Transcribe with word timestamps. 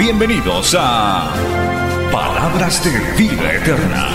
Bienvenidos 0.00 0.74
a 0.78 1.30
Palabras 2.10 2.82
de 2.82 2.90
Vida 3.22 3.52
Eterna. 3.52 4.06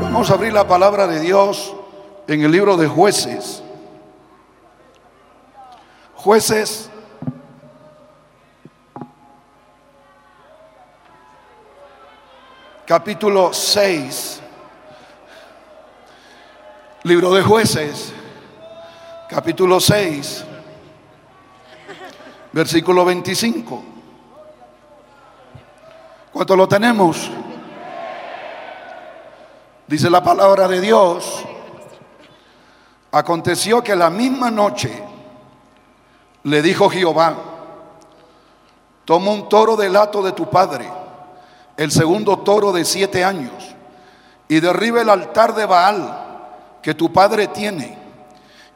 Vamos 0.00 0.30
a 0.30 0.32
abrir 0.32 0.54
la 0.54 0.66
palabra 0.66 1.06
de 1.06 1.20
Dios 1.20 1.76
en 2.26 2.42
el 2.42 2.52
libro 2.52 2.78
de 2.78 2.88
jueces. 2.88 3.62
Jueces 6.14 6.88
capítulo 12.86 13.52
6. 13.52 14.40
Libro 17.04 17.34
de 17.34 17.42
jueces 17.42 18.12
capítulo 19.28 19.80
6 19.80 20.44
versículo 22.52 23.04
25. 23.04 23.82
¿Cuánto 26.32 26.56
lo 26.56 26.68
tenemos? 26.68 27.30
Dice 29.86 30.08
la 30.08 30.22
palabra 30.22 30.68
de 30.68 30.80
Dios. 30.80 31.44
Aconteció 33.10 33.82
que 33.82 33.94
la 33.94 34.10
misma 34.10 34.50
noche 34.50 35.02
le 36.44 36.62
dijo 36.62 36.88
Jehová, 36.90 37.36
toma 39.04 39.30
un 39.30 39.48
toro 39.48 39.76
del 39.76 39.96
hato 39.96 40.22
de 40.22 40.32
tu 40.32 40.48
padre, 40.50 40.90
el 41.76 41.90
segundo 41.90 42.38
toro 42.38 42.72
de 42.72 42.84
siete 42.84 43.24
años, 43.24 43.52
y 44.48 44.60
derriba 44.60 45.02
el 45.02 45.08
altar 45.08 45.54
de 45.54 45.66
Baal 45.66 46.20
que 46.82 46.94
tu 46.94 47.12
padre 47.12 47.48
tiene, 47.48 47.98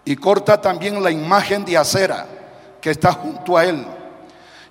y 0.04 0.16
corta 0.16 0.60
también 0.60 1.02
la 1.02 1.10
imagen 1.10 1.64
de 1.64 1.76
acera 1.76 2.26
que 2.80 2.90
está 2.90 3.12
junto 3.12 3.56
a 3.56 3.64
él, 3.64 3.86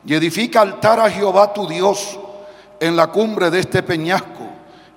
y 0.05 0.13
edifica 0.13 0.61
altar 0.61 0.99
a 0.99 1.09
Jehová 1.09 1.53
tu 1.53 1.67
Dios 1.67 2.19
en 2.79 2.95
la 2.95 3.07
cumbre 3.07 3.49
de 3.49 3.59
este 3.59 3.83
peñasco, 3.83 4.47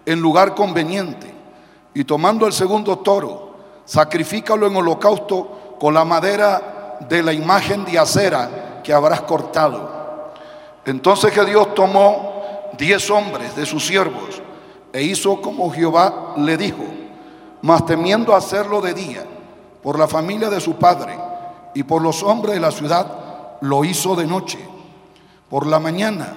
en 0.07 0.21
lugar 0.21 0.55
conveniente, 0.55 1.33
y 1.95 2.05
tomando 2.05 2.47
el 2.47 2.53
segundo 2.53 2.99
toro, 2.99 3.57
sacrifícalo 3.85 4.67
en 4.67 4.77
holocausto 4.77 5.77
con 5.79 5.95
la 5.95 6.05
madera 6.05 6.99
de 7.09 7.23
la 7.23 7.33
imagen 7.33 7.85
de 7.85 7.99
acera 7.99 8.81
que 8.83 8.93
habrás 8.93 9.23
cortado. 9.23 10.33
Entonces 10.85 11.33
que 11.33 11.45
Dios 11.45 11.75
tomó 11.75 12.40
diez 12.81 13.11
hombres 13.11 13.55
de 13.55 13.67
sus 13.67 13.87
siervos 13.87 14.43
e 14.93 15.03
hizo 15.03 15.41
como 15.41 15.71
Jehová 15.71 16.35
le 16.39 16.57
dijo, 16.57 16.83
mas 17.63 17.85
temiendo 17.85 18.35
hacerlo 18.35 18.81
de 18.81 18.95
día 18.95 19.25
por 19.83 19.99
la 19.99 20.09
familia 20.09 20.49
de 20.49 20.61
su 20.61 20.75
padre 20.75 21.17
y 21.75 21.83
por 21.83 22.03
los 22.03 22.23
hombres 22.23 22.55
de 22.55 22.61
la 22.61 22.73
ciudad, 22.73 23.59
lo 23.61 23.85
hizo 23.85 24.17
de 24.17 24.27
noche. 24.27 24.59
Por 25.49 25.67
la 25.67 25.79
mañana, 25.79 26.35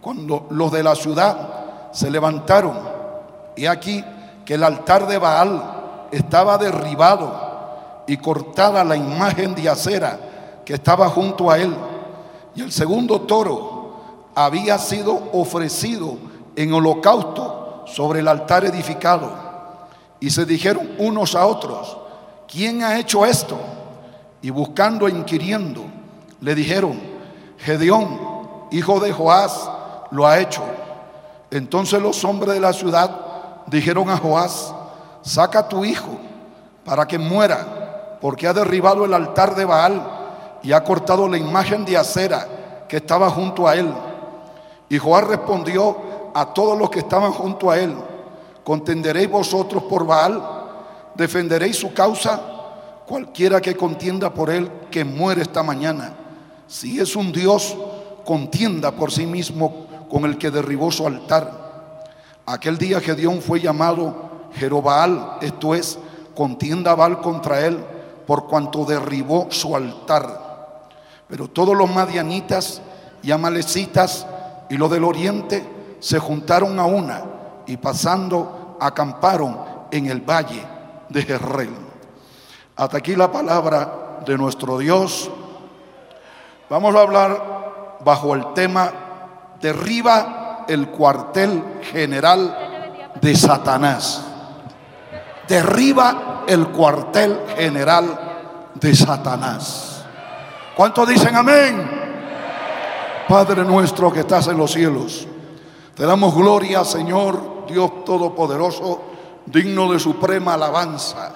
cuando 0.00 0.46
los 0.50 0.70
de 0.72 0.82
la 0.82 0.94
ciudad 0.94 1.90
se 1.92 2.10
levantaron, 2.10 2.78
y 3.56 3.66
aquí 3.66 4.02
que 4.44 4.54
el 4.54 4.64
altar 4.64 5.06
de 5.06 5.18
Baal 5.18 6.08
estaba 6.10 6.56
derribado 6.56 8.02
y 8.06 8.16
cortada 8.16 8.84
la 8.84 8.96
imagen 8.96 9.54
de 9.54 9.68
acera 9.68 10.18
que 10.64 10.74
estaba 10.74 11.08
junto 11.08 11.50
a 11.50 11.58
él. 11.58 11.74
Y 12.54 12.62
el 12.62 12.72
segundo 12.72 13.22
toro 13.22 13.69
había 14.44 14.78
sido 14.78 15.30
ofrecido 15.32 16.16
en 16.56 16.72
holocausto 16.72 17.84
sobre 17.86 18.20
el 18.20 18.28
altar 18.28 18.64
edificado. 18.64 19.30
Y 20.20 20.30
se 20.30 20.44
dijeron 20.44 20.90
unos 20.98 21.34
a 21.34 21.46
otros, 21.46 21.96
¿quién 22.46 22.82
ha 22.82 22.98
hecho 22.98 23.24
esto? 23.24 23.58
Y 24.42 24.50
buscando 24.50 25.08
e 25.08 25.10
inquiriendo, 25.10 25.84
le 26.40 26.54
dijeron, 26.54 27.00
Gedeón, 27.58 28.18
hijo 28.70 29.00
de 29.00 29.12
Joás, 29.12 29.70
lo 30.10 30.26
ha 30.26 30.38
hecho. 30.38 30.62
Entonces 31.50 32.00
los 32.00 32.24
hombres 32.24 32.54
de 32.54 32.60
la 32.60 32.72
ciudad 32.72 33.10
dijeron 33.66 34.08
a 34.10 34.16
Joás, 34.16 34.74
saca 35.22 35.60
a 35.60 35.68
tu 35.68 35.84
hijo 35.84 36.18
para 36.84 37.06
que 37.06 37.18
muera, 37.18 38.18
porque 38.20 38.46
ha 38.46 38.52
derribado 38.52 39.04
el 39.04 39.14
altar 39.14 39.54
de 39.54 39.64
Baal 39.64 40.02
y 40.62 40.72
ha 40.72 40.84
cortado 40.84 41.28
la 41.28 41.38
imagen 41.38 41.84
de 41.84 41.96
acera 41.96 42.46
que 42.88 42.98
estaba 42.98 43.30
junto 43.30 43.66
a 43.66 43.74
él. 43.74 43.92
Y 44.90 44.98
Joás 44.98 45.24
respondió 45.24 45.96
a 46.34 46.52
todos 46.52 46.76
los 46.76 46.90
que 46.90 46.98
estaban 46.98 47.30
junto 47.32 47.70
a 47.70 47.78
él, 47.78 47.94
¿contenderéis 48.64 49.30
vosotros 49.30 49.84
por 49.84 50.04
Baal? 50.04 50.42
¿Defenderéis 51.14 51.76
su 51.76 51.94
causa? 51.94 52.40
Cualquiera 53.06 53.60
que 53.60 53.76
contienda 53.76 54.34
por 54.34 54.50
él, 54.50 54.70
que 54.90 55.04
muere 55.04 55.42
esta 55.42 55.62
mañana. 55.62 56.12
Si 56.66 56.98
es 56.98 57.14
un 57.14 57.30
Dios, 57.30 57.76
contienda 58.24 58.90
por 58.90 59.12
sí 59.12 59.26
mismo 59.26 59.86
con 60.10 60.24
el 60.24 60.36
que 60.36 60.50
derribó 60.50 60.90
su 60.90 61.06
altar. 61.06 62.02
Aquel 62.44 62.76
día 62.76 63.00
Gedeón 63.00 63.40
fue 63.40 63.60
llamado 63.60 64.48
Jerobaal, 64.54 65.38
esto 65.40 65.72
es, 65.72 66.00
contienda 66.34 66.96
Baal 66.96 67.20
contra 67.20 67.64
él, 67.64 67.78
por 68.26 68.48
cuanto 68.48 68.84
derribó 68.84 69.46
su 69.50 69.76
altar. 69.76 70.88
Pero 71.28 71.46
todos 71.46 71.76
los 71.76 71.88
madianitas 71.88 72.82
y 73.22 73.30
amalecitas 73.30 74.26
y 74.70 74.76
los 74.76 74.90
del 74.90 75.04
oriente 75.04 75.62
se 75.98 76.18
juntaron 76.18 76.78
a 76.78 76.86
una 76.86 77.22
y 77.66 77.76
pasando 77.76 78.78
acamparon 78.80 79.58
en 79.90 80.06
el 80.06 80.20
valle 80.20 80.64
de 81.08 81.22
Jezreel. 81.22 81.74
Hasta 82.76 82.96
aquí 82.96 83.14
la 83.16 83.30
palabra 83.30 84.20
de 84.24 84.38
nuestro 84.38 84.78
Dios. 84.78 85.30
Vamos 86.70 86.94
a 86.94 87.00
hablar 87.00 87.98
bajo 88.02 88.34
el 88.34 88.54
tema 88.54 88.92
derriba 89.60 90.64
el 90.68 90.88
cuartel 90.88 91.62
general 91.82 93.10
de 93.20 93.36
Satanás. 93.36 94.24
Derriba 95.48 96.44
el 96.46 96.68
cuartel 96.68 97.40
general 97.56 98.70
de 98.74 98.94
Satanás. 98.94 100.04
¿Cuántos 100.76 101.08
dicen 101.08 101.34
amén? 101.34 101.99
Padre 103.30 103.64
nuestro 103.64 104.12
que 104.12 104.18
estás 104.18 104.48
en 104.48 104.58
los 104.58 104.72
cielos, 104.72 105.24
te 105.94 106.04
damos 106.04 106.34
gloria, 106.34 106.84
Señor, 106.84 107.64
Dios 107.68 108.04
Todopoderoso, 108.04 109.02
digno 109.46 109.92
de 109.92 110.00
suprema 110.00 110.54
alabanza. 110.54 111.30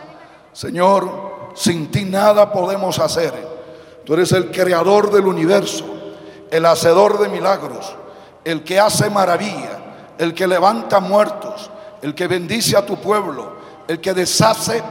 Señor, 0.52 1.52
sin 1.54 1.92
ti 1.92 2.04
nada 2.04 2.52
podemos 2.52 2.98
hacer. 2.98 3.32
Tú 4.04 4.14
eres 4.14 4.32
el 4.32 4.50
creador 4.50 5.12
del 5.12 5.24
universo, 5.24 5.84
el 6.50 6.66
hacedor 6.66 7.20
de 7.20 7.28
milagros, 7.28 7.94
el 8.44 8.64
que 8.64 8.80
hace 8.80 9.08
maravilla, 9.08 9.78
el 10.18 10.34
que 10.34 10.48
levanta 10.48 10.98
muertos, 10.98 11.70
el 12.02 12.12
que 12.12 12.26
bendice 12.26 12.76
a 12.76 12.84
tu 12.84 12.96
pueblo, 12.96 13.52
el 13.86 14.00
que 14.00 14.14
deshace 14.14 14.82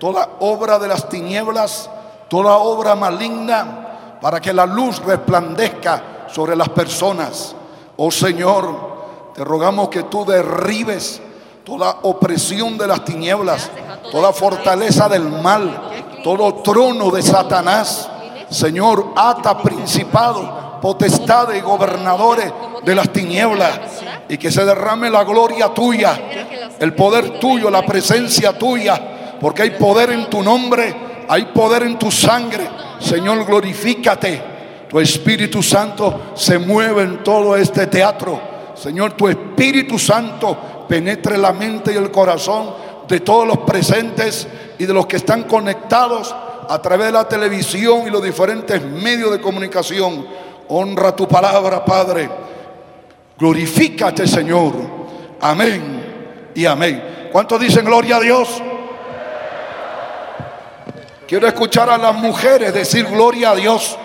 toda 0.00 0.28
obra 0.40 0.80
de 0.80 0.88
las 0.88 1.08
tinieblas, 1.08 1.88
toda 2.28 2.56
obra 2.56 2.96
maligna, 2.96 4.18
para 4.20 4.40
que 4.40 4.52
la 4.52 4.66
luz 4.66 5.00
resplandezca 5.04 6.09
sobre 6.32 6.56
las 6.56 6.68
personas. 6.70 7.54
Oh 7.96 8.10
Señor, 8.10 9.32
te 9.34 9.44
rogamos 9.44 9.88
que 9.88 10.04
tú 10.04 10.24
derribes 10.24 11.20
toda 11.64 11.98
opresión 12.02 12.78
de 12.78 12.86
las 12.86 13.04
tinieblas, 13.04 13.70
toda 14.10 14.32
fortaleza 14.32 15.08
del 15.08 15.28
mal, 15.28 15.90
todo 16.24 16.54
trono 16.54 17.10
de 17.10 17.22
Satanás. 17.22 18.08
Señor, 18.48 19.12
ata 19.16 19.58
principado, 19.58 20.80
potestades 20.80 21.58
y 21.58 21.60
gobernadores 21.60 22.52
de 22.84 22.94
las 22.94 23.10
tinieblas 23.10 23.78
y 24.28 24.38
que 24.38 24.50
se 24.50 24.64
derrame 24.64 25.10
la 25.10 25.24
gloria 25.24 25.72
tuya, 25.72 26.18
el 26.78 26.94
poder 26.94 27.38
tuyo, 27.38 27.70
la 27.70 27.84
presencia 27.84 28.56
tuya, 28.56 29.36
porque 29.40 29.62
hay 29.62 29.70
poder 29.70 30.10
en 30.10 30.28
tu 30.28 30.42
nombre, 30.42 31.24
hay 31.28 31.46
poder 31.46 31.84
en 31.84 31.98
tu 31.98 32.10
sangre. 32.10 32.68
Señor, 32.98 33.44
glorifícate. 33.44 34.49
Tu 34.90 34.98
Espíritu 34.98 35.62
Santo 35.62 36.32
se 36.34 36.58
mueve 36.58 37.02
en 37.02 37.22
todo 37.22 37.54
este 37.54 37.86
teatro. 37.86 38.40
Señor, 38.74 39.12
tu 39.12 39.28
Espíritu 39.28 40.00
Santo 40.00 40.86
penetre 40.88 41.38
la 41.38 41.52
mente 41.52 41.92
y 41.92 41.96
el 41.96 42.10
corazón 42.10 42.74
de 43.06 43.20
todos 43.20 43.46
los 43.46 43.58
presentes 43.58 44.48
y 44.80 44.86
de 44.86 44.92
los 44.92 45.06
que 45.06 45.16
están 45.16 45.44
conectados 45.44 46.34
a 46.68 46.82
través 46.82 47.06
de 47.06 47.12
la 47.12 47.28
televisión 47.28 48.02
y 48.08 48.10
los 48.10 48.20
diferentes 48.20 48.82
medios 48.82 49.30
de 49.30 49.40
comunicación. 49.40 50.26
Honra 50.66 51.14
tu 51.14 51.28
palabra, 51.28 51.84
Padre. 51.84 52.28
Glorifícate, 53.38 54.26
Señor. 54.26 54.72
Amén 55.40 56.50
y 56.52 56.66
amén. 56.66 57.28
¿Cuántos 57.30 57.60
dicen 57.60 57.84
gloria 57.84 58.16
a 58.16 58.20
Dios? 58.20 58.60
Quiero 61.28 61.46
escuchar 61.46 61.88
a 61.88 61.96
las 61.96 62.14
mujeres 62.16 62.74
decir 62.74 63.06
gloria 63.06 63.50
a 63.50 63.54
Dios. 63.54 63.96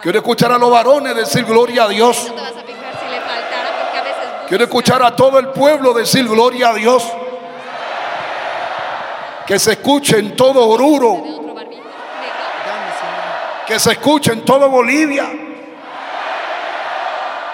Quiero 0.00 0.18
escuchar 0.18 0.52
a 0.52 0.58
los 0.58 0.70
varones 0.70 1.16
decir 1.16 1.44
gloria 1.44 1.84
a 1.84 1.88
Dios. 1.88 2.32
Quiero 4.48 4.64
escuchar 4.64 5.02
a 5.02 5.14
todo 5.14 5.38
el 5.38 5.48
pueblo 5.48 5.92
decir 5.92 6.26
gloria 6.28 6.70
a 6.70 6.74
Dios. 6.74 7.04
Que 9.46 9.58
se 9.58 9.72
escuche 9.72 10.18
en 10.18 10.36
todo 10.36 10.66
Oruro. 10.68 11.22
Que 13.66 13.78
se 13.78 13.92
escuche 13.92 14.32
en 14.32 14.44
todo 14.44 14.70
Bolivia. 14.70 15.28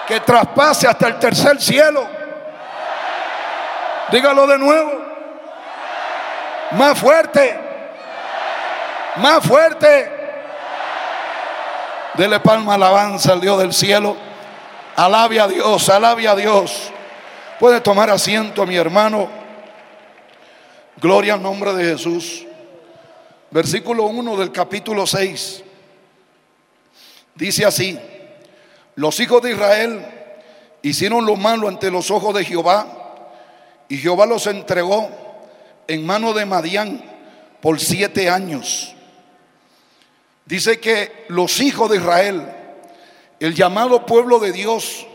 Que 0.07 0.19
traspase 0.19 0.87
hasta 0.87 1.07
el 1.07 1.17
tercer 1.17 1.59
cielo. 1.59 2.07
Dígalo 4.11 4.45
de 4.45 4.57
nuevo. 4.59 4.91
Más 6.71 6.97
fuerte. 6.97 7.59
Más 9.17 9.45
fuerte. 9.45 10.14
Dele 12.17 12.39
palma 12.39 12.75
alabanza 12.75 13.33
al 13.33 13.41
Dios 13.41 13.59
del 13.59 13.73
cielo. 13.73 14.15
Alabe 14.95 15.39
a 15.39 15.47
Dios, 15.47 15.89
alabe 15.89 16.27
a 16.27 16.35
Dios. 16.35 16.91
Puede 17.59 17.81
tomar 17.81 18.09
asiento, 18.09 18.65
mi 18.65 18.75
hermano. 18.75 19.29
Gloria 20.97 21.33
al 21.33 21.41
nombre 21.41 21.73
de 21.73 21.83
Jesús. 21.83 22.45
Versículo 23.51 24.05
1 24.05 24.37
del 24.37 24.51
capítulo 24.51 25.05
6. 25.05 25.63
Dice 27.35 27.65
así, 27.65 27.99
los 28.95 29.19
hijos 29.19 29.41
de 29.41 29.51
Israel 29.51 30.05
hicieron 30.81 31.25
lo 31.25 31.35
malo 31.35 31.67
ante 31.67 31.91
los 31.91 32.09
ojos 32.11 32.33
de 32.33 32.45
Jehová 32.45 32.87
y 33.89 33.97
Jehová 33.97 34.25
los 34.25 34.47
entregó 34.47 35.09
en 35.87 36.05
mano 36.05 36.31
de 36.33 36.45
Madián 36.45 37.03
por 37.61 37.79
siete 37.79 38.29
años. 38.29 38.94
Dice 40.45 40.79
que 40.79 41.25
los 41.29 41.59
hijos 41.59 41.89
de 41.89 41.97
Israel, 41.97 42.45
el 43.39 43.55
llamado 43.55 44.05
pueblo 44.05 44.39
de 44.39 44.51
Dios, 44.51 45.07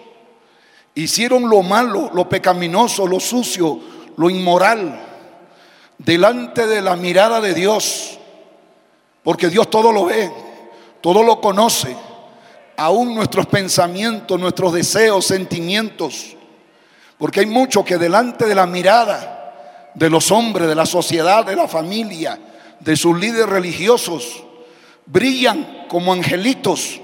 hicieron 0.94 1.48
lo 1.48 1.62
malo, 1.62 2.10
lo 2.12 2.28
pecaminoso, 2.28 3.06
lo 3.06 3.20
sucio, 3.20 3.80
lo 4.16 4.28
inmoral, 4.28 5.00
delante 5.98 6.66
de 6.66 6.82
la 6.82 6.96
mirada 6.96 7.40
de 7.40 7.54
Dios, 7.54 8.18
porque 9.22 9.48
Dios 9.48 9.70
todo 9.70 9.92
lo 9.92 10.06
ve, 10.06 10.32
todo 11.00 11.22
lo 11.22 11.40
conoce, 11.40 11.96
aún 12.76 13.14
nuestros 13.14 13.46
pensamientos, 13.46 14.40
nuestros 14.40 14.72
deseos, 14.72 15.26
sentimientos, 15.26 16.36
porque 17.18 17.40
hay 17.40 17.46
mucho 17.46 17.84
que 17.84 17.98
delante 17.98 18.46
de 18.46 18.54
la 18.54 18.66
mirada 18.66 19.92
de 19.94 20.10
los 20.10 20.30
hombres, 20.32 20.66
de 20.68 20.74
la 20.74 20.86
sociedad, 20.86 21.44
de 21.44 21.54
la 21.54 21.68
familia, 21.68 22.38
de 22.80 22.96
sus 22.96 23.18
líderes 23.18 23.48
religiosos, 23.48 24.44
brillan 25.10 25.86
como 25.88 26.12
angelitos, 26.12 27.00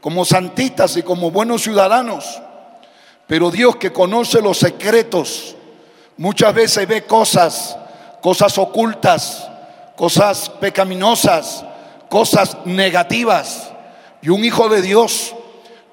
como 0.00 0.24
santitas 0.24 0.96
y 0.96 1.02
como 1.02 1.30
buenos 1.30 1.62
ciudadanos 1.62 2.42
pero 3.32 3.50
Dios 3.50 3.76
que 3.76 3.92
conoce 3.92 4.42
los 4.42 4.58
secretos, 4.58 5.56
muchas 6.18 6.52
veces 6.52 6.86
ve 6.86 7.04
cosas, 7.04 7.78
cosas 8.20 8.58
ocultas, 8.58 9.48
cosas 9.96 10.50
pecaminosas, 10.50 11.64
cosas 12.10 12.58
negativas. 12.66 13.70
Y 14.20 14.28
un 14.28 14.44
hijo 14.44 14.68
de 14.68 14.82
Dios 14.82 15.34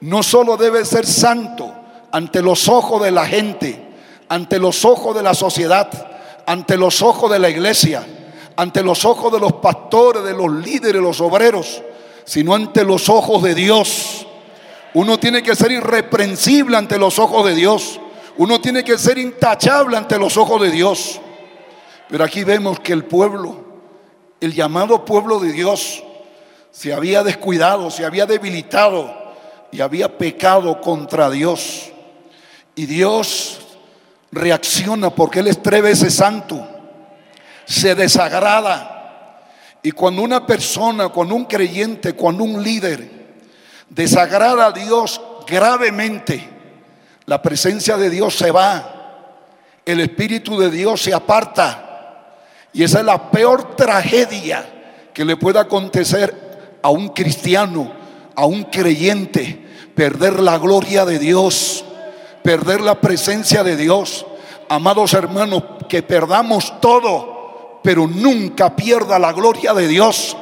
no 0.01 0.21
solo 0.21 0.57
debe 0.57 0.83
ser 0.83 1.05
santo 1.05 1.73
ante 2.11 2.41
los 2.41 2.67
ojos 2.67 3.01
de 3.01 3.11
la 3.11 3.25
gente, 3.25 3.87
ante 4.27 4.59
los 4.59 4.83
ojos 4.83 5.15
de 5.15 5.23
la 5.23 5.33
sociedad, 5.33 5.89
ante 6.45 6.75
los 6.75 7.01
ojos 7.01 7.31
de 7.31 7.39
la 7.39 7.49
iglesia, 7.49 8.05
ante 8.59 8.83
los 8.83 9.05
ojos 9.05 9.31
de 9.31 9.39
los 9.39 9.53
pastores, 9.53 10.21
de 10.21 10.33
los 10.33 10.51
líderes, 10.51 11.01
los 11.01 11.21
obreros, 11.21 11.81
sino 12.25 12.53
ante 12.53 12.83
los 12.83 13.07
ojos 13.07 13.41
de 13.41 13.55
Dios. 13.55 14.27
Uno 14.95 15.17
tiene 15.17 15.41
que 15.41 15.55
ser 15.55 15.71
irreprensible 15.71 16.75
ante 16.75 16.97
los 16.97 17.19
ojos 17.19 17.45
de 17.45 17.55
Dios. 17.55 18.01
Uno 18.35 18.59
tiene 18.59 18.83
que 18.83 18.97
ser 18.97 19.17
intachable 19.17 19.95
ante 19.95 20.19
los 20.19 20.35
ojos 20.35 20.61
de 20.61 20.71
Dios. 20.71 21.21
Pero 22.09 22.25
aquí 22.25 22.43
vemos 22.43 22.81
que 22.81 22.91
el 22.91 23.05
pueblo, 23.05 23.63
el 24.41 24.53
llamado 24.53 25.05
pueblo 25.05 25.39
de 25.39 25.53
Dios, 25.53 26.03
se 26.69 26.91
había 26.91 27.23
descuidado, 27.23 27.89
se 27.89 28.03
había 28.03 28.25
debilitado 28.25 29.15
y 29.71 29.79
había 29.79 30.17
pecado 30.17 30.81
contra 30.81 31.29
Dios. 31.29 31.93
Y 32.75 32.87
Dios 32.87 33.61
reacciona 34.33 35.11
porque 35.11 35.39
Él 35.39 35.47
es 35.47 35.63
tres 35.63 35.81
veces 35.81 36.13
santo, 36.13 36.67
se 37.69 37.93
desagrada. 37.93 39.45
Y 39.83 39.91
cuando 39.91 40.23
una 40.23 40.45
persona, 40.45 41.09
cuando 41.09 41.35
un 41.35 41.45
creyente, 41.45 42.13
cuando 42.13 42.43
un 42.43 42.61
líder, 42.63 43.07
desagrada 43.87 44.65
a 44.65 44.71
Dios 44.71 45.21
gravemente, 45.47 46.49
la 47.25 47.41
presencia 47.41 47.95
de 47.95 48.09
Dios 48.09 48.35
se 48.35 48.49
va, 48.49 48.95
el 49.85 49.99
Espíritu 49.99 50.59
de 50.59 50.71
Dios 50.71 51.03
se 51.03 51.13
aparta. 51.13 52.33
Y 52.73 52.83
esa 52.83 52.99
es 52.99 53.05
la 53.05 53.29
peor 53.29 53.75
tragedia 53.75 54.65
que 55.13 55.23
le 55.23 55.37
pueda 55.37 55.61
acontecer 55.61 56.79
a 56.81 56.89
un 56.89 57.09
cristiano, 57.09 57.91
a 58.35 58.45
un 58.45 58.63
creyente, 58.63 59.63
perder 59.95 60.39
la 60.39 60.57
gloria 60.57 61.05
de 61.05 61.19
Dios, 61.19 61.85
perder 62.43 62.81
la 62.81 62.99
presencia 62.99 63.63
de 63.63 63.75
Dios. 63.75 64.25
Amados 64.69 65.13
hermanos, 65.13 65.63
que 65.87 66.01
perdamos 66.01 66.79
todo, 66.81 67.38
pero 67.81 68.07
nunca 68.07 68.75
pierda 68.75 69.19
la 69.19 69.33
gloria 69.33 69.73
de 69.73 69.87
Dios, 69.87 70.35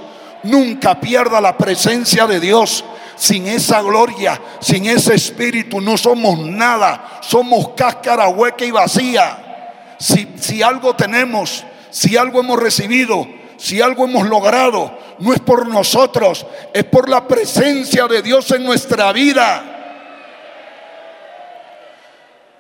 nunca 0.44 1.00
pierda 1.00 1.42
la 1.42 1.58
presencia 1.58 2.28
de 2.28 2.40
Dios 2.40 2.84
sin 3.18 3.48
esa 3.48 3.82
gloria, 3.82 4.40
sin 4.60 4.86
ese 4.86 5.16
espíritu, 5.16 5.82
no 5.82 5.98
somos 5.98 6.40
nada. 6.40 7.20
Somos 7.22 7.70
cáscara 7.70 8.30
hueca 8.30 8.64
y 8.64 8.72
vacía. 8.72 9.96
Si, 9.98 10.36
si 10.40 10.62
algo 10.62 10.96
tenemos, 10.96 11.66
si 11.90 12.16
algo 12.16 12.40
hemos 12.40 12.60
recibido, 12.60 13.28
si 13.58 13.82
algo 13.82 14.06
hemos 14.06 14.28
logrado, 14.28 14.98
no 15.20 15.34
es 15.34 15.40
por 15.40 15.68
nosotros, 15.68 16.46
es 16.74 16.84
por 16.84 17.10
la 17.10 17.28
presencia 17.28 18.08
de 18.08 18.22
Dios 18.22 18.52
en 18.52 18.64
nuestra 18.64 19.12
vida. 19.12 19.64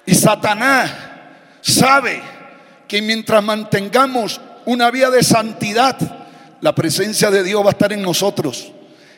Y 0.05 0.15
Satanás 0.15 0.91
sabe 1.61 2.21
que 2.87 3.01
mientras 3.01 3.43
mantengamos 3.43 4.41
una 4.67 4.91
vida 4.91 5.09
de 5.09 5.23
santidad, 5.23 5.97
la 6.61 6.75
presencia 6.75 7.31
de 7.31 7.41
Dios 7.43 7.63
va 7.63 7.69
a 7.69 7.71
estar 7.71 7.93
en 7.93 8.01
nosotros 8.01 8.71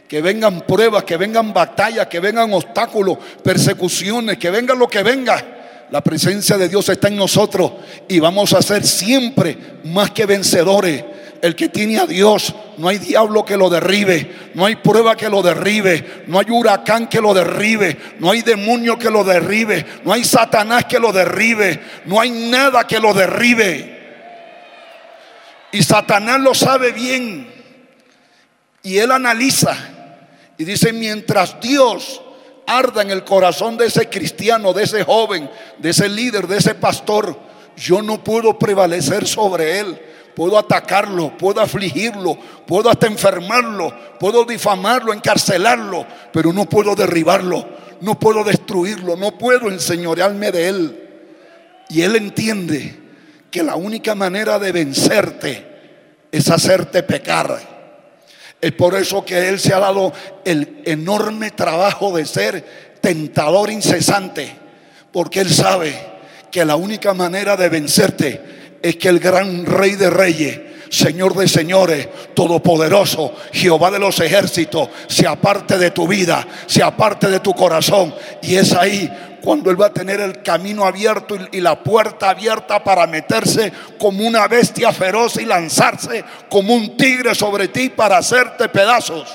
que 0.08 0.22
vengan 0.24 0.62
pruebas, 0.62 1.04
que 1.04 1.18
vengan 1.18 1.54
batallas, 1.54 2.08
que 2.08 2.20
vengan 2.20 2.52
obstáculos, 2.52 3.18
persecuciones, 3.44 4.40
que 4.40 4.50
venga 4.50 4.74
lo 4.74 4.88
que 4.88 5.04
venga. 5.04 5.86
La 5.92 6.02
presencia 6.02 6.58
de 6.58 6.68
Dios 6.68 6.90
está 6.90 7.10
en 7.10 7.16
nosotros 7.16 7.74
y 8.08 8.20
vamos 8.20 8.54
a 8.54 8.62
ser 8.64 8.86
siempre 8.86 9.56
más 9.84 10.10
que 10.10 10.26
vencedores. 10.26 11.04
El 11.42 11.56
que 11.56 11.70
tiene 11.70 12.00
a 12.00 12.06
Dios, 12.06 12.54
no 12.78 12.88
hay 12.88 12.98
diablo 12.98 13.46
que 13.46 13.56
lo 13.56 13.70
derribe, 13.70 14.52
no 14.56 14.66
hay 14.66 14.76
prueba 14.78 15.16
que 15.16 15.30
lo 15.30 15.42
derribe, 15.42 16.24
no 16.28 16.40
hay 16.40 16.48
huracán 16.50 17.08
que 17.08 17.22
lo 17.22 17.34
derribe, 17.34 17.98
no 18.20 18.32
hay 18.32 18.42
demonio 18.42 18.98
que 18.98 19.10
lo 19.10 19.24
derribe, 19.24 19.86
no 20.04 20.12
hay 20.12 20.24
Satanás 20.24 20.86
que 20.86 21.00
lo 21.00 21.12
derribe, 21.12 21.80
no 22.06 22.20
hay 22.20 22.32
nada 22.32 22.86
que 22.86 23.00
lo 23.00 23.14
derribe. 23.14 23.99
Y 25.72 25.84
Satanás 25.84 26.40
lo 26.40 26.54
sabe 26.54 26.92
bien. 26.92 27.48
Y 28.82 28.98
él 28.98 29.12
analiza 29.12 29.76
y 30.58 30.64
dice, 30.64 30.94
mientras 30.94 31.60
Dios 31.62 32.22
arda 32.66 33.02
en 33.02 33.12
el 33.12 33.24
corazón 33.24 33.78
de 33.78 33.88
ese 33.88 34.10
cristiano, 34.10 34.74
de 34.74 34.84
ese 34.84 35.04
joven, 35.04 35.50
de 35.78 35.90
ese 35.90 36.08
líder, 36.08 36.48
de 36.48 36.58
ese 36.58 36.76
pastor, 36.76 37.38
yo 37.76 38.02
no 38.02 38.24
puedo 38.24 38.58
prevalecer 38.58 39.28
sobre 39.28 39.80
él. 39.80 40.00
Puedo 40.36 40.58
atacarlo, 40.58 41.38
puedo 41.38 41.60
afligirlo, 41.60 42.38
puedo 42.66 42.90
hasta 42.90 43.08
enfermarlo, 43.08 43.94
puedo 44.20 44.46
difamarlo, 44.46 45.12
encarcelarlo, 45.12 46.06
pero 46.32 46.54
no 46.54 46.64
puedo 46.70 46.96
derribarlo, 46.96 47.68
no 48.00 48.18
puedo 48.18 48.46
destruirlo, 48.46 49.18
no 49.18 49.38
puedo 49.38 49.70
enseñorearme 49.70 50.52
de 50.52 50.70
él. 50.70 51.10
Y 51.90 52.04
él 52.04 52.16
entiende 52.16 53.09
que 53.52 53.64
la 53.64 53.76
única 53.76 54.16
manera 54.16 54.60
de 54.60 54.72
vencerte 54.72 55.66
es 56.32 56.50
hacerte 56.50 57.04
pecar. 57.04 57.60
Es 58.62 58.72
por 58.74 58.96
eso 58.96 59.24
que 59.24 59.50
Él 59.50 59.60
se 59.60 59.74
ha 59.74 59.80
dado 59.80 60.14
el 60.46 60.82
enorme 60.86 61.52
trabajo 61.52 62.16
de 62.16 62.26
ser 62.26 62.98
tentador 63.00 63.72
incesante 63.72 64.54
Porque 65.14 65.40
Él 65.40 65.50
sabe 65.50 65.96
que 66.52 66.66
la 66.66 66.76
única 66.76 67.14
manera 67.14 67.56
de 67.56 67.70
vencerte 67.70 68.42
es 68.82 68.98
que 68.98 69.08
el 69.08 69.20
gran 69.20 69.66
rey 69.66 69.96
de 69.96 70.10
reyes 70.10 70.60
Señor 70.90 71.36
de 71.36 71.48
señores, 71.48 72.10
todopoderoso, 72.34 73.34
Jehová 73.54 73.92
de 73.92 74.00
los 74.00 74.20
ejércitos, 74.20 74.90
se 75.08 75.28
aparte 75.28 75.78
de 75.78 75.92
tu 75.92 76.08
vida, 76.08 76.46
se 76.66 76.82
aparte 76.82 77.30
de 77.30 77.40
tu 77.40 77.54
corazón. 77.54 78.14
Y 78.42 78.56
es 78.56 78.74
ahí 78.74 79.10
cuando 79.42 79.72
Él 79.72 79.82
va 79.82 79.88
a 79.88 79.94
tener 79.94 80.20
el 80.20 80.42
camino 80.42 80.86
abierto 80.86 81.38
y 81.52 81.62
la 81.62 81.82
puerta 81.82 82.30
abierta 82.30 82.84
para 82.84 83.08
meterse 83.08 83.72
como 83.98 84.26
una 84.26 84.48
bestia 84.48 84.92
feroz 84.92 85.38
y 85.38 85.46
lanzarse 85.46 86.24
como 86.50 86.74
un 86.74 86.98
tigre 86.98 87.34
sobre 87.36 87.68
ti 87.70 87.90
para 87.90 88.18
hacerte 88.18 88.70
pedazos. 88.70 89.30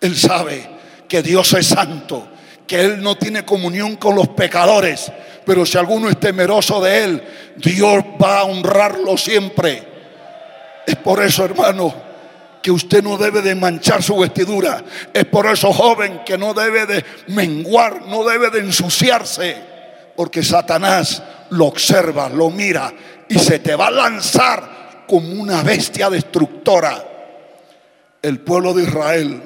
Él 0.00 0.16
sabe 0.16 0.68
que 1.08 1.22
Dios 1.22 1.52
es 1.54 1.66
santo, 1.66 2.28
que 2.66 2.80
Él 2.80 3.02
no 3.02 3.16
tiene 3.16 3.44
comunión 3.44 3.96
con 3.96 4.14
los 4.14 4.28
pecadores, 4.28 5.10
pero 5.44 5.64
si 5.66 5.78
alguno 5.78 6.08
es 6.08 6.18
temeroso 6.18 6.80
de 6.80 7.04
Él, 7.04 7.22
Dios 7.56 8.04
va 8.22 8.40
a 8.40 8.44
honrarlo 8.44 9.16
siempre. 9.16 9.82
Es 10.86 10.96
por 10.96 11.22
eso, 11.22 11.44
hermano, 11.44 11.94
que 12.64 12.70
usted 12.70 13.04
no 13.04 13.18
debe 13.18 13.42
de 13.42 13.54
manchar 13.54 14.02
su 14.02 14.16
vestidura. 14.16 14.82
Es 15.12 15.26
por 15.26 15.44
eso, 15.44 15.70
joven, 15.70 16.22
que 16.24 16.38
no 16.38 16.54
debe 16.54 16.86
de 16.86 17.04
menguar, 17.26 18.06
no 18.06 18.24
debe 18.24 18.48
de 18.48 18.60
ensuciarse. 18.60 19.54
Porque 20.16 20.42
Satanás 20.42 21.22
lo 21.50 21.66
observa, 21.66 22.30
lo 22.30 22.48
mira 22.48 22.90
y 23.28 23.38
se 23.38 23.58
te 23.58 23.76
va 23.76 23.88
a 23.88 23.90
lanzar 23.90 25.04
como 25.06 25.28
una 25.42 25.62
bestia 25.62 26.08
destructora. 26.08 27.04
El 28.22 28.40
pueblo 28.40 28.72
de 28.72 28.84
Israel, 28.84 29.42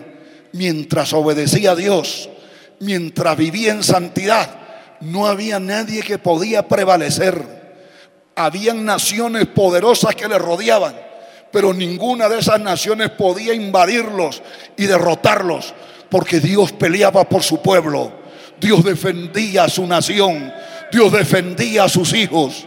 mientras 0.52 1.12
obedecía 1.12 1.72
a 1.72 1.74
Dios, 1.74 2.30
mientras 2.78 3.36
vivía 3.36 3.72
en 3.72 3.82
santidad, 3.82 4.48
no 5.00 5.26
había 5.26 5.58
nadie 5.58 6.04
que 6.04 6.18
podía 6.18 6.68
prevalecer. 6.68 7.42
Habían 8.36 8.84
naciones 8.84 9.48
poderosas 9.48 10.14
que 10.14 10.28
le 10.28 10.38
rodeaban 10.38 11.07
pero 11.50 11.72
ninguna 11.72 12.28
de 12.28 12.38
esas 12.38 12.60
naciones 12.60 13.10
podía 13.10 13.54
invadirlos 13.54 14.42
y 14.76 14.86
derrotarlos, 14.86 15.74
porque 16.08 16.40
Dios 16.40 16.72
peleaba 16.72 17.28
por 17.28 17.42
su 17.42 17.62
pueblo, 17.62 18.12
Dios 18.60 18.84
defendía 18.84 19.64
a 19.64 19.68
su 19.68 19.86
nación, 19.86 20.52
Dios 20.90 21.12
defendía 21.12 21.84
a 21.84 21.88
sus 21.88 22.12
hijos. 22.12 22.66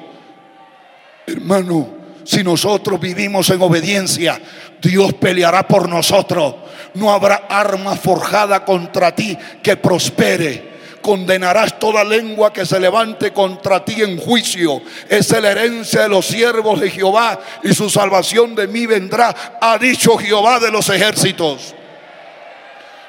Hermano, 1.27 1.89
si 2.23 2.43
nosotros 2.43 2.99
vivimos 2.99 3.49
en 3.49 3.61
obediencia, 3.61 4.39
Dios 4.81 5.13
peleará 5.13 5.67
por 5.67 5.87
nosotros. 5.89 6.55
No 6.93 7.11
habrá 7.11 7.47
arma 7.49 7.95
forjada 7.95 8.65
contra 8.65 9.15
ti 9.15 9.37
que 9.61 9.77
prospere 9.77 10.70
condenarás 11.01 11.79
toda 11.79 12.03
lengua 12.03 12.53
que 12.53 12.65
se 12.65 12.79
levante 12.79 13.33
contra 13.33 13.83
ti 13.83 14.01
en 14.01 14.17
juicio. 14.17 14.81
Es 15.09 15.29
la 15.31 15.51
herencia 15.51 16.03
de 16.03 16.09
los 16.09 16.25
siervos 16.25 16.79
de 16.79 16.89
Jehová 16.89 17.39
y 17.63 17.73
su 17.73 17.89
salvación 17.89 18.55
de 18.55 18.67
mí 18.67 18.85
vendrá, 18.85 19.57
ha 19.59 19.77
dicho 19.77 20.17
Jehová 20.17 20.59
de 20.59 20.71
los 20.71 20.89
ejércitos. 20.89 21.75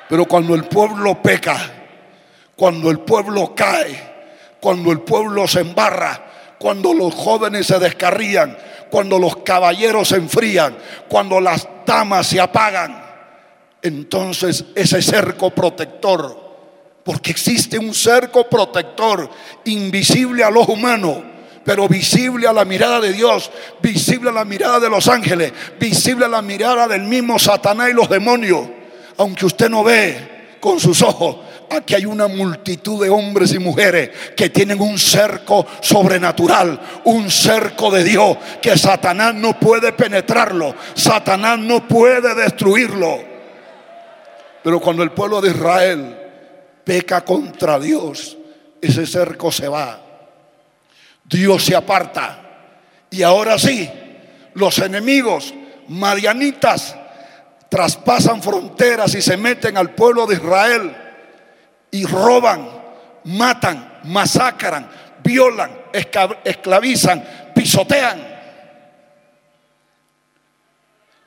Pero 0.09 0.25
cuando 0.27 0.55
el 0.55 0.65
pueblo 0.65 1.23
peca, 1.23 1.59
cuando 2.57 2.91
el 2.91 3.01
pueblo 3.01 3.55
cae, 3.55 4.13
cuando 4.61 4.91
el 4.91 5.01
pueblo 5.01 5.47
se 5.49 5.61
embarra, 5.61 6.27
cuando 6.59 6.93
los 6.95 7.15
jóvenes 7.15 7.67
se 7.67 7.79
descarrían, 7.79 8.57
cuando 8.91 9.19
los 9.19 9.37
caballeros 9.39 10.09
se 10.09 10.17
enfrían, 10.17 10.77
cuando 11.09 11.41
las 11.41 11.67
damas 11.87 12.27
se 12.27 12.41
apagan, 12.41 13.03
entonces 13.81 14.65
ese 14.75 15.03
cerco 15.03 15.51
protector 15.51 16.42
porque 17.05 17.31
existe 17.33 17.79
un 17.79 17.95
cerco 17.95 18.49
protector 18.49 19.29
invisible 19.65 20.45
al 20.45 20.57
ojo 20.57 20.73
humano, 20.73 21.23
pero 21.65 21.89
visible 21.89 22.47
a 22.47 22.53
la 22.53 22.65
mirada 22.65 23.01
de 23.01 23.13
Dios, 23.13 23.51
visible 23.81 24.31
a 24.31 24.33
la 24.33 24.45
mirada 24.45 24.81
de 24.81 24.91
los 24.91 25.09
ángeles, 25.09 25.53
visible 25.79 26.25
a 26.25 26.29
la 26.29 26.43
mirada 26.43 26.87
del 26.89 27.03
mismo 27.03 27.39
Satanás 27.39 27.91
y 27.91 27.95
los 27.95 28.09
demonios. 28.09 28.69
Aunque 29.17 29.47
usted 29.47 29.69
no 29.69 29.85
ve 29.85 30.57
con 30.61 30.79
sus 30.79 31.03
ojos, 31.03 31.39
aquí 31.71 31.95
hay 31.95 32.07
una 32.07 32.29
multitud 32.29 33.03
de 33.03 33.11
hombres 33.11 33.53
y 33.53 33.59
mujeres 33.59 34.11
que 34.37 34.51
tienen 34.51 34.81
un 34.81 34.99
cerco 34.99 35.67
sobrenatural, 35.81 36.81
un 37.05 37.31
cerco 37.31 37.91
de 37.91 38.05
Dios, 38.05 38.37
que 38.61 38.77
Satanás 38.79 39.35
no 39.35 39.59
puede 39.59 39.93
penetrarlo, 39.93 40.75
Satanás 40.95 41.59
no 41.59 41.87
puede 41.87 42.35
destruirlo. 42.35 43.33
Pero 44.63 44.81
cuando 44.81 45.03
el 45.03 45.11
pueblo 45.11 45.41
de 45.41 45.51
Israel 45.51 46.22
peca 46.85 47.25
contra 47.25 47.79
Dios, 47.79 48.37
ese 48.81 49.07
cerco 49.07 49.53
se 49.53 49.69
va. 49.69 50.01
Dios 51.25 51.65
se 51.65 51.77
aparta. 51.77 52.39
Y 53.11 53.23
ahora 53.23 53.59
sí, 53.59 53.89
los 54.55 54.79
enemigos 54.79 55.55
marianitas 55.89 56.97
traspasan 57.69 58.43
fronteras 58.43 59.15
y 59.15 59.23
se 59.23 59.37
meten 59.37 59.77
al 59.77 59.95
pueblo 59.95 60.27
de 60.27 60.35
Israel 60.35 60.97
y 61.91 62.05
roban, 62.05 62.69
matan, 63.25 64.01
masacran, 64.05 64.91
violan, 65.23 65.71
esclavizan, 66.45 67.25
pisotean. 67.55 68.33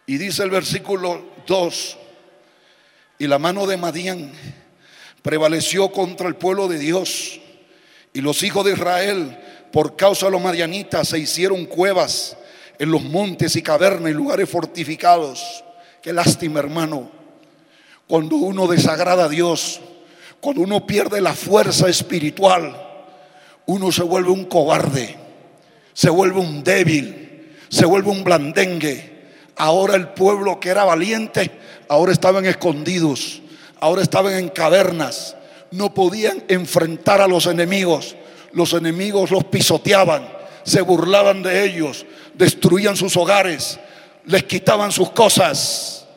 Y 0.07 0.17
dice 0.17 0.43
el 0.43 0.51
versículo 0.51 1.33
2, 1.47 1.97
y 3.17 3.27
la 3.27 3.39
mano 3.39 3.65
de 3.65 3.77
Madián 3.77 4.31
prevaleció 5.25 5.91
contra 5.91 6.27
el 6.27 6.35
pueblo 6.35 6.67
de 6.67 6.77
Dios. 6.77 7.39
Y 8.13 8.21
los 8.21 8.43
hijos 8.43 8.63
de 8.63 8.73
Israel, 8.73 9.35
por 9.71 9.95
causa 9.95 10.27
de 10.27 10.31
los 10.33 10.41
madianitas, 10.41 11.07
se 11.07 11.17
hicieron 11.17 11.65
cuevas 11.65 12.37
en 12.77 12.91
los 12.91 13.01
montes 13.01 13.55
y 13.55 13.63
cavernas 13.63 14.11
y 14.11 14.13
lugares 14.13 14.47
fortificados. 14.47 15.63
Qué 16.03 16.13
lástima, 16.13 16.59
hermano. 16.59 17.09
Cuando 18.05 18.35
uno 18.35 18.67
desagrada 18.67 19.23
a 19.23 19.29
Dios, 19.29 19.81
cuando 20.39 20.61
uno 20.61 20.85
pierde 20.85 21.19
la 21.21 21.33
fuerza 21.33 21.89
espiritual, 21.89 22.79
uno 23.65 23.91
se 23.91 24.03
vuelve 24.03 24.29
un 24.29 24.45
cobarde, 24.45 25.15
se 25.91 26.11
vuelve 26.11 26.39
un 26.39 26.63
débil, 26.63 27.55
se 27.69 27.87
vuelve 27.87 28.11
un 28.11 28.23
blandengue. 28.23 29.31
Ahora 29.55 29.95
el 29.95 30.09
pueblo 30.09 30.59
que 30.59 30.69
era 30.69 30.83
valiente, 30.83 31.49
ahora 31.87 32.11
estaban 32.11 32.45
escondidos 32.45 33.41
ahora 33.85 34.01
estaban 34.01 34.33
en 34.33 34.49
cavernas, 34.49 35.35
no 35.69 35.93
podían 35.93 36.43
enfrentar 36.47 37.21
a 37.21 37.27
los 37.27 37.45
enemigos. 37.45 38.15
Los 38.51 38.73
enemigos 38.73 39.29
los 39.29 39.43
pisoteaban, 39.43 40.27
se 40.63 40.81
burlaban 40.81 41.43
de 41.43 41.65
ellos, 41.65 42.03
destruían 42.33 42.95
sus 42.95 43.15
hogares, 43.15 43.79
les 44.25 44.43
quitaban 44.45 44.91
sus 44.91 45.11
cosas 45.11 46.07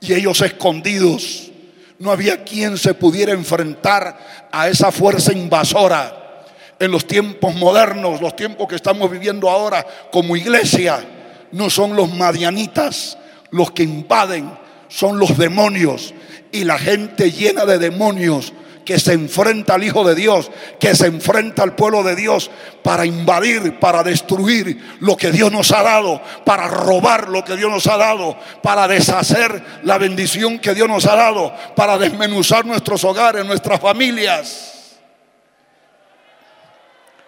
y 0.00 0.14
ellos 0.14 0.40
escondidos. 0.40 1.50
No 1.98 2.12
había 2.12 2.44
quien 2.44 2.78
se 2.78 2.94
pudiera 2.94 3.32
enfrentar 3.32 4.48
a 4.50 4.68
esa 4.68 4.90
fuerza 4.90 5.34
invasora. 5.34 6.46
En 6.78 6.90
los 6.90 7.06
tiempos 7.06 7.54
modernos, 7.56 8.22
los 8.22 8.36
tiempos 8.36 8.68
que 8.68 8.76
estamos 8.76 9.10
viviendo 9.10 9.50
ahora 9.50 9.86
como 10.10 10.34
iglesia, 10.34 11.04
no 11.52 11.68
son 11.68 11.94
los 11.94 12.10
madianitas 12.10 13.18
los 13.50 13.70
que 13.72 13.82
invaden, 13.82 14.50
son 14.88 15.18
los 15.18 15.36
demonios 15.36 16.14
y 16.52 16.64
la 16.64 16.78
gente 16.78 17.30
llena 17.30 17.64
de 17.64 17.78
demonios 17.78 18.52
que 18.88 18.98
se 18.98 19.12
enfrenta 19.12 19.74
al 19.74 19.84
Hijo 19.84 20.02
de 20.02 20.14
Dios, 20.14 20.50
que 20.80 20.94
se 20.94 21.08
enfrenta 21.08 21.62
al 21.62 21.74
pueblo 21.74 22.02
de 22.02 22.16
Dios 22.16 22.50
para 22.82 23.04
invadir, 23.04 23.78
para 23.78 24.02
destruir 24.02 24.96
lo 25.00 25.14
que 25.14 25.30
Dios 25.30 25.52
nos 25.52 25.72
ha 25.72 25.82
dado, 25.82 26.22
para 26.46 26.68
robar 26.68 27.28
lo 27.28 27.44
que 27.44 27.54
Dios 27.54 27.70
nos 27.70 27.86
ha 27.86 27.98
dado, 27.98 28.38
para 28.62 28.88
deshacer 28.88 29.62
la 29.82 29.98
bendición 29.98 30.58
que 30.58 30.72
Dios 30.72 30.88
nos 30.88 31.04
ha 31.04 31.16
dado, 31.16 31.54
para 31.76 31.98
desmenuzar 31.98 32.64
nuestros 32.64 33.04
hogares, 33.04 33.44
nuestras 33.44 33.78
familias. 33.78 34.96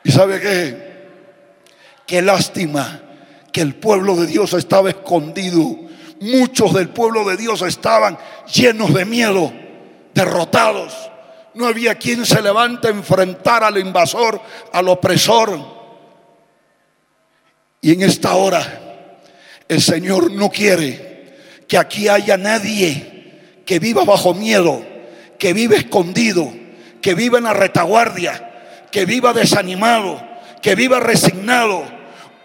¿Y 0.03 0.12
sabe 0.12 0.41
qué? 0.41 0.91
Qué 2.07 2.23
lástima 2.23 3.03
que 3.53 3.61
el 3.61 3.75
pueblo 3.75 4.17
de 4.17 4.27
Dios 4.27 4.55
estaba 4.55 4.89
escondido 4.89 5.90
muchos 6.21 6.75
del 6.75 6.91
pueblo 6.91 7.25
de 7.29 7.37
Dios 7.37 7.62
estaban 7.62 8.17
llenos 8.53 8.95
de 8.95 9.05
miedo, 9.05 9.53
derrotados. 10.15 10.95
No 11.55 11.67
había 11.67 11.97
quien 11.97 12.25
se 12.25 12.41
levante 12.41 12.89
a 12.89 12.91
enfrentar 12.91 13.65
al 13.65 13.79
invasor, 13.79 14.41
al 14.73 14.89
opresor. 14.89 15.59
Y 17.81 17.93
en 17.95 18.03
esta 18.03 18.35
hora 18.35 19.19
el 19.69 19.81
Señor 19.81 20.31
no 20.31 20.50
quiere 20.50 21.65
que 21.67 21.79
aquí 21.79 22.09
haya 22.09 22.37
nadie 22.37 23.62
que 23.65 23.79
viva 23.79 24.05
bajo 24.05 24.35
miedo, 24.35 24.85
que 25.39 25.53
viva 25.53 25.77
escondido, 25.77 26.53
que 27.00 27.15
viva 27.15 27.39
en 27.39 27.45
la 27.45 27.55
retaguardia, 27.55 28.87
que 28.93 29.07
viva 29.07 29.33
desanimado, 29.33 30.21
que 30.61 30.75
viva 30.75 31.00
resignado. 31.00 31.85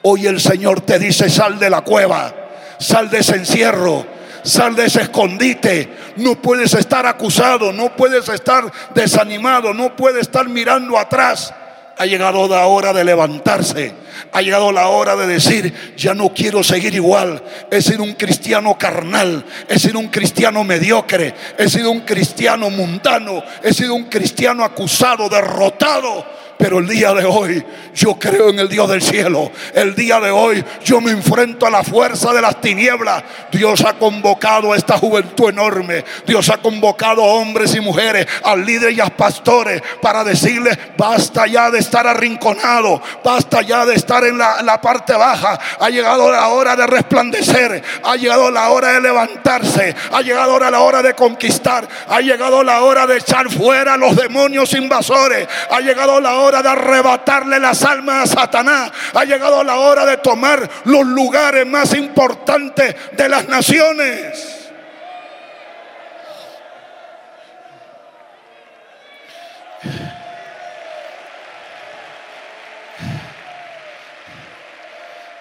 Hoy 0.03 0.27
el 0.27 0.39
Señor 0.39 0.81
te 0.81 0.99
dice, 0.99 1.29
sal 1.29 1.59
de 1.59 1.69
la 1.69 1.81
cueva 1.81 2.44
Sal 2.77 3.09
de 3.09 3.19
ese 3.19 3.35
encierro, 3.35 4.05
sal 4.43 4.75
de 4.75 4.85
ese 4.85 5.01
escondite. 5.01 5.89
No 6.17 6.35
puedes 6.35 6.73
estar 6.73 7.05
acusado, 7.05 7.71
no 7.71 7.95
puedes 7.95 8.27
estar 8.29 8.71
desanimado, 8.93 9.73
no 9.73 9.95
puedes 9.95 10.21
estar 10.21 10.47
mirando 10.47 10.97
atrás. 10.97 11.53
Ha 11.97 12.05
llegado 12.05 12.47
la 12.47 12.65
hora 12.65 12.91
de 12.91 13.05
levantarse. 13.05 13.93
Ha 14.33 14.41
llegado 14.41 14.71
la 14.73 14.87
hora 14.89 15.15
de 15.15 15.27
decir, 15.27 15.95
ya 15.95 16.13
no 16.13 16.33
quiero 16.33 16.61
seguir 16.61 16.93
igual. 16.93 17.41
He 17.71 17.81
sido 17.81 18.03
un 18.03 18.13
cristiano 18.13 18.77
carnal. 18.77 19.45
He 19.69 19.79
sido 19.79 19.99
un 19.99 20.09
cristiano 20.09 20.63
mediocre. 20.65 21.33
He 21.57 21.69
sido 21.69 21.91
un 21.91 22.01
cristiano 22.01 22.69
mundano. 22.69 23.41
He 23.63 23.73
sido 23.73 23.95
un 23.95 24.05
cristiano 24.05 24.65
acusado, 24.65 25.29
derrotado. 25.29 26.25
Pero 26.57 26.79
el 26.79 26.87
día 26.87 27.13
de 27.13 27.25
hoy 27.25 27.63
yo 27.93 28.17
creo 28.17 28.49
en 28.49 28.59
el 28.59 28.69
Dios 28.69 28.89
del 28.89 29.01
cielo. 29.01 29.51
El 29.73 29.93
día 29.93 30.19
de 30.19 30.31
hoy 30.31 30.63
yo 30.83 31.01
me 31.01 31.11
enfrento 31.11 31.65
a 31.65 31.69
la 31.69 31.83
fuerza 31.83 32.33
de 32.33 32.41
las 32.41 32.61
tinieblas. 32.61 33.23
Dios 33.51 33.83
ha 33.85 33.93
convocado 33.93 34.71
a 34.71 34.77
esta 34.77 34.97
juventud 34.97 35.49
enorme. 35.49 36.03
Dios 36.25 36.49
ha 36.49 36.57
convocado 36.57 37.23
a 37.23 37.33
hombres 37.33 37.75
y 37.75 37.81
mujeres, 37.81 38.25
a 38.43 38.55
líderes 38.55 38.97
y 38.97 39.01
a 39.01 39.07
pastores 39.07 39.81
para 40.01 40.23
decirles, 40.23 40.77
basta 40.97 41.45
ya 41.47 41.69
de 41.69 41.79
estar 41.79 42.07
arrinconado, 42.07 43.01
basta 43.23 43.61
ya 43.61 43.85
de 43.85 43.95
estar 43.95 44.23
en 44.23 44.37
la, 44.37 44.61
la 44.61 44.79
parte 44.79 45.13
baja. 45.13 45.59
Ha 45.79 45.89
llegado 45.89 46.31
la 46.31 46.47
hora 46.47 46.75
de 46.75 46.87
resplandecer, 46.87 47.83
ha 48.03 48.15
llegado 48.15 48.49
la 48.49 48.69
hora 48.69 48.93
de 48.93 49.01
levantarse, 49.01 49.95
ha 50.11 50.21
llegado 50.21 50.57
la 50.59 50.79
hora 50.79 51.01
de 51.01 51.13
conquistar, 51.13 51.87
ha 52.07 52.21
llegado 52.21 52.63
la 52.63 52.81
hora 52.81 53.05
de 53.05 53.17
echar 53.17 53.49
fuera 53.49 53.95
a 53.95 53.97
los 53.97 54.15
demonios 54.15 54.73
invasores, 54.73 55.47
ha 55.69 55.79
llegado 55.81 56.21
la 56.21 56.35
hora 56.35 56.44
hora 56.45 56.61
de 56.61 56.69
arrebatarle 56.69 57.59
las 57.59 57.83
almas 57.83 58.31
a 58.31 58.41
Satanás. 58.41 58.91
Ha 59.13 59.25
llegado 59.25 59.63
la 59.63 59.77
hora 59.77 60.05
de 60.05 60.17
tomar 60.17 60.69
los 60.85 61.05
lugares 61.05 61.65
más 61.65 61.93
importantes 61.93 62.95
de 63.11 63.29
las 63.29 63.47
naciones. 63.47 64.55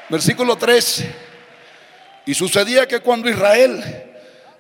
Versículo 0.09 0.57
3. 0.57 1.05
Y 2.27 2.35
sucedía 2.35 2.87
que 2.87 3.01
cuando 3.01 3.29
Israel 3.29 4.13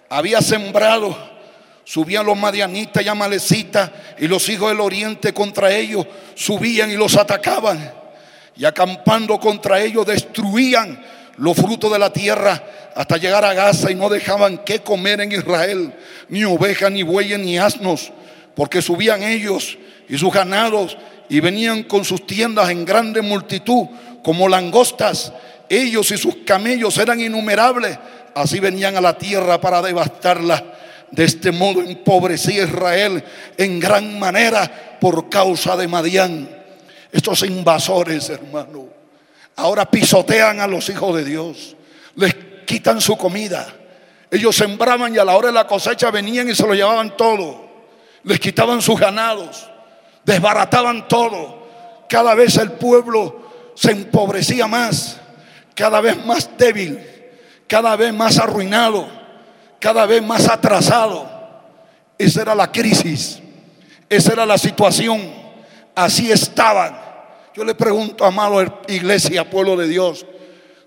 había 0.09 0.41
sembrado 0.41 1.34
Subían 1.85 2.25
los 2.25 2.37
madianitas 2.37 3.05
y 3.05 3.09
amalecitas 3.09 3.91
y 4.19 4.26
los 4.26 4.49
hijos 4.49 4.71
del 4.71 4.81
oriente 4.81 5.35
contra 5.35 5.75
ellos 5.75 6.07
subían 6.35 6.91
y 6.91 6.97
los 6.97 7.17
atacaban. 7.17 7.93
Y 8.57 8.64
acampando 8.64 9.38
contra 9.38 9.81
ellos 9.83 10.07
destruían 10.07 11.05
los 11.37 11.57
frutos 11.57 11.93
de 11.93 11.99
la 11.99 12.12
tierra 12.12 12.62
hasta 12.95 13.17
llegar 13.17 13.45
a 13.45 13.55
Gaza 13.55 13.91
y 13.91 13.95
no 13.95 14.09
dejaban 14.09 14.59
que 14.59 14.81
comer 14.81 15.21
en 15.21 15.33
Israel, 15.33 15.93
ni 16.29 16.45
ovejas, 16.45 16.91
ni 16.91 17.03
bueyes, 17.03 17.38
ni 17.38 17.59
asnos, 17.59 18.12
porque 18.55 18.81
subían 18.81 19.23
ellos 19.23 19.76
y 20.09 20.17
sus 20.17 20.33
ganados 20.33 20.97
y 21.29 21.41
venían 21.41 21.83
con 21.83 22.05
sus 22.05 22.26
tiendas 22.26 22.71
en 22.71 22.85
grande 22.85 23.21
multitud 23.23 23.87
como 24.23 24.49
langostas. 24.49 25.33
Ellos 25.69 26.11
y 26.11 26.19
sus 26.19 26.37
camellos 26.47 26.97
eran 26.99 27.21
innumerables. 27.21 27.99
Así 28.35 28.61
venían 28.61 28.97
a 28.97 29.00
la 29.00 29.17
tierra 29.17 29.61
para 29.61 29.83
devastarla. 29.83 30.62
De 31.14 31.23
este 31.23 31.52
modo 31.52 31.80
empobrecía 31.80 32.64
Israel 32.64 33.23
en 33.56 33.78
gran 33.78 34.18
manera 34.18 34.99
por 35.00 35.28
causa 35.28 35.76
de 35.76 35.87
Madián. 35.87 36.49
Estos 37.12 37.44
invasores, 37.44 38.30
hermano, 38.30 38.88
ahora 39.54 39.88
pisotean 39.88 40.59
a 40.59 40.66
los 40.66 40.88
hijos 40.88 41.14
de 41.14 41.25
Dios, 41.25 41.76
les 42.16 42.35
quitan 42.66 43.00
su 43.00 43.16
comida. 43.16 43.73
Ellos 44.28 44.56
sembraban 44.56 45.14
y 45.14 45.18
a 45.18 45.25
la 45.25 45.37
hora 45.37 45.49
de 45.49 45.54
la 45.54 45.68
cosecha 45.68 46.11
venían 46.11 46.49
y 46.49 46.54
se 46.56 46.66
lo 46.66 46.75
llevaban 46.75 47.16
todo. 47.16 47.64
Les 48.25 48.40
quitaban 48.40 48.83
sus 48.83 48.99
ganados, 48.99 49.71
desbarataban 50.25 51.06
todo. 51.06 51.64
Cada 52.09 52.35
vez 52.35 52.56
el 52.56 52.73
pueblo 52.73 53.73
se 53.76 53.92
empobrecía 53.92 54.66
más, 54.66 55.21
cada 55.76 56.00
vez 56.00 56.25
más 56.26 56.50
débil, 56.58 56.99
cada 57.69 57.95
vez 57.95 58.12
más 58.12 58.41
arruinado 58.41 59.24
cada 59.84 60.06
vez 60.06 60.23
más 60.23 60.49
atrasado. 60.49 61.28
Esa 62.16 62.40
era 62.40 62.54
la 62.54 62.73
crisis, 62.73 63.38
esa 64.08 64.32
era 64.32 64.47
la 64.47 64.56
situación, 64.56 65.20
así 65.94 66.32
estaban. 66.32 66.99
Yo 67.54 67.66
le 67.66 67.75
pregunto, 67.75 68.25
amado 68.25 68.82
iglesia, 68.88 69.50
pueblo 69.50 69.76
de 69.76 69.86
Dios, 69.86 70.25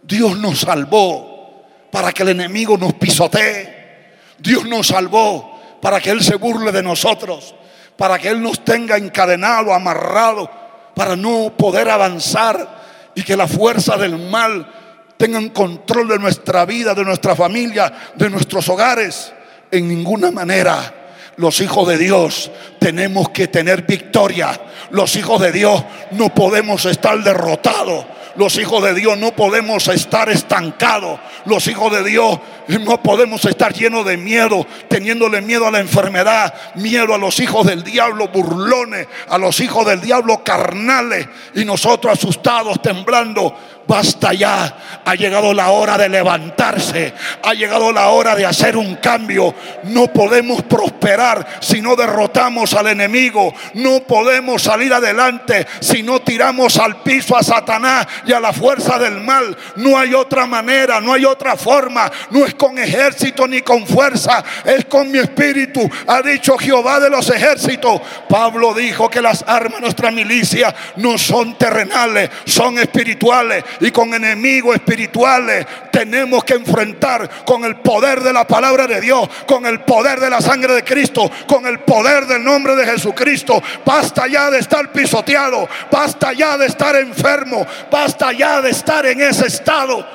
Dios 0.02 0.40
nos 0.40 0.62
salvó 0.62 1.64
para 1.92 2.12
que 2.12 2.24
el 2.24 2.30
enemigo 2.30 2.76
nos 2.76 2.96
pisotee. 2.96 4.16
Dios 4.40 4.66
nos 4.66 4.88
salvó 4.88 5.78
para 5.80 6.00
que 6.00 6.10
Él 6.10 6.24
se 6.24 6.38
burle 6.38 6.72
de 6.72 6.82
nosotros, 6.82 7.54
para 7.98 8.18
que 8.18 8.30
Él 8.30 8.42
nos 8.42 8.66
tenga 8.66 8.98
encadenado, 8.98 9.76
amarrado, 9.76 10.50
para 10.96 11.16
no 11.16 11.54
poder 11.56 11.88
avanzar 11.92 13.12
y 13.14 13.22
que 13.22 13.38
la 13.38 13.48
fuerza 13.48 13.96
del 13.96 14.18
mal 14.18 14.87
tengan 15.18 15.50
control 15.50 16.08
de 16.08 16.20
nuestra 16.20 16.66
vida, 16.66 16.94
de 16.94 17.04
nuestra 17.04 17.36
familia, 17.36 17.92
de 18.16 18.30
nuestros 18.30 18.70
hogares. 18.70 19.34
En 19.70 19.88
ninguna 19.88 20.32
manera 20.32 20.94
los 21.38 21.62
hijos 21.62 21.88
de 21.88 21.98
Dios 21.98 22.52
tenemos 22.80 23.30
que 23.30 23.48
tener 23.48 23.84
victoria. 23.84 24.60
Los 24.90 25.16
hijos 25.16 25.40
de 25.42 25.52
Dios 25.52 25.84
no 26.12 26.34
podemos 26.34 26.86
estar 26.86 27.24
derrotados. 27.24 28.06
Los 28.36 28.58
hijos 28.58 28.84
de 28.84 28.94
Dios 28.94 29.18
no 29.18 29.32
podemos 29.36 29.88
estar 29.88 30.30
estancados. 30.30 31.20
Los 31.46 31.68
hijos 31.68 31.92
de 31.92 32.04
Dios 32.04 32.40
no 32.68 33.02
podemos 33.02 33.44
estar 33.46 33.74
llenos 33.74 34.06
de 34.06 34.18
miedo, 34.18 34.66
teniéndole 34.88 35.42
miedo 35.42 35.66
a 35.66 35.72
la 35.72 35.80
enfermedad, 35.80 36.54
miedo 36.76 37.16
a 37.16 37.18
los 37.18 37.40
hijos 37.40 37.66
del 37.66 37.84
diablo 37.84 38.28
burlones, 38.28 39.08
a 39.30 39.40
los 39.40 39.60
hijos 39.60 39.88
del 39.88 40.02
diablo 40.02 40.44
carnales 40.44 41.28
y 41.56 41.66
nosotros 41.66 42.14
asustados, 42.14 42.80
temblando 42.82 43.56
basta 43.88 44.34
ya, 44.34 45.02
ha 45.06 45.16
llegado 45.16 45.54
la 45.54 45.70
hora 45.70 45.98
de 45.98 46.10
levantarse, 46.10 47.14
ha 47.42 47.54
llegado 47.54 47.92
la 47.94 48.10
hora 48.10 48.36
de 48.36 48.46
hacer 48.46 48.76
un 48.76 48.96
cambio. 48.96 49.56
No 49.84 50.08
podemos 50.08 50.62
prosperar 50.64 51.48
si 51.62 51.82
no 51.82 51.96
derrotamos 51.96 52.74
al 52.74 52.88
enemigo, 52.88 53.54
no 53.76 54.02
podemos 54.02 54.64
salir 54.64 54.94
adelante 54.94 55.66
si 55.80 56.04
no 56.04 56.20
tiramos 56.20 56.78
al 56.78 57.02
piso 57.02 57.38
a 57.38 57.44
Satanás 57.44 58.06
y 58.26 58.34
a 58.34 58.40
la 58.40 58.52
fuerza 58.52 59.00
del 59.00 59.22
mal. 59.22 59.56
No 59.78 59.98
hay 59.98 60.14
otra 60.14 60.46
manera, 60.46 61.00
no 61.00 61.14
hay 61.14 61.24
otra 61.24 61.56
forma, 61.56 62.12
no 62.32 62.46
es 62.46 62.54
con 62.56 62.78
ejército 62.78 63.48
ni 63.48 63.62
con 63.62 63.88
fuerza, 63.88 64.44
es 64.66 64.86
con 64.86 65.10
mi 65.10 65.20
espíritu, 65.20 65.90
ha 66.08 66.22
dicho 66.22 66.58
Jehová 66.58 67.00
de 67.00 67.10
los 67.10 67.30
ejércitos. 67.30 68.02
Pablo 68.28 68.74
dijo 68.74 69.10
que 69.10 69.22
las 69.22 69.44
armas 69.48 69.76
de 69.76 69.82
nuestra 69.82 70.12
milicia 70.12 70.76
no 70.98 71.18
son 71.18 71.58
terrenales, 71.58 72.30
son 72.46 72.78
espirituales 72.80 73.64
y 73.80 73.92
con 73.92 74.14
enemigos 74.14 74.76
espirituales 74.76 75.66
tenemos 75.92 76.44
que 76.44 76.54
enfrentar 76.54 77.30
con 77.46 77.66
el 77.66 77.78
poder 77.78 78.22
de 78.22 78.34
la 78.34 78.46
palabra 78.46 78.88
de 78.88 79.02
Dios, 79.02 79.28
con 79.48 79.66
el 79.66 79.82
poder 79.82 80.20
de 80.20 80.30
la 80.30 80.42
sangre 80.42 80.74
de 80.74 80.84
Cristo, 80.84 81.30
con 81.48 81.66
el 81.66 81.80
poder 81.80 82.28
del 82.28 82.44
nombre 82.44 82.76
de 82.76 82.86
Jesucristo. 82.86 83.62
Basta 83.86 84.28
ya 84.28 84.50
de 84.50 84.60
estar 84.60 84.92
pisoteado, 84.92 85.68
basta 85.92 86.34
ya 86.34 86.58
de 86.58 86.68
estar 86.68 86.96
enfermo, 86.96 87.66
basta 87.92 88.32
ya 88.32 88.62
de 88.62 88.72
estar 88.72 89.06
en 89.06 89.22
ese 89.22 89.48
estado 89.48 90.06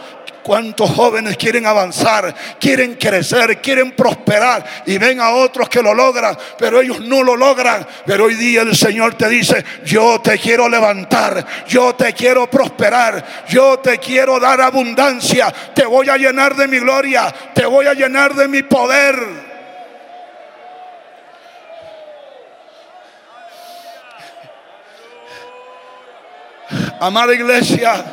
¿Cuántos 0.42 0.90
jóvenes 0.90 1.37
quieren 1.37 1.66
avanzar, 1.66 2.35
quieren 2.59 2.96
crecer, 2.96 3.61
quieren 3.61 3.92
prosperar 3.92 4.64
y 4.87 4.98
ven 4.98 5.20
a 5.20 5.31
otros 5.31 5.68
que 5.68 5.81
lo 5.81 5.94
logran, 5.94 6.37
pero 6.59 6.81
ellos 6.81 7.00
no 7.00 7.22
lo 7.22 7.37
logran? 7.37 7.87
Pero 8.05 8.24
hoy 8.24 8.35
día 8.35 8.62
el 8.62 8.76
Señor 8.76 9.14
te 9.14 9.28
dice, 9.28 9.64
yo 9.85 10.20
te 10.20 10.38
quiero 10.38 10.68
levantar, 10.68 11.46
yo 11.68 11.94
te 11.94 12.12
quiero 12.12 12.50
prosperar, 12.50 13.44
yo 13.48 13.78
te 13.78 13.98
quiero 13.98 14.40
dar 14.40 14.61
abundancia, 14.61 15.52
te 15.74 15.87
voy 15.87 16.09
a 16.09 16.16
llenar 16.16 16.57
de 16.57 16.66
mi 16.66 16.81
gloria, 16.81 17.33
te 17.55 17.64
voy 17.64 17.87
a 17.87 17.94
llenar 17.94 18.35
de 18.35 18.48
mi 18.48 18.62
poder. 18.64 19.52
Amada 27.00 27.35
iglesia, 27.35 28.05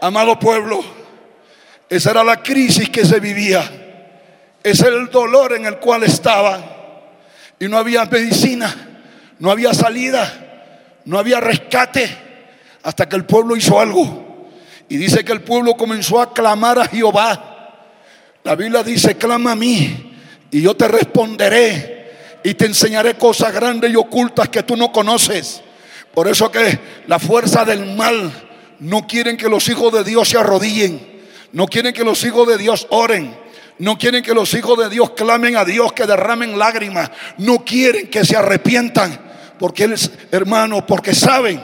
amado 0.00 0.38
pueblo, 0.38 0.99
esa 1.90 2.12
era 2.12 2.22
la 2.22 2.40
crisis 2.40 2.88
que 2.88 3.04
se 3.04 3.18
vivía. 3.18 3.68
Ese 4.62 4.86
era 4.86 4.96
el 4.96 5.10
dolor 5.10 5.54
en 5.54 5.66
el 5.66 5.78
cual 5.78 6.04
estaba. 6.04 7.08
Y 7.58 7.66
no 7.66 7.76
había 7.76 8.04
medicina, 8.04 8.72
no 9.40 9.50
había 9.50 9.74
salida, 9.74 11.00
no 11.04 11.18
había 11.18 11.40
rescate 11.40 12.08
hasta 12.84 13.08
que 13.08 13.16
el 13.16 13.24
pueblo 13.24 13.56
hizo 13.56 13.80
algo. 13.80 14.48
Y 14.88 14.96
dice 14.96 15.24
que 15.24 15.32
el 15.32 15.42
pueblo 15.42 15.74
comenzó 15.74 16.20
a 16.20 16.32
clamar 16.32 16.78
a 16.78 16.86
Jehová. 16.86 17.86
La 18.44 18.54
Biblia 18.54 18.84
dice, 18.84 19.16
clama 19.16 19.52
a 19.52 19.56
mí 19.56 20.16
y 20.50 20.62
yo 20.62 20.76
te 20.76 20.86
responderé 20.86 22.12
y 22.44 22.54
te 22.54 22.66
enseñaré 22.66 23.14
cosas 23.14 23.52
grandes 23.52 23.90
y 23.90 23.96
ocultas 23.96 24.48
que 24.48 24.62
tú 24.62 24.76
no 24.76 24.92
conoces. 24.92 25.60
Por 26.14 26.28
eso 26.28 26.50
que 26.52 26.78
la 27.08 27.18
fuerza 27.18 27.64
del 27.64 27.96
mal 27.96 28.32
no 28.78 29.06
quieren 29.08 29.36
que 29.36 29.48
los 29.48 29.68
hijos 29.68 29.92
de 29.92 30.04
Dios 30.04 30.28
se 30.28 30.38
arrodillen. 30.38 31.09
No 31.52 31.66
quieren 31.66 31.92
que 31.92 32.04
los 32.04 32.24
hijos 32.24 32.46
de 32.48 32.58
Dios 32.58 32.86
oren. 32.90 33.36
No 33.78 33.96
quieren 33.96 34.22
que 34.22 34.34
los 34.34 34.52
hijos 34.54 34.78
de 34.78 34.90
Dios 34.90 35.10
clamen 35.10 35.56
a 35.56 35.64
Dios, 35.64 35.92
que 35.92 36.06
derramen 36.06 36.58
lágrimas. 36.58 37.10
No 37.38 37.64
quieren 37.64 38.08
que 38.08 38.24
se 38.24 38.36
arrepientan. 38.36 39.18
Porque, 39.58 39.94
hermano, 40.30 40.86
porque 40.86 41.14
saben 41.14 41.62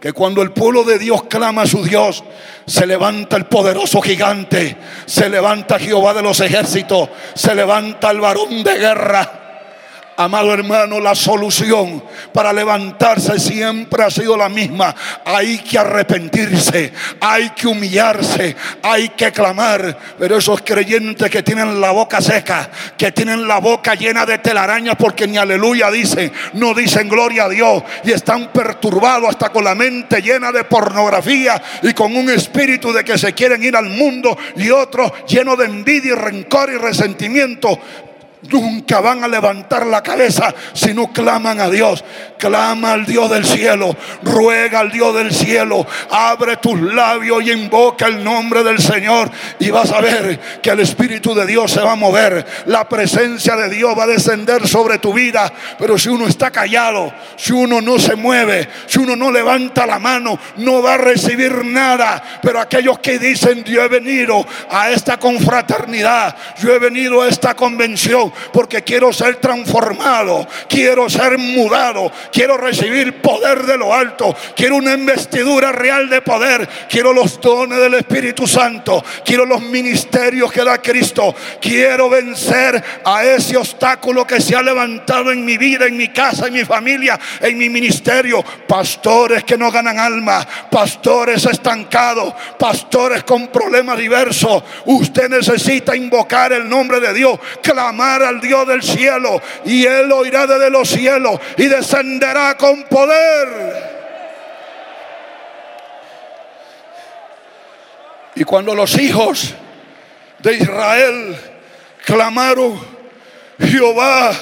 que 0.00 0.12
cuando 0.12 0.42
el 0.42 0.52
pueblo 0.52 0.84
de 0.84 0.98
Dios 0.98 1.24
clama 1.24 1.62
a 1.62 1.66
su 1.66 1.82
Dios, 1.82 2.22
se 2.66 2.86
levanta 2.86 3.36
el 3.36 3.46
poderoso 3.46 4.02
gigante, 4.02 4.76
se 5.06 5.28
levanta 5.30 5.78
Jehová 5.78 6.12
de 6.12 6.22
los 6.22 6.40
ejércitos, 6.40 7.08
se 7.34 7.54
levanta 7.54 8.10
el 8.10 8.20
varón 8.20 8.62
de 8.62 8.78
guerra. 8.78 9.43
Amado 10.16 10.54
hermano, 10.54 11.00
la 11.00 11.14
solución 11.14 12.02
para 12.32 12.52
levantarse 12.52 13.38
siempre 13.40 14.04
ha 14.04 14.10
sido 14.10 14.36
la 14.36 14.48
misma. 14.48 14.94
Hay 15.24 15.58
que 15.58 15.78
arrepentirse, 15.78 16.92
hay 17.20 17.50
que 17.50 17.66
humillarse, 17.66 18.54
hay 18.82 19.08
que 19.10 19.32
clamar. 19.32 19.98
Pero 20.18 20.36
esos 20.36 20.60
creyentes 20.62 21.28
que 21.30 21.42
tienen 21.42 21.80
la 21.80 21.90
boca 21.90 22.20
seca, 22.20 22.70
que 22.96 23.10
tienen 23.10 23.48
la 23.48 23.58
boca 23.58 23.94
llena 23.94 24.24
de 24.24 24.38
telarañas 24.38 24.96
porque 24.96 25.26
ni 25.26 25.36
aleluya 25.36 25.90
dicen, 25.90 26.32
no 26.52 26.74
dicen 26.74 27.08
gloria 27.08 27.44
a 27.44 27.48
Dios 27.48 27.82
y 28.04 28.12
están 28.12 28.52
perturbados 28.52 29.30
hasta 29.30 29.50
con 29.50 29.64
la 29.64 29.74
mente 29.74 30.22
llena 30.22 30.52
de 30.52 30.64
pornografía 30.64 31.60
y 31.82 31.92
con 31.92 32.14
un 32.14 32.30
espíritu 32.30 32.92
de 32.92 33.04
que 33.04 33.18
se 33.18 33.32
quieren 33.32 33.62
ir 33.64 33.76
al 33.76 33.90
mundo 33.90 34.36
y 34.56 34.70
otros 34.70 35.12
llenos 35.26 35.58
de 35.58 35.64
envidia 35.64 36.12
y 36.12 36.16
rencor 36.16 36.70
y 36.70 36.76
resentimiento 36.76 37.80
nunca 38.50 39.00
van 39.00 39.24
a 39.24 39.28
levantar 39.28 39.86
la 39.86 40.02
cabeza 40.02 40.54
si 40.72 40.94
no 40.94 41.12
claman 41.12 41.60
a 41.60 41.70
Dios. 41.70 42.04
Clama 42.38 42.92
al 42.92 43.06
Dios 43.06 43.30
del 43.30 43.44
cielo, 43.44 43.96
ruega 44.22 44.80
al 44.80 44.90
Dios 44.90 45.14
del 45.14 45.32
cielo, 45.32 45.86
abre 46.10 46.56
tus 46.58 46.78
labios 46.78 47.42
y 47.42 47.52
invoca 47.52 48.06
el 48.06 48.22
nombre 48.22 48.62
del 48.62 48.80
Señor 48.80 49.30
y 49.58 49.70
vas 49.70 49.90
a 49.92 50.00
ver 50.00 50.38
que 50.60 50.70
el 50.70 50.80
Espíritu 50.80 51.34
de 51.34 51.46
Dios 51.46 51.70
se 51.70 51.80
va 51.80 51.92
a 51.92 51.96
mover, 51.96 52.44
la 52.66 52.86
presencia 52.86 53.56
de 53.56 53.70
Dios 53.70 53.96
va 53.98 54.04
a 54.04 54.08
descender 54.08 54.68
sobre 54.68 54.98
tu 54.98 55.14
vida. 55.14 55.50
Pero 55.78 55.96
si 55.96 56.10
uno 56.10 56.26
está 56.26 56.50
callado, 56.50 57.14
si 57.36 57.52
uno 57.52 57.80
no 57.80 57.98
se 57.98 58.14
mueve, 58.14 58.68
si 58.86 58.98
uno 58.98 59.16
no 59.16 59.30
levanta 59.30 59.86
la 59.86 59.98
mano, 59.98 60.38
no 60.56 60.82
va 60.82 60.94
a 60.94 60.98
recibir 60.98 61.64
nada. 61.64 62.22
Pero 62.42 62.60
aquellos 62.60 62.98
que 62.98 63.18
dicen, 63.18 63.64
yo 63.64 63.82
he 63.82 63.88
venido 63.88 64.46
a 64.70 64.90
esta 64.90 65.18
confraternidad, 65.18 66.36
yo 66.58 66.74
he 66.74 66.78
venido 66.78 67.22
a 67.22 67.28
esta 67.28 67.54
convención, 67.54 68.32
porque 68.52 68.82
quiero 68.82 69.12
ser 69.12 69.36
transformado, 69.36 70.46
quiero 70.68 71.08
ser 71.08 71.38
mudado, 71.38 72.10
quiero 72.32 72.56
recibir 72.56 73.20
poder 73.20 73.64
de 73.64 73.76
lo 73.76 73.94
alto, 73.94 74.34
quiero 74.56 74.76
una 74.76 74.94
investidura 74.94 75.72
real 75.72 76.08
de 76.08 76.22
poder, 76.22 76.68
quiero 76.88 77.12
los 77.12 77.40
dones 77.40 77.78
del 77.78 77.94
Espíritu 77.94 78.46
Santo, 78.46 79.04
quiero 79.24 79.46
los 79.46 79.62
ministerios 79.62 80.52
que 80.52 80.64
da 80.64 80.78
Cristo, 80.78 81.34
quiero 81.60 82.08
vencer 82.08 82.82
a 83.04 83.24
ese 83.24 83.56
obstáculo 83.56 84.26
que 84.26 84.40
se 84.40 84.56
ha 84.56 84.62
levantado 84.62 85.30
en 85.30 85.44
mi 85.44 85.56
vida, 85.56 85.86
en 85.86 85.96
mi 85.96 86.08
casa, 86.08 86.46
en 86.46 86.54
mi 86.54 86.64
familia, 86.64 87.18
en 87.40 87.58
mi 87.58 87.68
ministerio. 87.68 88.44
Pastores 88.66 89.44
que 89.44 89.56
no 89.56 89.70
ganan 89.70 89.98
alma, 89.98 90.46
pastores 90.70 91.44
estancados, 91.46 92.34
pastores 92.58 93.24
con 93.24 93.48
problemas 93.48 93.98
diversos. 93.98 94.62
Usted 94.86 95.28
necesita 95.28 95.96
invocar 95.96 96.52
el 96.52 96.68
nombre 96.68 97.00
de 97.00 97.12
Dios, 97.12 97.38
clamar 97.62 98.22
al 98.24 98.40
Dios 98.40 98.66
del 98.66 98.82
cielo 98.82 99.40
y 99.64 99.86
Él 99.86 100.10
oirá 100.12 100.46
desde 100.46 100.70
los 100.70 100.88
cielos 100.88 101.38
y 101.56 101.66
descenderá 101.66 102.56
con 102.56 102.84
poder. 102.84 103.94
Y 108.36 108.44
cuando 108.44 108.74
los 108.74 108.98
hijos 108.98 109.54
de 110.40 110.54
Israel 110.54 111.36
clamaron, 112.04 112.80
Jehová, 113.58 114.32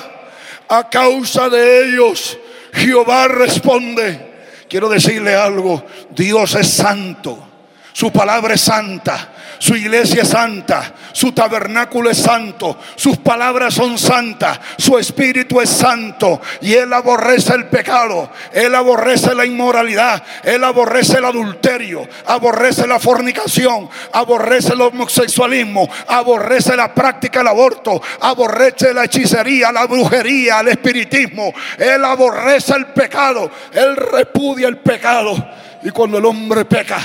a 0.69 0.89
causa 0.89 1.51
de 1.51 1.89
ellos, 1.89 2.39
Jehová 2.73 3.29
responde. 3.29 4.33
Quiero 4.69 4.89
decirle 4.89 5.35
algo, 5.35 5.85
Dios 6.11 6.55
es 6.55 6.71
santo, 6.71 7.47
su 7.93 8.11
palabra 8.11 8.55
es 8.55 8.63
santa. 8.63 9.32
Su 9.63 9.77
iglesia 9.77 10.23
es 10.23 10.31
santa, 10.31 10.93
su 11.13 11.31
tabernáculo 11.31 12.11
es 12.11 12.19
santo, 12.19 12.77
sus 12.97 13.19
palabras 13.19 13.73
son 13.73 13.97
santas, 13.97 14.59
su 14.77 14.99
espíritu 14.99 15.61
es 15.61 15.71
santo 15.71 16.41
y 16.61 16.73
él 16.73 16.93
aborrece 16.93 17.55
el 17.55 17.67
pecado, 17.67 18.29
él 18.53 18.75
aborrece 18.75 19.33
la 19.37 19.47
inmoralidad, 19.47 20.21
él 20.43 20.65
aborrece 20.65 21.19
el 21.19 21.27
adulterio, 21.27 22.09
aborrece 22.27 22.89
la 22.89 22.99
fornicación, 22.99 23.89
aborrece 24.13 24.73
el 24.73 24.81
homosexualismo, 24.81 25.89
aborrece 26.09 26.77
la 26.77 26.93
práctica 26.93 27.39
del 27.39 27.47
aborto, 27.47 28.03
aborrece 28.19 28.93
la 28.93 29.05
hechicería, 29.05 29.71
la 29.71 29.87
brujería, 29.87 30.59
el 30.59 30.71
espiritismo, 30.71 31.55
él 31.79 32.05
aborrece 32.05 32.75
el 32.75 32.87
pecado, 32.87 33.49
él 33.73 33.95
repudia 33.95 34.67
el 34.67 34.79
pecado 34.79 35.37
y 35.85 35.91
cuando 35.91 36.19
el 36.19 36.25
hombre 36.25 36.65
peca, 36.65 36.99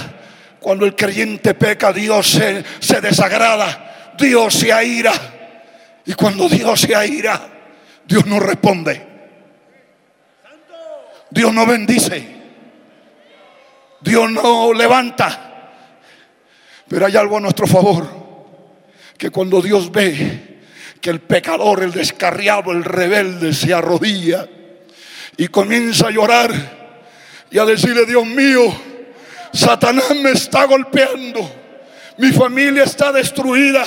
cuando 0.67 0.86
el 0.86 0.97
creyente 0.97 1.53
peca, 1.53 1.93
Dios 1.93 2.30
se, 2.30 2.99
desagrada, 2.99 4.12
Dios 4.19 4.53
se 4.53 4.73
aira. 4.73 5.13
Y 6.06 6.12
cuando 6.12 6.49
Dios 6.49 6.82
se 6.82 6.93
aira, 6.93 7.41
Dios 8.06 8.25
no 8.25 8.38
responde. 8.38 9.01
Dios 11.32 11.53
no 11.53 11.65
bendice. 11.65 12.21
Dios 14.01 14.30
no 14.30 14.73
levanta. 14.73 15.71
Pero 16.89 17.06
hay 17.06 17.15
algo 17.15 17.38
a 17.38 17.39
nuestro 17.39 17.65
favor. 17.65 18.06
Que 19.17 19.30
cuando 19.30 19.62
Dios 19.62 19.89
ve 19.89 20.60
que 20.99 21.10
el 21.10 21.21
pecador, 21.21 21.82
el 21.82 21.93
descarriado, 21.93 22.73
el 22.73 22.84
rebelde 22.84 23.53
se 23.53 23.73
arrodilla 23.73 24.45
y 25.38 25.47
comienza 25.47 26.08
a 26.08 26.12
llorar 26.12 26.51
y 27.49 27.58
a 27.58 27.63
decirle, 27.63 28.06
Dios 28.06 28.25
mío, 28.25 28.96
Satanás 29.53 30.15
me 30.15 30.31
está 30.31 30.65
golpeando. 30.65 31.49
Mi 32.17 32.31
familia 32.31 32.83
está 32.83 33.12
destruida. 33.12 33.86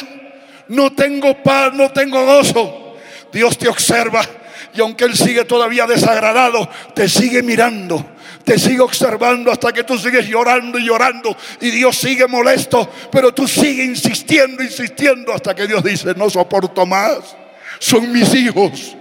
No 0.69 0.93
tengo 0.93 1.43
paz, 1.43 1.73
no 1.75 1.91
tengo 1.91 2.25
gozo. 2.25 2.97
Dios 3.33 3.59
te 3.59 3.69
observa 3.69 4.23
y 4.75 4.81
aunque 4.81 5.05
Él 5.05 5.17
sigue 5.17 5.45
todavía 5.45 5.87
desagradado, 5.87 6.69
te 6.95 7.09
sigue 7.09 7.43
mirando, 7.43 8.05
te 8.45 8.59
sigue 8.59 8.81
observando 8.81 9.51
hasta 9.51 9.73
que 9.73 9.85
tú 9.85 9.99
sigues 9.99 10.27
llorando 10.27 10.79
y 10.79 10.87
llorando 10.87 11.37
y 11.61 11.71
Dios 11.71 11.97
sigue 11.97 12.27
molesto, 12.27 12.89
pero 13.11 13.33
tú 13.33 13.49
sigues 13.49 13.87
insistiendo, 13.87 14.63
insistiendo 14.63 15.33
hasta 15.33 15.55
que 15.55 15.67
Dios 15.67 15.83
dice, 15.83 16.15
no 16.17 16.31
soporto 16.31 16.87
más. 16.87 17.37
Son 17.79 18.13
mis 18.13 18.35
hijos 18.35 18.97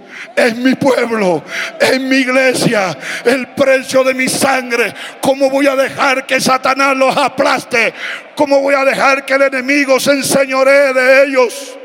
es 0.46 0.56
mi 0.56 0.74
pueblo, 0.74 1.42
es 1.78 2.00
mi 2.00 2.16
iglesia, 2.16 2.96
el 3.24 3.48
precio 3.48 4.02
de 4.04 4.14
mi 4.14 4.28
sangre. 4.28 4.94
¿Cómo 5.20 5.50
voy 5.50 5.66
a 5.66 5.76
dejar 5.76 6.26
que 6.26 6.40
Satanás 6.40 6.96
los 6.96 7.16
aplaste? 7.16 7.92
¿Cómo 8.34 8.60
voy 8.60 8.74
a 8.74 8.84
dejar 8.84 9.24
que 9.24 9.34
el 9.34 9.42
enemigo 9.42 10.00
se 10.00 10.12
enseñoree 10.12 10.92
de 10.92 11.24
ellos? 11.24 11.76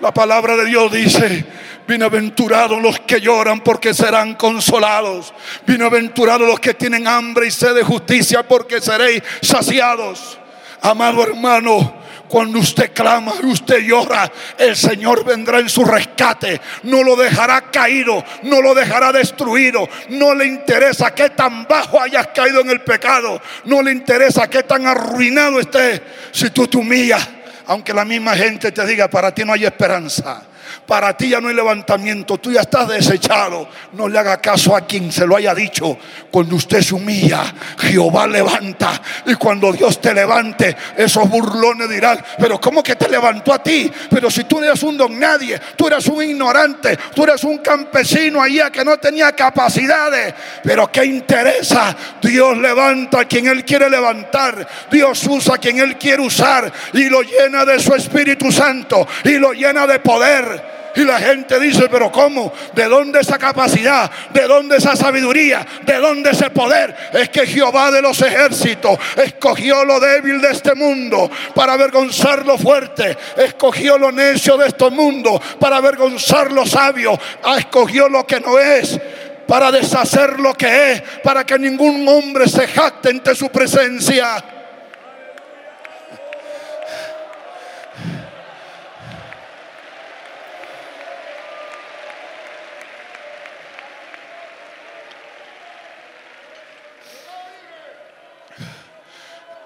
La 0.00 0.12
palabra 0.12 0.56
de 0.56 0.66
Dios 0.66 0.92
dice, 0.92 1.44
Bienaventurados 1.86 2.82
los 2.82 2.98
que 3.00 3.20
lloran 3.20 3.60
porque 3.60 3.94
serán 3.94 4.34
consolados. 4.34 5.32
Bienaventurados 5.66 6.46
los 6.46 6.58
que 6.58 6.74
tienen 6.74 7.06
hambre 7.06 7.46
y 7.46 7.50
sed 7.52 7.74
de 7.74 7.84
justicia 7.84 8.42
porque 8.42 8.80
seréis 8.80 9.22
saciados. 9.40 10.36
Amado 10.82 11.22
hermano, 11.22 11.94
cuando 12.28 12.58
usted 12.58 12.92
clama 12.92 13.32
y 13.42 13.46
usted 13.46 13.80
llora, 13.80 14.30
el 14.58 14.76
Señor 14.76 15.24
vendrá 15.24 15.58
en 15.58 15.68
su 15.68 15.84
rescate. 15.84 16.60
No 16.82 17.02
lo 17.02 17.16
dejará 17.16 17.70
caído, 17.70 18.24
no 18.42 18.60
lo 18.60 18.74
dejará 18.74 19.12
destruido. 19.12 19.88
No 20.10 20.34
le 20.34 20.46
interesa 20.46 21.14
que 21.14 21.30
tan 21.30 21.66
bajo 21.66 22.00
hayas 22.00 22.28
caído 22.28 22.60
en 22.60 22.70
el 22.70 22.80
pecado. 22.80 23.40
No 23.64 23.82
le 23.82 23.92
interesa 23.92 24.48
que 24.48 24.62
tan 24.62 24.86
arruinado 24.86 25.60
esté. 25.60 26.02
Si 26.32 26.50
tú 26.50 26.66
te 26.66 26.76
humillas, 26.76 27.28
aunque 27.66 27.92
la 27.92 28.04
misma 28.04 28.34
gente 28.34 28.72
te 28.72 28.84
diga, 28.86 29.08
para 29.08 29.34
ti 29.34 29.44
no 29.44 29.52
hay 29.52 29.64
esperanza. 29.64 30.42
Para 30.86 31.16
ti 31.16 31.30
ya 31.30 31.40
no 31.40 31.48
hay 31.48 31.54
levantamiento, 31.54 32.38
tú 32.38 32.52
ya 32.52 32.62
estás 32.62 32.88
desechado. 32.88 33.68
No 33.92 34.08
le 34.08 34.18
haga 34.18 34.40
caso 34.40 34.76
a 34.76 34.82
quien 34.82 35.10
se 35.12 35.26
lo 35.26 35.36
haya 35.36 35.54
dicho. 35.54 35.98
Cuando 36.30 36.56
usted 36.56 36.82
se 36.82 36.94
humilla, 36.94 37.42
Jehová 37.78 38.26
levanta. 38.26 39.00
Y 39.26 39.34
cuando 39.34 39.72
Dios 39.72 40.00
te 40.00 40.12
levante, 40.14 40.76
esos 40.96 41.28
burlones 41.28 41.88
dirán, 41.88 42.22
pero 42.38 42.60
¿cómo 42.60 42.82
que 42.82 42.96
te 42.96 43.08
levantó 43.08 43.52
a 43.52 43.62
ti? 43.62 43.90
Pero 44.10 44.30
si 44.30 44.44
tú 44.44 44.62
eres 44.62 44.82
un 44.82 44.96
don 44.96 45.18
nadie, 45.18 45.60
tú 45.76 45.86
eres 45.86 46.06
un 46.06 46.22
ignorante, 46.22 46.96
tú 47.14 47.24
eres 47.24 47.42
un 47.44 47.58
campesino 47.58 48.42
allá 48.42 48.70
que 48.70 48.84
no 48.84 48.98
tenía 48.98 49.32
capacidades. 49.32 50.34
Pero 50.62 50.90
¿qué 50.90 51.04
interesa? 51.04 51.96
Dios 52.22 52.56
levanta 52.58 53.20
a 53.20 53.24
quien 53.24 53.46
Él 53.46 53.64
quiere 53.64 53.88
levantar. 53.88 54.66
Dios 54.90 55.24
usa 55.28 55.54
a 55.54 55.58
quien 55.58 55.78
Él 55.78 55.96
quiere 55.96 56.22
usar. 56.22 56.72
Y 56.92 57.08
lo 57.08 57.22
llena 57.22 57.64
de 57.64 57.78
su 57.78 57.94
Espíritu 57.94 58.50
Santo. 58.52 59.06
Y 59.24 59.38
lo 59.38 59.52
llena 59.52 59.86
de 59.86 59.98
poder. 60.00 60.55
Y 60.96 61.04
la 61.04 61.18
gente 61.18 61.60
dice, 61.60 61.88
pero 61.90 62.10
¿cómo? 62.10 62.52
¿De 62.74 62.84
dónde 62.84 63.20
esa 63.20 63.38
capacidad? 63.38 64.10
¿De 64.32 64.46
dónde 64.46 64.78
esa 64.78 64.96
sabiduría? 64.96 65.64
¿De 65.84 65.98
dónde 65.98 66.30
ese 66.30 66.48
poder? 66.50 66.96
Es 67.12 67.28
que 67.28 67.46
Jehová 67.46 67.90
de 67.90 68.00
los 68.00 68.20
ejércitos 68.22 68.98
escogió 69.16 69.84
lo 69.84 70.00
débil 70.00 70.40
de 70.40 70.52
este 70.52 70.74
mundo 70.74 71.30
para 71.54 71.74
avergonzar 71.74 72.46
lo 72.46 72.56
fuerte. 72.56 73.16
Escogió 73.36 73.98
lo 73.98 74.10
necio 74.10 74.56
de 74.56 74.68
este 74.68 74.88
mundo 74.88 75.40
para 75.60 75.76
avergonzar 75.76 76.50
lo 76.50 76.64
sabio. 76.64 77.18
Escogió 77.56 78.08
lo 78.08 78.26
que 78.26 78.40
no 78.40 78.58
es 78.58 78.98
para 79.46 79.70
deshacer 79.70 80.40
lo 80.40 80.54
que 80.54 80.92
es, 80.92 81.02
para 81.22 81.44
que 81.44 81.58
ningún 81.58 82.06
hombre 82.08 82.48
se 82.48 82.66
jacte 82.66 83.10
ante 83.10 83.34
su 83.34 83.48
presencia. 83.48 84.55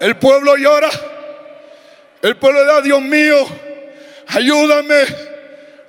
El 0.01 0.17
pueblo 0.17 0.57
llora. 0.57 0.89
El 2.23 2.35
pueblo 2.37 2.65
da, 2.65 2.81
Dios 2.81 3.01
mío, 3.03 3.35
ayúdame, 4.29 5.05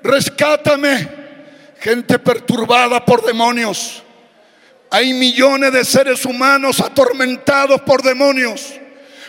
rescátame. 0.02 1.08
Gente 1.80 2.18
perturbada 2.18 3.02
por 3.06 3.24
demonios. 3.24 4.02
Hay 4.90 5.14
millones 5.14 5.72
de 5.72 5.82
seres 5.86 6.26
humanos 6.26 6.80
atormentados 6.80 7.80
por 7.80 8.02
demonios. 8.02 8.74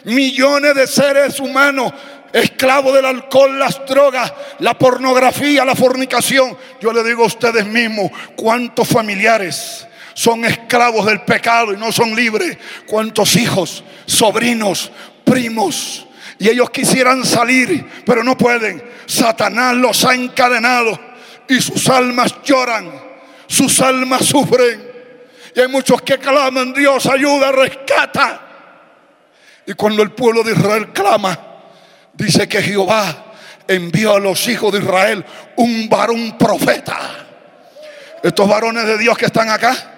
Millones 0.03 0.75
de 0.75 0.85
seres 0.85 1.39
humanos 1.39 1.93
esclavos 2.33 2.93
del 2.93 3.05
alcohol, 3.05 3.57
las 3.57 3.85
drogas, 3.85 4.33
la 4.59 4.77
pornografía, 4.77 5.63
la 5.63 5.75
fornicación. 5.75 6.57
Yo 6.81 6.91
le 6.91 7.05
digo 7.05 7.23
a 7.23 7.27
ustedes 7.27 7.65
mismos, 7.65 8.11
¿cuántos 8.35 8.89
familiares? 8.89 9.87
Son 10.13 10.45
esclavos 10.45 11.05
del 11.05 11.21
pecado 11.21 11.73
y 11.73 11.77
no 11.77 11.91
son 11.91 12.15
libres. 12.15 12.57
¿Cuántos 12.87 13.35
hijos, 13.35 13.83
sobrinos, 14.05 14.91
primos? 15.23 16.07
Y 16.39 16.49
ellos 16.49 16.69
quisieran 16.69 17.25
salir, 17.25 17.85
pero 18.05 18.23
no 18.23 18.37
pueden. 18.37 18.83
Satanás 19.05 19.75
los 19.75 20.03
ha 20.05 20.15
encadenado 20.15 20.99
y 21.47 21.61
sus 21.61 21.89
almas 21.89 22.35
lloran, 22.43 22.91
sus 23.47 23.79
almas 23.81 24.25
sufren. 24.25 24.91
Y 25.55 25.59
hay 25.59 25.67
muchos 25.67 26.01
que 26.01 26.17
claman, 26.17 26.73
Dios 26.73 27.05
ayuda, 27.05 27.51
rescata. 27.51 28.41
Y 29.65 29.73
cuando 29.73 30.03
el 30.03 30.11
pueblo 30.11 30.43
de 30.43 30.53
Israel 30.53 30.91
clama, 30.91 31.39
dice 32.13 32.47
que 32.47 32.61
Jehová 32.61 33.33
envió 33.67 34.15
a 34.15 34.19
los 34.19 34.47
hijos 34.47 34.73
de 34.73 34.79
Israel 34.79 35.25
un 35.55 35.87
varón 35.87 36.37
profeta. 36.37 36.99
Estos 38.21 38.47
varones 38.47 38.85
de 38.85 38.97
Dios 38.97 39.17
que 39.17 39.25
están 39.25 39.49
acá, 39.49 39.92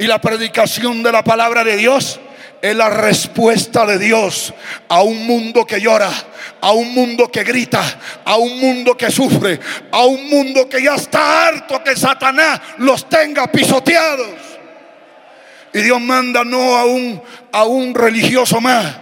y 0.00 0.06
la 0.06 0.18
predicación 0.18 1.02
de 1.02 1.12
la 1.12 1.22
palabra 1.22 1.62
de 1.62 1.76
Dios 1.76 2.18
es 2.62 2.74
la 2.74 2.88
respuesta 2.88 3.84
de 3.84 3.98
Dios 3.98 4.54
a 4.88 5.02
un 5.02 5.26
mundo 5.26 5.66
que 5.66 5.78
llora, 5.78 6.10
a 6.62 6.72
un 6.72 6.94
mundo 6.94 7.30
que 7.30 7.44
grita, 7.44 7.82
a 8.24 8.36
un 8.36 8.58
mundo 8.58 8.96
que 8.96 9.10
sufre, 9.10 9.60
a 9.92 10.06
un 10.06 10.30
mundo 10.30 10.66
que 10.70 10.82
ya 10.82 10.94
está 10.94 11.48
harto 11.48 11.84
que 11.84 11.94
Satanás 11.94 12.62
los 12.78 13.10
tenga 13.10 13.52
pisoteados. 13.52 14.38
Y 15.74 15.82
Dios 15.82 16.00
manda 16.00 16.44
no 16.44 16.78
a 16.78 16.86
un, 16.86 17.20
a 17.52 17.64
un 17.64 17.94
religioso 17.94 18.58
más, 18.58 18.96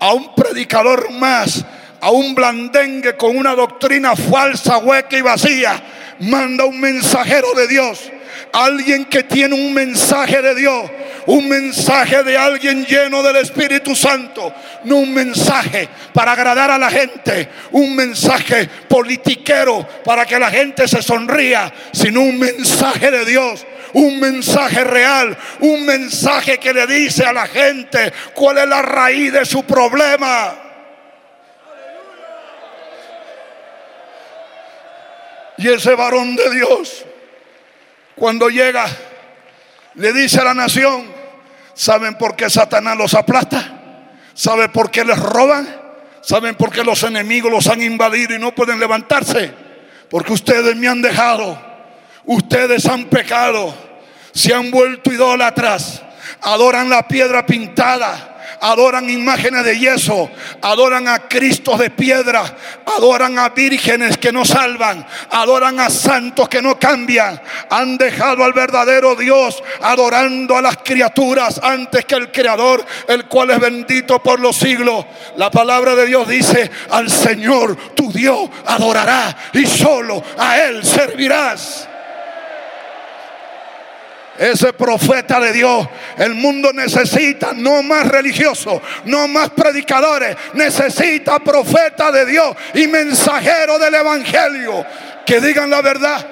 a 0.00 0.12
un 0.12 0.34
predicador 0.34 1.12
más, 1.12 1.64
a 2.00 2.10
un 2.10 2.34
blandengue 2.34 3.16
con 3.16 3.36
una 3.36 3.54
doctrina 3.54 4.16
falsa, 4.16 4.78
hueca 4.78 5.16
y 5.16 5.22
vacía. 5.22 5.80
Manda 6.18 6.64
un 6.64 6.80
mensajero 6.80 7.54
de 7.54 7.68
Dios 7.68 8.10
Alguien 8.52 9.04
que 9.04 9.22
tiene 9.22 9.54
un 9.54 9.72
mensaje 9.72 10.42
de 10.42 10.54
Dios, 10.54 10.90
un 11.26 11.48
mensaje 11.48 12.22
de 12.22 12.36
alguien 12.36 12.84
lleno 12.84 13.22
del 13.22 13.36
Espíritu 13.36 13.94
Santo, 13.94 14.52
no 14.84 14.96
un 14.96 15.14
mensaje 15.14 15.88
para 16.12 16.32
agradar 16.32 16.70
a 16.70 16.78
la 16.78 16.90
gente, 16.90 17.48
un 17.72 17.94
mensaje 17.94 18.68
politiquero 18.88 19.86
para 20.04 20.26
que 20.26 20.38
la 20.38 20.50
gente 20.50 20.88
se 20.88 21.02
sonría, 21.02 21.72
sino 21.92 22.22
un 22.22 22.38
mensaje 22.38 23.10
de 23.10 23.24
Dios, 23.24 23.66
un 23.92 24.18
mensaje 24.18 24.84
real, 24.84 25.36
un 25.60 25.84
mensaje 25.84 26.58
que 26.58 26.72
le 26.72 26.86
dice 26.86 27.24
a 27.24 27.32
la 27.32 27.46
gente 27.46 28.12
cuál 28.34 28.58
es 28.58 28.66
la 28.66 28.82
raíz 28.82 29.32
de 29.32 29.44
su 29.44 29.64
problema. 29.64 30.56
Y 35.58 35.68
ese 35.68 35.94
varón 35.94 36.36
de 36.36 36.50
Dios 36.54 37.04
cuando 38.20 38.50
llega, 38.50 38.84
le 39.94 40.12
dice 40.12 40.40
a 40.40 40.44
la 40.44 40.52
nación, 40.52 41.10
¿saben 41.72 42.16
por 42.18 42.36
qué 42.36 42.50
Satanás 42.50 42.94
los 42.98 43.14
aplasta? 43.14 43.80
¿Saben 44.34 44.70
por 44.70 44.90
qué 44.90 45.06
les 45.06 45.18
roban? 45.18 45.66
¿Saben 46.20 46.54
por 46.54 46.70
qué 46.70 46.84
los 46.84 47.02
enemigos 47.02 47.50
los 47.50 47.66
han 47.68 47.80
invadido 47.80 48.34
y 48.34 48.38
no 48.38 48.54
pueden 48.54 48.78
levantarse? 48.78 49.50
Porque 50.10 50.34
ustedes 50.34 50.76
me 50.76 50.86
han 50.86 51.00
dejado, 51.00 51.58
ustedes 52.26 52.84
han 52.84 53.06
pecado, 53.06 53.74
se 54.34 54.52
han 54.52 54.70
vuelto 54.70 55.10
idólatras, 55.10 56.02
adoran 56.42 56.90
la 56.90 57.08
piedra 57.08 57.46
pintada 57.46 58.39
adoran 58.60 59.08
imágenes 59.08 59.64
de 59.64 59.78
yeso, 59.78 60.30
adoran 60.62 61.08
a 61.08 61.28
Cristos 61.28 61.78
de 61.78 61.90
piedra, 61.90 62.44
adoran 62.96 63.38
a 63.38 63.50
vírgenes 63.50 64.18
que 64.18 64.32
no 64.32 64.44
salvan, 64.44 65.06
adoran 65.30 65.80
a 65.80 65.90
santos 65.90 66.48
que 66.48 66.62
no 66.62 66.78
cambian, 66.78 67.40
han 67.70 67.98
dejado 67.98 68.44
al 68.44 68.52
verdadero 68.52 69.14
Dios 69.14 69.62
adorando 69.82 70.56
a 70.56 70.62
las 70.62 70.78
criaturas 70.78 71.60
antes 71.62 72.04
que 72.04 72.14
el 72.14 72.30
Creador, 72.30 72.84
el 73.08 73.26
cual 73.26 73.50
es 73.50 73.60
bendito 73.60 74.22
por 74.22 74.40
los 74.40 74.56
siglos. 74.56 75.04
La 75.36 75.50
palabra 75.50 75.94
de 75.94 76.06
Dios 76.06 76.28
dice, 76.28 76.70
al 76.90 77.10
Señor 77.10 77.76
tu 77.94 78.12
Dios 78.12 78.48
adorará 78.66 79.36
y 79.52 79.66
solo 79.66 80.22
a 80.38 80.58
Él 80.58 80.84
servirás 80.84 81.89
ese 84.40 84.72
profeta 84.72 85.38
de 85.38 85.52
Dios. 85.52 85.86
El 86.16 86.34
mundo 86.34 86.72
necesita 86.72 87.52
no 87.52 87.82
más 87.82 88.08
religiosos, 88.08 88.80
no 89.04 89.28
más 89.28 89.50
predicadores, 89.50 90.34
necesita 90.54 91.38
profeta 91.40 92.10
de 92.10 92.24
Dios 92.24 92.56
y 92.72 92.86
mensajero 92.86 93.78
del 93.78 93.94
Evangelio 93.94 94.86
que 95.26 95.40
digan 95.40 95.68
la 95.68 95.82
verdad, 95.82 96.26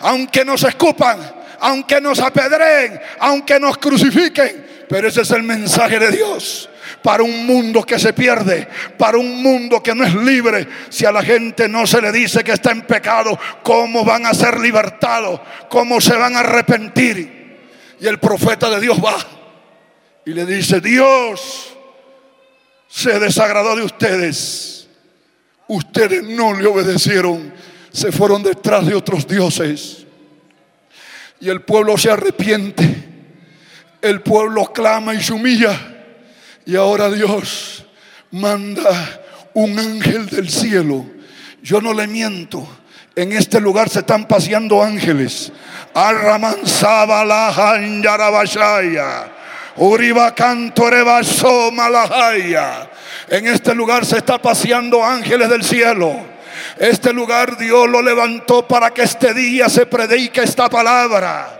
aunque 0.00 0.44
nos 0.44 0.64
escupan, 0.64 1.18
aunque 1.60 2.00
nos 2.00 2.18
apedreen, 2.18 3.00
aunque 3.20 3.60
nos 3.60 3.78
crucifiquen. 3.78 4.66
Pero 4.88 5.08
ese 5.08 5.22
es 5.22 5.30
el 5.30 5.44
mensaje 5.44 6.00
de 6.00 6.10
Dios 6.10 6.68
para 7.06 7.22
un 7.22 7.46
mundo 7.46 7.84
que 7.84 8.00
se 8.00 8.12
pierde, 8.12 8.66
para 8.98 9.16
un 9.16 9.40
mundo 9.40 9.80
que 9.80 9.94
no 9.94 10.02
es 10.02 10.12
libre. 10.12 10.66
Si 10.88 11.06
a 11.06 11.12
la 11.12 11.22
gente 11.22 11.68
no 11.68 11.86
se 11.86 12.02
le 12.02 12.10
dice 12.10 12.42
que 12.42 12.50
está 12.50 12.72
en 12.72 12.82
pecado, 12.82 13.38
¿cómo 13.62 14.04
van 14.04 14.26
a 14.26 14.34
ser 14.34 14.58
libertados? 14.58 15.40
¿Cómo 15.68 16.00
se 16.00 16.16
van 16.16 16.34
a 16.34 16.40
arrepentir? 16.40 17.68
Y 18.00 18.08
el 18.08 18.18
profeta 18.18 18.68
de 18.70 18.80
Dios 18.80 18.98
va 18.98 19.14
y 20.24 20.32
le 20.32 20.44
dice, 20.46 20.80
Dios 20.80 21.76
se 22.88 23.20
desagradó 23.20 23.76
de 23.76 23.84
ustedes. 23.84 24.88
Ustedes 25.68 26.24
no 26.24 26.54
le 26.54 26.66
obedecieron, 26.66 27.54
se 27.92 28.10
fueron 28.10 28.42
detrás 28.42 28.84
de 28.84 28.96
otros 28.96 29.28
dioses. 29.28 30.04
Y 31.38 31.50
el 31.50 31.62
pueblo 31.62 31.96
se 31.96 32.10
arrepiente, 32.10 33.04
el 34.02 34.22
pueblo 34.22 34.72
clama 34.72 35.14
y 35.14 35.22
se 35.22 35.32
humilla. 35.32 35.92
Y 36.66 36.74
ahora 36.74 37.08
Dios 37.10 37.86
manda 38.32 39.20
un 39.54 39.78
ángel 39.78 40.26
del 40.26 40.50
cielo. 40.50 41.06
Yo 41.62 41.80
no 41.80 41.94
le 41.94 42.06
miento, 42.08 42.68
en 43.14 43.32
este 43.32 43.60
lugar 43.60 43.88
se 43.88 44.00
están 44.00 44.26
paseando 44.26 44.82
ángeles. 44.82 45.50
Arramansaba 45.94 47.24
la 47.24 47.80
Yarabashaya. 48.02 49.32
Uriba 49.76 50.34
cantorebaso 50.34 51.70
malahaya. 51.72 52.90
En 53.28 53.46
este 53.46 53.74
lugar 53.74 54.04
se 54.04 54.18
está 54.18 54.42
paseando 54.42 55.02
ángeles 55.02 55.48
del 55.48 55.62
cielo. 55.62 56.14
Este 56.78 57.12
lugar 57.12 57.56
Dios 57.56 57.88
lo 57.88 58.02
levantó 58.02 58.68
para 58.68 58.90
que 58.92 59.02
este 59.02 59.32
día 59.32 59.68
se 59.68 59.86
predique 59.86 60.42
esta 60.42 60.68
palabra. 60.68 61.55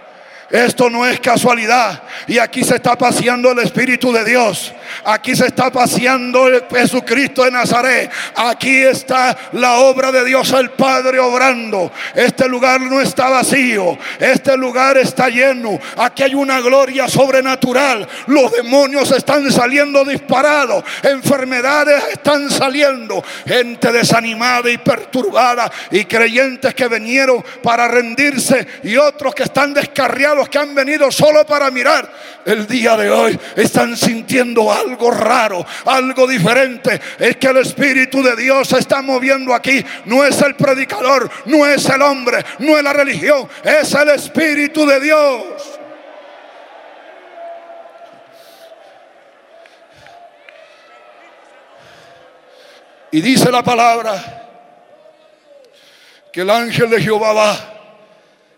Esto 0.50 0.88
no 0.88 1.04
es 1.04 1.18
casualidad. 1.18 2.02
Y 2.28 2.38
aquí 2.38 2.62
se 2.62 2.76
está 2.76 2.96
paseando 2.96 3.50
el 3.50 3.58
Espíritu 3.58 4.12
de 4.12 4.24
Dios. 4.24 4.72
Aquí 5.04 5.34
se 5.34 5.46
está 5.46 5.72
paseando 5.72 6.46
el 6.46 6.64
Jesucristo 6.70 7.44
de 7.44 7.50
Nazaret. 7.50 8.10
Aquí 8.36 8.82
está 8.82 9.36
la 9.52 9.78
obra 9.78 10.12
de 10.12 10.24
Dios 10.24 10.52
el 10.52 10.70
Padre 10.70 11.18
obrando. 11.18 11.90
Este 12.14 12.48
lugar 12.48 12.80
no 12.80 13.00
está 13.00 13.28
vacío. 13.28 13.98
Este 14.20 14.56
lugar 14.56 14.96
está 14.98 15.28
lleno. 15.28 15.80
Aquí 15.96 16.22
hay 16.22 16.34
una 16.34 16.60
gloria 16.60 17.08
sobrenatural. 17.08 18.06
Los 18.28 18.52
demonios 18.52 19.10
están 19.10 19.50
saliendo 19.50 20.04
disparados. 20.04 20.84
Enfermedades 21.02 22.04
están 22.12 22.50
saliendo. 22.50 23.22
Gente 23.46 23.90
desanimada 23.90 24.70
y 24.70 24.78
perturbada. 24.78 25.70
Y 25.90 26.04
creyentes 26.04 26.72
que 26.72 26.86
vinieron 26.86 27.44
para 27.64 27.88
rendirse. 27.88 28.64
Y 28.84 28.96
otros 28.96 29.34
que 29.34 29.42
están 29.42 29.74
descarriados 29.74 30.35
los 30.36 30.48
que 30.48 30.58
han 30.58 30.74
venido 30.74 31.10
solo 31.10 31.44
para 31.44 31.70
mirar, 31.70 32.08
el 32.44 32.66
día 32.66 32.96
de 32.96 33.10
hoy 33.10 33.38
están 33.56 33.96
sintiendo 33.96 34.70
algo 34.72 35.10
raro, 35.10 35.66
algo 35.84 36.26
diferente. 36.26 37.00
Es 37.18 37.36
que 37.36 37.48
el 37.48 37.56
Espíritu 37.58 38.22
de 38.22 38.36
Dios 38.36 38.68
se 38.68 38.78
está 38.78 39.02
moviendo 39.02 39.54
aquí. 39.54 39.84
No 40.04 40.24
es 40.24 40.40
el 40.42 40.54
predicador, 40.54 41.28
no 41.46 41.66
es 41.66 41.88
el 41.88 42.02
hombre, 42.02 42.44
no 42.60 42.76
es 42.76 42.84
la 42.84 42.92
religión, 42.92 43.48
es 43.64 43.92
el 43.94 44.10
Espíritu 44.10 44.86
de 44.86 45.00
Dios. 45.00 45.44
Y 53.10 53.20
dice 53.20 53.50
la 53.50 53.62
palabra 53.62 54.42
que 56.32 56.42
el 56.42 56.50
ángel 56.50 56.90
de 56.90 57.00
Jehová 57.00 57.32
va 57.32 57.75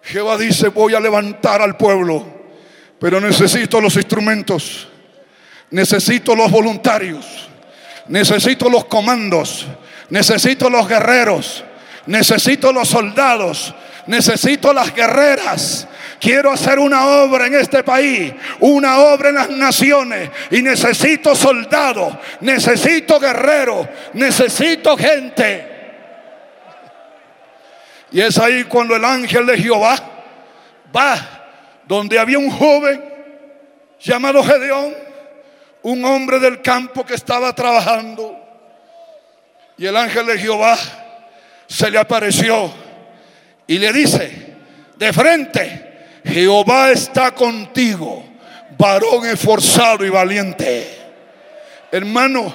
Jehová 0.03 0.39
dice, 0.39 0.69
voy 0.69 0.95
a 0.95 1.01
levantar 1.01 1.61
al 1.61 1.77
pueblo, 1.77 2.25
pero 2.99 3.21
necesito 3.21 3.81
los 3.81 3.97
instrumentos, 3.97 4.89
necesito 5.71 6.35
los 6.35 6.51
voluntarios, 6.51 7.49
necesito 8.09 8.69
los 8.71 8.87
comandos, 8.87 9.67
necesito 10.09 10.71
los 10.71 10.89
guerreros, 10.89 11.65
necesito 12.07 12.73
los 12.73 12.89
soldados, 12.89 13.75
necesito 14.07 14.73
las 14.73 14.95
guerreras. 14.95 15.87
Quiero 16.21 16.51
hacer 16.51 16.81
una 16.81 17.07
obra 17.07 17.47
en 17.47 17.55
este 17.55 17.85
país, 17.85 18.33
una 18.59 18.99
obra 18.99 19.29
en 19.29 19.37
las 19.37 19.51
naciones. 19.51 20.31
Y 20.51 20.63
necesito 20.63 21.35
soldados, 21.37 22.15
necesito 22.41 23.21
guerreros, 23.21 23.87
necesito 24.15 24.97
gente. 24.97 25.78
Y 28.11 28.21
es 28.21 28.39
ahí 28.39 28.65
cuando 28.65 28.97
el 28.97 29.05
ángel 29.05 29.47
de 29.47 29.59
Jehová 29.59 29.97
va 30.95 31.39
donde 31.87 32.19
había 32.19 32.39
un 32.39 32.51
joven 32.51 33.03
llamado 34.01 34.43
Gedeón, 34.43 34.95
un 35.83 36.05
hombre 36.05 36.39
del 36.39 36.63
campo 36.63 37.05
que 37.05 37.15
estaba 37.15 37.55
trabajando. 37.55 38.39
Y 39.77 39.87
el 39.87 39.97
ángel 39.97 40.27
de 40.27 40.39
Jehová 40.39 40.77
se 41.67 41.91
le 41.91 41.99
apareció 41.99 42.73
y 43.67 43.79
le 43.79 43.93
dice, 43.93 44.57
de 44.97 45.13
frente, 45.13 46.21
Jehová 46.25 46.91
está 46.91 47.35
contigo, 47.35 48.25
varón 48.77 49.27
esforzado 49.27 50.05
y 50.05 50.11
valiente. 50.11 50.99
Hermano, 51.91 52.55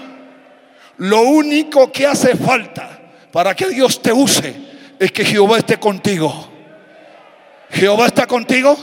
lo 0.98 1.22
único 1.22 1.92
que 1.92 2.06
hace 2.06 2.36
falta 2.36 3.00
para 3.32 3.56
que 3.56 3.70
Dios 3.70 4.02
te 4.02 4.12
use 4.12 4.73
es 5.04 5.12
que 5.12 5.26
Jehová 5.26 5.58
esté 5.58 5.76
contigo. 5.78 6.48
Jehová 7.72 8.06
está 8.06 8.26
contigo. 8.26 8.78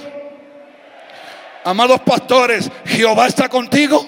Amados 1.64 2.00
pastores, 2.00 2.70
Jehová 2.85 3.26
está 3.26 3.48
contigo. 3.48 4.06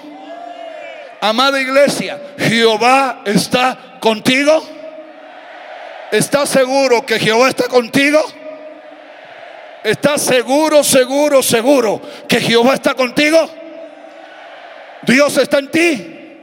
Amada 1.22 1.59
iglesia, 1.59 2.20
Jehová 2.37 3.22
está 3.25 3.98
contigo. 3.98 4.62
¿Estás 6.11 6.51
seguro 6.51 7.07
que 7.07 7.18
Jehová 7.18 7.48
está 7.48 7.66
contigo? 7.68 8.22
¿Estás 9.83 10.20
seguro, 10.20 10.85
seguro, 10.85 11.42
seguro 11.42 12.03
que 12.29 12.40
Jehová 12.42 12.75
está 12.75 12.92
contigo? 12.92 13.38
Dios 15.07 15.38
está 15.38 15.61
en 15.61 15.70
ti. 15.70 16.37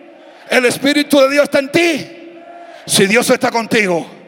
El 0.49 0.65
Espíritu 0.65 1.19
de 1.19 1.29
Dios 1.29 1.43
está 1.43 1.59
en 1.59 1.71
ti. 1.71 2.41
Si 2.87 3.05
Dios 3.05 3.29
está 3.29 3.51
contigo, 3.51 4.18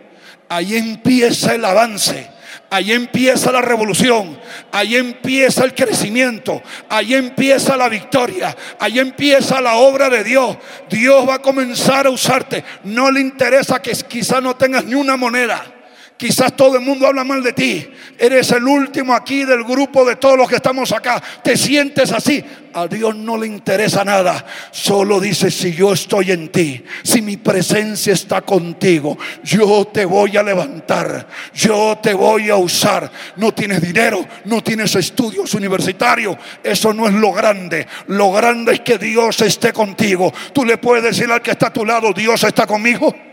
ahí 0.51 0.75
empieza 0.75 1.55
el 1.55 1.63
avance. 1.63 2.29
Ahí 2.69 2.93
empieza 2.93 3.51
la 3.51 3.61
revolución, 3.61 4.39
ahí 4.71 4.95
empieza 4.95 5.65
el 5.65 5.75
crecimiento, 5.75 6.63
ahí 6.87 7.15
empieza 7.15 7.75
la 7.75 7.89
victoria, 7.89 8.55
ahí 8.79 8.97
empieza 8.97 9.59
la 9.59 9.75
obra 9.75 10.09
de 10.09 10.23
Dios. 10.23 10.57
Dios 10.89 11.27
va 11.27 11.35
a 11.35 11.41
comenzar 11.41 12.07
a 12.07 12.09
usarte. 12.09 12.63
No 12.85 13.11
le 13.11 13.19
interesa 13.19 13.81
que 13.81 13.91
quizás 13.91 14.41
no 14.41 14.55
tengas 14.55 14.85
ni 14.85 14.95
una 14.95 15.17
moneda. 15.17 15.65
Quizás 16.21 16.55
todo 16.55 16.75
el 16.75 16.83
mundo 16.83 17.07
habla 17.07 17.23
mal 17.23 17.41
de 17.41 17.51
ti. 17.51 17.83
Eres 18.15 18.51
el 18.51 18.63
último 18.67 19.15
aquí 19.15 19.43
del 19.43 19.63
grupo 19.63 20.05
de 20.05 20.17
todos 20.17 20.37
los 20.37 20.47
que 20.47 20.57
estamos 20.57 20.91
acá. 20.91 21.19
Te 21.43 21.57
sientes 21.57 22.11
así. 22.11 22.45
A 22.75 22.85
Dios 22.85 23.15
no 23.15 23.39
le 23.39 23.47
interesa 23.47 24.05
nada. 24.05 24.45
Solo 24.69 25.19
dice, 25.19 25.49
si 25.49 25.73
yo 25.73 25.93
estoy 25.93 26.31
en 26.31 26.49
ti, 26.49 26.85
si 27.01 27.23
mi 27.23 27.37
presencia 27.37 28.13
está 28.13 28.43
contigo, 28.43 29.17
yo 29.43 29.85
te 29.91 30.05
voy 30.05 30.37
a 30.37 30.43
levantar. 30.43 31.27
Yo 31.55 31.97
te 32.03 32.13
voy 32.13 32.51
a 32.51 32.55
usar. 32.55 33.11
No 33.37 33.51
tienes 33.51 33.81
dinero, 33.81 34.23
no 34.45 34.61
tienes 34.61 34.95
estudios 34.95 35.51
universitarios. 35.55 36.37
Eso 36.63 36.93
no 36.93 37.07
es 37.07 37.15
lo 37.15 37.33
grande. 37.33 37.87
Lo 38.05 38.31
grande 38.31 38.73
es 38.73 38.81
que 38.81 38.99
Dios 38.99 39.41
esté 39.41 39.73
contigo. 39.73 40.31
Tú 40.53 40.65
le 40.65 40.77
puedes 40.77 41.03
decir 41.03 41.31
al 41.31 41.41
que 41.41 41.49
está 41.49 41.69
a 41.69 41.73
tu 41.73 41.83
lado, 41.83 42.13
Dios 42.13 42.43
está 42.43 42.67
conmigo. 42.67 43.30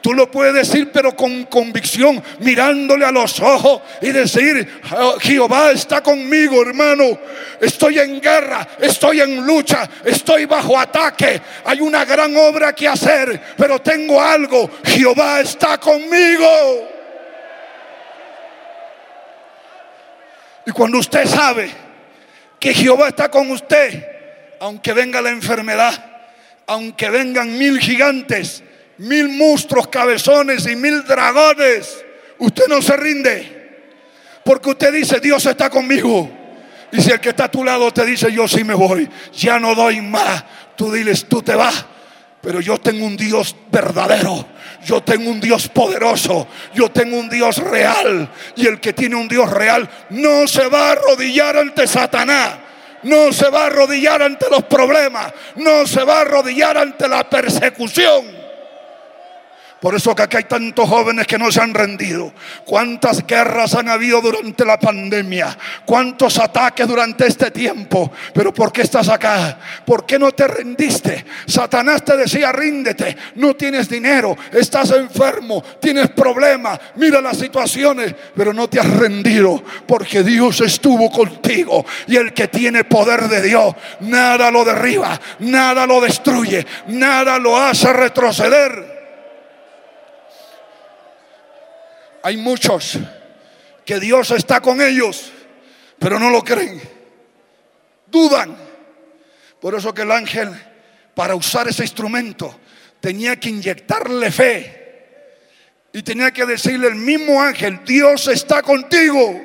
Tú 0.00 0.14
lo 0.14 0.30
puedes 0.30 0.54
decir, 0.54 0.90
pero 0.90 1.14
con 1.14 1.44
convicción, 1.44 2.22
mirándole 2.38 3.04
a 3.04 3.10
los 3.10 3.38
ojos 3.40 3.82
y 4.00 4.10
decir, 4.10 4.80
oh, 4.96 5.18
Jehová 5.20 5.72
está 5.72 6.02
conmigo, 6.02 6.62
hermano. 6.62 7.18
Estoy 7.60 7.98
en 7.98 8.18
guerra, 8.18 8.66
estoy 8.80 9.20
en 9.20 9.44
lucha, 9.44 9.88
estoy 10.04 10.46
bajo 10.46 10.78
ataque. 10.78 11.42
Hay 11.64 11.82
una 11.82 12.06
gran 12.06 12.34
obra 12.34 12.74
que 12.74 12.88
hacer, 12.88 13.40
pero 13.58 13.80
tengo 13.82 14.22
algo. 14.22 14.70
Jehová 14.84 15.40
está 15.40 15.76
conmigo. 15.78 16.88
Y 20.66 20.70
cuando 20.70 20.98
usted 20.98 21.26
sabe 21.26 21.70
que 22.58 22.72
Jehová 22.72 23.08
está 23.08 23.30
con 23.30 23.50
usted, 23.50 24.02
aunque 24.60 24.94
venga 24.94 25.20
la 25.20 25.30
enfermedad, 25.30 25.92
aunque 26.66 27.10
vengan 27.10 27.58
mil 27.58 27.78
gigantes, 27.78 28.62
mil 29.00 29.30
monstruos 29.30 29.88
cabezones 29.88 30.66
y 30.66 30.76
mil 30.76 31.04
dragones, 31.04 32.04
usted 32.38 32.64
no 32.68 32.82
se 32.82 32.96
rinde. 32.96 33.60
Porque 34.44 34.70
usted 34.70 34.92
dice, 34.92 35.20
Dios 35.20 35.44
está 35.46 35.70
conmigo. 35.70 36.30
Y 36.92 37.00
si 37.00 37.10
el 37.10 37.20
que 37.20 37.30
está 37.30 37.44
a 37.44 37.50
tu 37.50 37.64
lado 37.64 37.90
te 37.92 38.04
dice, 38.04 38.30
yo 38.32 38.46
sí 38.46 38.64
me 38.64 38.74
voy, 38.74 39.08
ya 39.32 39.58
no 39.58 39.74
doy 39.74 40.00
más, 40.00 40.44
tú 40.76 40.92
diles, 40.92 41.26
tú 41.28 41.42
te 41.42 41.54
vas. 41.54 41.86
Pero 42.42 42.60
yo 42.60 42.78
tengo 42.78 43.04
un 43.06 43.16
Dios 43.16 43.54
verdadero. 43.70 44.46
Yo 44.82 45.02
tengo 45.02 45.30
un 45.30 45.40
Dios 45.40 45.68
poderoso. 45.68 46.48
Yo 46.74 46.90
tengo 46.90 47.18
un 47.18 47.28
Dios 47.28 47.58
real. 47.58 48.30
Y 48.56 48.66
el 48.66 48.80
que 48.80 48.94
tiene 48.94 49.16
un 49.16 49.28
Dios 49.28 49.50
real 49.50 49.88
no 50.08 50.46
se 50.46 50.66
va 50.68 50.88
a 50.88 50.92
arrodillar 50.92 51.58
ante 51.58 51.86
Satanás. 51.86 52.54
No 53.02 53.30
se 53.30 53.50
va 53.50 53.64
a 53.64 53.66
arrodillar 53.66 54.22
ante 54.22 54.48
los 54.48 54.64
problemas. 54.64 55.30
No 55.56 55.86
se 55.86 56.02
va 56.02 56.18
a 56.18 56.20
arrodillar 56.22 56.78
ante 56.78 57.06
la 57.08 57.28
persecución. 57.28 58.39
Por 59.80 59.94
eso 59.94 60.14
que 60.14 60.22
aquí 60.22 60.36
hay 60.36 60.44
tantos 60.44 60.86
jóvenes 60.86 61.26
que 61.26 61.38
no 61.38 61.50
se 61.50 61.60
han 61.60 61.72
rendido. 61.72 62.34
¿Cuántas 62.66 63.26
guerras 63.26 63.74
han 63.74 63.88
habido 63.88 64.20
durante 64.20 64.64
la 64.66 64.78
pandemia? 64.78 65.56
¿Cuántos 65.86 66.38
ataques 66.38 66.86
durante 66.86 67.26
este 67.26 67.50
tiempo? 67.50 68.12
Pero 68.34 68.52
¿por 68.52 68.72
qué 68.72 68.82
estás 68.82 69.08
acá? 69.08 69.58
¿Por 69.86 70.04
qué 70.04 70.18
no 70.18 70.32
te 70.32 70.46
rendiste? 70.46 71.24
Satanás 71.46 72.04
te 72.04 72.14
decía, 72.18 72.52
ríndete. 72.52 73.16
No 73.36 73.56
tienes 73.56 73.88
dinero, 73.88 74.36
estás 74.52 74.90
enfermo, 74.90 75.64
tienes 75.80 76.10
problemas. 76.10 76.78
Mira 76.96 77.22
las 77.22 77.38
situaciones, 77.38 78.14
pero 78.36 78.52
no 78.52 78.68
te 78.68 78.80
has 78.80 78.90
rendido 78.90 79.62
porque 79.86 80.22
Dios 80.22 80.60
estuvo 80.60 81.10
contigo. 81.10 81.86
Y 82.06 82.16
el 82.16 82.34
que 82.34 82.48
tiene 82.48 82.84
poder 82.84 83.28
de 83.28 83.40
Dios, 83.40 83.74
nada 84.00 84.50
lo 84.50 84.62
derriba, 84.62 85.18
nada 85.38 85.86
lo 85.86 86.02
destruye, 86.02 86.66
nada 86.88 87.38
lo 87.38 87.56
hace 87.56 87.90
retroceder. 87.94 88.99
Hay 92.22 92.36
muchos 92.36 92.98
que 93.84 93.98
Dios 93.98 94.30
está 94.30 94.60
con 94.60 94.80
ellos, 94.80 95.32
pero 95.98 96.18
no 96.18 96.30
lo 96.30 96.42
creen. 96.42 96.80
Dudan. 98.06 98.56
Por 99.60 99.74
eso 99.74 99.92
que 99.92 100.02
el 100.02 100.12
ángel, 100.12 100.50
para 101.14 101.34
usar 101.34 101.68
ese 101.68 101.82
instrumento, 101.82 102.58
tenía 103.00 103.38
que 103.38 103.50
inyectarle 103.50 104.30
fe. 104.30 104.76
Y 105.92 106.02
tenía 106.02 106.30
que 106.30 106.46
decirle 106.46 106.88
el 106.88 106.94
mismo 106.94 107.42
ángel, 107.42 107.80
Dios 107.84 108.28
está 108.28 108.62
contigo. 108.62 109.40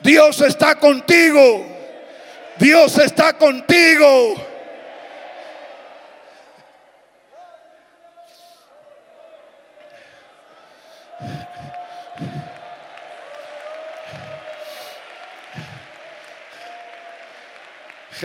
Dios 0.00 0.40
está 0.40 0.78
contigo. 0.78 1.66
Dios 2.58 2.98
está 2.98 3.34
contigo. 3.34 4.51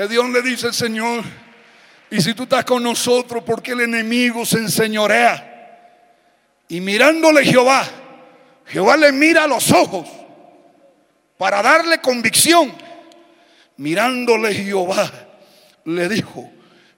Dios 0.05 0.29
le 0.29 0.41
dice 0.41 0.73
Señor, 0.73 1.23
y 2.11 2.21
si 2.21 2.33
tú 2.33 2.43
estás 2.43 2.65
con 2.65 2.83
nosotros, 2.83 3.43
porque 3.45 3.71
el 3.71 3.81
enemigo 3.81 4.45
se 4.45 4.57
enseñorea? 4.57 5.53
Y 6.67 6.81
mirándole 6.81 7.45
Jehová, 7.45 7.87
Jehová 8.65 8.97
le 8.97 9.11
mira 9.11 9.45
a 9.45 9.47
los 9.47 9.71
ojos 9.71 10.07
para 11.37 11.61
darle 11.61 11.99
convicción. 11.99 12.73
Mirándole 13.77 14.53
Jehová, 14.53 15.09
le 15.85 16.09
dijo, 16.09 16.51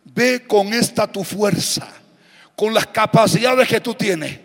ve 0.06 0.46
con 0.48 0.74
esta 0.74 1.08
tu 1.08 1.24
fuerza, 1.24 1.88
con 2.56 2.74
las 2.74 2.88
capacidades 2.88 3.68
que 3.68 3.82
tú 3.82 3.94
tienes, 3.94 4.40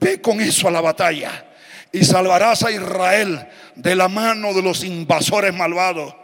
ve 0.00 0.20
con 0.20 0.40
eso 0.40 0.68
a 0.68 0.70
la 0.70 0.80
batalla 0.80 1.46
y 1.92 2.04
salvarás 2.04 2.64
a 2.64 2.72
Israel 2.72 3.46
de 3.76 3.94
la 3.94 4.08
mano 4.08 4.52
de 4.52 4.62
los 4.62 4.82
invasores 4.82 5.54
malvados. 5.54 6.14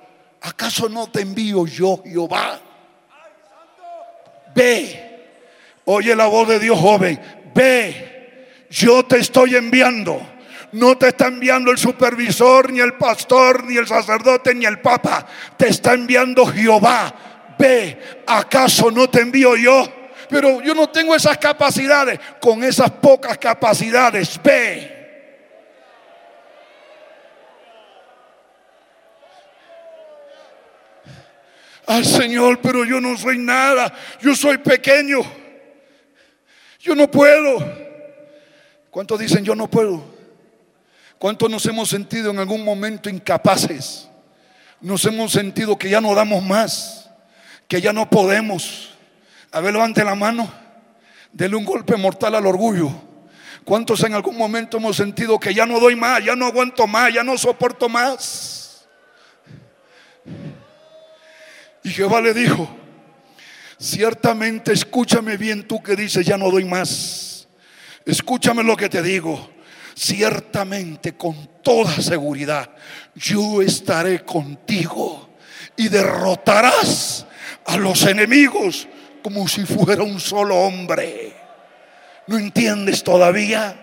¿Acaso 0.40 0.88
no 0.88 1.10
te 1.10 1.22
envío 1.22 1.66
yo, 1.66 2.02
Jehová? 2.04 2.60
Ve. 4.54 5.06
Oye 5.84 6.14
la 6.14 6.26
voz 6.26 6.48
de 6.48 6.58
Dios 6.58 6.78
joven. 6.78 7.20
Ve, 7.54 8.66
yo 8.70 9.04
te 9.04 9.18
estoy 9.18 9.56
enviando. 9.56 10.20
No 10.72 10.96
te 10.96 11.08
está 11.08 11.26
enviando 11.26 11.72
el 11.72 11.78
supervisor, 11.78 12.72
ni 12.72 12.78
el 12.80 12.94
pastor, 12.94 13.64
ni 13.64 13.76
el 13.76 13.88
sacerdote, 13.88 14.54
ni 14.54 14.66
el 14.66 14.80
papa. 14.80 15.26
Te 15.56 15.68
está 15.68 15.94
enviando 15.94 16.46
Jehová. 16.46 17.12
Ve, 17.58 18.22
¿acaso 18.26 18.90
no 18.90 19.08
te 19.10 19.20
envío 19.20 19.56
yo? 19.56 19.88
Pero 20.28 20.60
yo 20.62 20.74
no 20.74 20.88
tengo 20.88 21.14
esas 21.16 21.38
capacidades. 21.38 22.20
Con 22.40 22.62
esas 22.62 22.90
pocas 22.90 23.36
capacidades, 23.38 24.40
ve. 24.42 24.99
Al 31.90 32.06
Señor, 32.06 32.60
pero 32.60 32.84
yo 32.84 33.00
no 33.00 33.18
soy 33.18 33.36
nada. 33.36 33.92
Yo 34.22 34.36
soy 34.36 34.58
pequeño. 34.58 35.22
Yo 36.78 36.94
no 36.94 37.10
puedo. 37.10 37.58
¿Cuántos 38.92 39.18
dicen 39.18 39.44
yo 39.44 39.56
no 39.56 39.68
puedo? 39.68 40.04
¿Cuántos 41.18 41.50
nos 41.50 41.66
hemos 41.66 41.88
sentido 41.88 42.30
en 42.30 42.38
algún 42.38 42.64
momento 42.64 43.10
incapaces? 43.10 44.08
Nos 44.80 45.04
hemos 45.04 45.32
sentido 45.32 45.76
que 45.76 45.90
ya 45.90 46.00
no 46.00 46.14
damos 46.14 46.44
más, 46.44 47.10
que 47.66 47.80
ya 47.80 47.92
no 47.92 48.08
podemos. 48.08 48.94
A 49.50 49.58
ver, 49.58 49.72
levante 49.72 50.04
la 50.04 50.14
mano. 50.14 50.48
Dele 51.32 51.56
un 51.56 51.64
golpe 51.64 51.96
mortal 51.96 52.36
al 52.36 52.46
orgullo. 52.46 52.88
¿Cuántos 53.64 54.04
en 54.04 54.14
algún 54.14 54.36
momento 54.36 54.76
hemos 54.76 54.96
sentido 54.96 55.40
que 55.40 55.52
ya 55.52 55.66
no 55.66 55.80
doy 55.80 55.96
más, 55.96 56.24
ya 56.24 56.36
no 56.36 56.46
aguanto 56.46 56.86
más, 56.86 57.12
ya 57.12 57.24
no 57.24 57.36
soporto 57.36 57.88
más? 57.88 58.59
Jehová 61.90 62.20
le 62.20 62.34
dijo, 62.34 62.68
ciertamente 63.78 64.72
escúchame 64.72 65.36
bien 65.36 65.66
tú 65.66 65.82
que 65.82 65.96
dices, 65.96 66.24
ya 66.26 66.36
no 66.36 66.50
doy 66.50 66.64
más. 66.64 67.48
Escúchame 68.04 68.62
lo 68.62 68.76
que 68.76 68.88
te 68.88 69.02
digo. 69.02 69.50
Ciertamente, 69.94 71.16
con 71.16 71.48
toda 71.62 71.92
seguridad, 72.00 72.70
yo 73.14 73.60
estaré 73.60 74.24
contigo 74.24 75.28
y 75.76 75.88
derrotarás 75.88 77.26
a 77.66 77.76
los 77.76 78.06
enemigos 78.06 78.88
como 79.22 79.46
si 79.46 79.64
fuera 79.66 80.02
un 80.02 80.18
solo 80.18 80.56
hombre. 80.56 81.34
¿No 82.26 82.38
entiendes 82.38 83.02
todavía? 83.02 83.78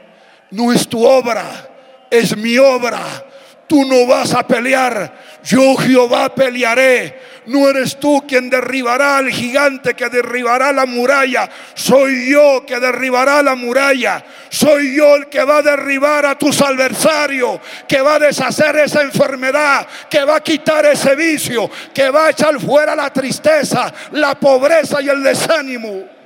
No 0.52 0.72
es 0.72 0.88
tu 0.88 1.06
obra, 1.06 1.70
es 2.10 2.36
mi 2.36 2.58
obra. 2.58 3.27
Tú 3.68 3.84
no 3.84 4.08
vas 4.08 4.34
a 4.34 4.48
pelear, 4.48 5.14
yo 5.44 5.76
Jehová 5.76 6.34
pelearé. 6.34 7.38
No 7.48 7.70
eres 7.70 7.98
tú 7.98 8.26
quien 8.28 8.50
derribará 8.50 9.18
al 9.18 9.30
gigante 9.30 9.94
que 9.94 10.10
derribará 10.10 10.74
la 10.74 10.86
muralla. 10.86 11.50
Soy 11.76 12.30
yo 12.30 12.66
que 12.66 12.80
derribará 12.80 13.42
la 13.42 13.56
muralla. 13.56 14.24
Soy 14.50 14.96
yo 14.96 15.16
el 15.16 15.28
que 15.28 15.44
va 15.44 15.58
a 15.58 15.62
derribar 15.62 16.26
a 16.26 16.38
tus 16.38 16.62
adversarios, 16.62 17.60
que 17.88 18.02
va 18.02 18.16
a 18.16 18.20
deshacer 18.20 18.76
esa 18.78 19.02
enfermedad, 19.02 19.88
que 20.10 20.26
va 20.26 20.38
a 20.38 20.44
quitar 20.44 20.86
ese 20.86 21.16
vicio, 21.16 21.70
que 21.94 22.10
va 22.10 22.28
a 22.28 22.30
echar 22.32 22.60
fuera 22.60 22.96
la 22.96 23.12
tristeza, 23.12 23.94
la 24.12 24.36
pobreza 24.36 25.02
y 25.02 25.08
el 25.08 25.24
desánimo. 25.24 26.17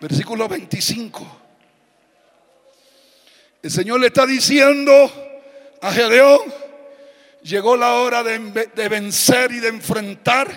Versículo 0.00 0.48
25. 0.48 1.40
El 3.62 3.70
Señor 3.70 4.00
le 4.00 4.08
está 4.08 4.26
diciendo 4.26 4.92
a 5.80 5.92
Gedeón, 5.92 6.40
llegó 7.42 7.76
la 7.76 7.94
hora 7.94 8.22
de, 8.22 8.38
de 8.74 8.88
vencer 8.88 9.52
y 9.52 9.60
de 9.60 9.68
enfrentar 9.68 10.48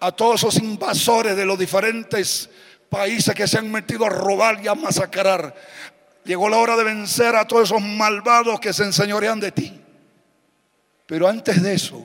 a 0.00 0.10
todos 0.10 0.40
esos 0.40 0.56
invasores 0.56 1.36
de 1.36 1.46
los 1.46 1.58
diferentes 1.58 2.50
países 2.88 3.34
que 3.34 3.46
se 3.46 3.58
han 3.58 3.70
metido 3.70 4.04
a 4.04 4.08
robar 4.08 4.60
y 4.62 4.68
a 4.68 4.74
masacrar. 4.74 5.54
Llegó 6.24 6.48
la 6.48 6.58
hora 6.58 6.76
de 6.76 6.84
vencer 6.84 7.36
a 7.36 7.46
todos 7.46 7.70
esos 7.70 7.80
malvados 7.80 8.58
que 8.58 8.72
se 8.72 8.84
enseñorean 8.84 9.38
de 9.38 9.52
ti. 9.52 9.80
Pero 11.06 11.28
antes 11.28 11.62
de 11.62 11.74
eso, 11.74 12.04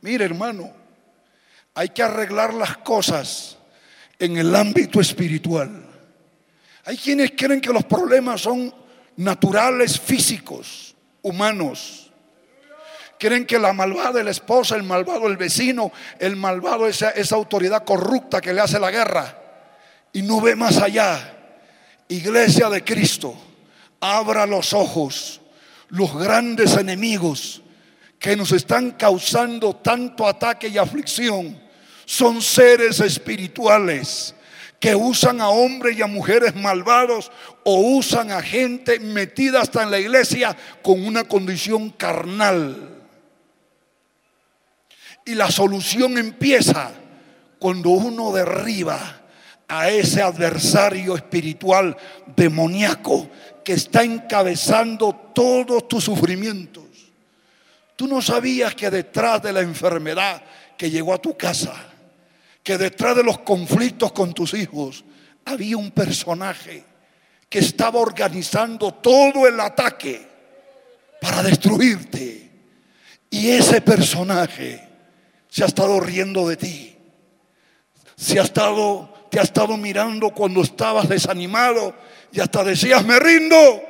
mire 0.00 0.24
hermano, 0.24 0.72
hay 1.74 1.88
que 1.88 2.02
arreglar 2.02 2.54
las 2.54 2.76
cosas 2.78 3.58
en 4.18 4.36
el 4.36 4.54
ámbito 4.54 5.00
espiritual. 5.00 5.91
Hay 6.84 6.96
quienes 6.96 7.32
creen 7.36 7.60
que 7.60 7.72
los 7.72 7.84
problemas 7.84 8.40
son 8.40 8.74
naturales, 9.16 10.00
físicos, 10.00 10.96
humanos. 11.22 12.10
Creen 13.18 13.46
que 13.46 13.58
la 13.58 13.72
malvada 13.72 14.12
de 14.12 14.24
la 14.24 14.32
esposa, 14.32 14.74
el 14.74 14.82
malvado 14.82 15.28
el 15.28 15.36
vecino, 15.36 15.92
el 16.18 16.34
malvado 16.34 16.88
esa, 16.88 17.10
esa 17.10 17.36
autoridad 17.36 17.84
corrupta 17.84 18.40
que 18.40 18.52
le 18.52 18.60
hace 18.60 18.80
la 18.80 18.90
guerra. 18.90 19.38
Y 20.12 20.22
no 20.22 20.40
ve 20.40 20.56
más 20.56 20.78
allá. 20.78 21.38
Iglesia 22.08 22.68
de 22.68 22.82
Cristo, 22.82 23.34
abra 24.00 24.44
los 24.44 24.72
ojos. 24.72 25.40
Los 25.88 26.16
grandes 26.18 26.76
enemigos 26.76 27.62
que 28.18 28.36
nos 28.36 28.50
están 28.52 28.92
causando 28.92 29.76
tanto 29.76 30.26
ataque 30.26 30.68
y 30.68 30.78
aflicción 30.78 31.60
son 32.04 32.42
seres 32.42 32.98
espirituales 33.00 34.34
que 34.82 34.96
usan 34.96 35.40
a 35.40 35.48
hombres 35.48 35.96
y 35.96 36.02
a 36.02 36.08
mujeres 36.08 36.56
malvados 36.56 37.30
o 37.62 37.76
usan 37.96 38.32
a 38.32 38.42
gente 38.42 38.98
metida 38.98 39.60
hasta 39.60 39.84
en 39.84 39.92
la 39.92 40.00
iglesia 40.00 40.56
con 40.82 41.06
una 41.06 41.22
condición 41.22 41.90
carnal. 41.90 42.88
Y 45.24 45.36
la 45.36 45.52
solución 45.52 46.18
empieza 46.18 46.90
cuando 47.60 47.90
uno 47.90 48.32
derriba 48.32 49.20
a 49.68 49.88
ese 49.88 50.20
adversario 50.20 51.14
espiritual 51.14 51.96
demoníaco 52.34 53.30
que 53.64 53.74
está 53.74 54.02
encabezando 54.02 55.14
todos 55.32 55.86
tus 55.86 56.02
sufrimientos. 56.02 56.82
Tú 57.94 58.08
no 58.08 58.20
sabías 58.20 58.74
que 58.74 58.90
detrás 58.90 59.44
de 59.44 59.52
la 59.52 59.60
enfermedad 59.60 60.42
que 60.76 60.90
llegó 60.90 61.14
a 61.14 61.22
tu 61.22 61.36
casa, 61.36 61.91
que 62.62 62.78
detrás 62.78 63.16
de 63.16 63.24
los 63.24 63.40
conflictos 63.40 64.12
con 64.12 64.32
tus 64.32 64.54
hijos 64.54 65.04
había 65.44 65.76
un 65.76 65.90
personaje 65.90 66.84
que 67.48 67.58
estaba 67.58 67.98
organizando 67.98 68.94
todo 68.94 69.46
el 69.46 69.58
ataque 69.60 70.26
para 71.20 71.42
destruirte. 71.42 72.50
Y 73.30 73.50
ese 73.50 73.80
personaje 73.80 74.88
se 75.48 75.62
ha 75.62 75.66
estado 75.66 75.98
riendo 76.00 76.48
de 76.48 76.56
ti. 76.56 76.96
Se 78.16 78.38
ha 78.38 78.42
estado, 78.42 79.26
te 79.30 79.40
ha 79.40 79.42
estado 79.42 79.76
mirando 79.76 80.30
cuando 80.30 80.62
estabas 80.62 81.08
desanimado 81.08 81.94
y 82.30 82.40
hasta 82.40 82.62
decías, 82.62 83.04
me 83.04 83.18
rindo, 83.18 83.82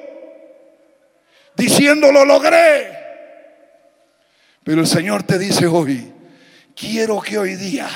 diciendo, 1.54 2.10
lo 2.10 2.24
logré. 2.24 2.98
Pero 4.64 4.80
el 4.80 4.86
Señor 4.86 5.24
te 5.24 5.38
dice 5.38 5.66
hoy, 5.66 6.12
quiero 6.74 7.20
que 7.20 7.38
hoy 7.38 7.56
día 7.56 7.88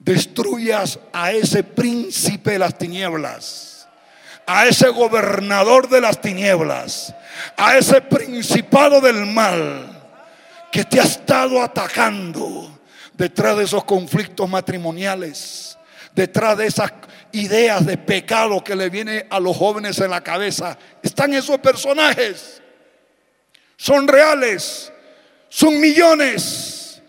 destruyas 0.00 0.98
a 1.12 1.30
ese 1.30 1.62
príncipe 1.62 2.52
de 2.52 2.58
las 2.58 2.76
tinieblas, 2.76 3.86
a 4.46 4.66
ese 4.66 4.88
gobernador 4.88 5.88
de 5.88 6.00
las 6.00 6.20
tinieblas, 6.20 7.14
a 7.56 7.76
ese 7.76 8.00
principado 8.00 9.00
del 9.00 9.26
mal 9.26 9.98
que 10.72 10.84
te 10.84 10.98
ha 10.98 11.04
estado 11.04 11.62
atacando 11.62 12.80
detrás 13.12 13.58
de 13.58 13.64
esos 13.64 13.84
conflictos 13.84 14.48
matrimoniales, 14.48 15.78
detrás 16.14 16.56
de 16.56 16.66
esas 16.66 16.92
ideas 17.32 17.84
de 17.84 17.98
pecado 17.98 18.64
que 18.64 18.74
le 18.74 18.88
viene 18.88 19.26
a 19.28 19.38
los 19.38 19.56
jóvenes 19.56 19.98
en 20.00 20.10
la 20.10 20.22
cabeza. 20.22 20.78
Están 21.02 21.34
esos 21.34 21.58
personajes. 21.58 22.62
Son 23.76 24.08
reales. 24.08 24.90
Son 25.50 25.78
millones. 25.78 27.02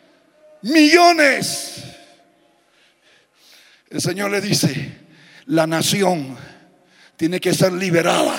Millones 0.61 1.90
el 3.91 3.99
Señor 3.99 4.31
le 4.31 4.39
dice, 4.39 4.93
la 5.47 5.67
nación 5.67 6.37
tiene 7.17 7.41
que 7.41 7.53
ser 7.53 7.73
liberada 7.73 8.37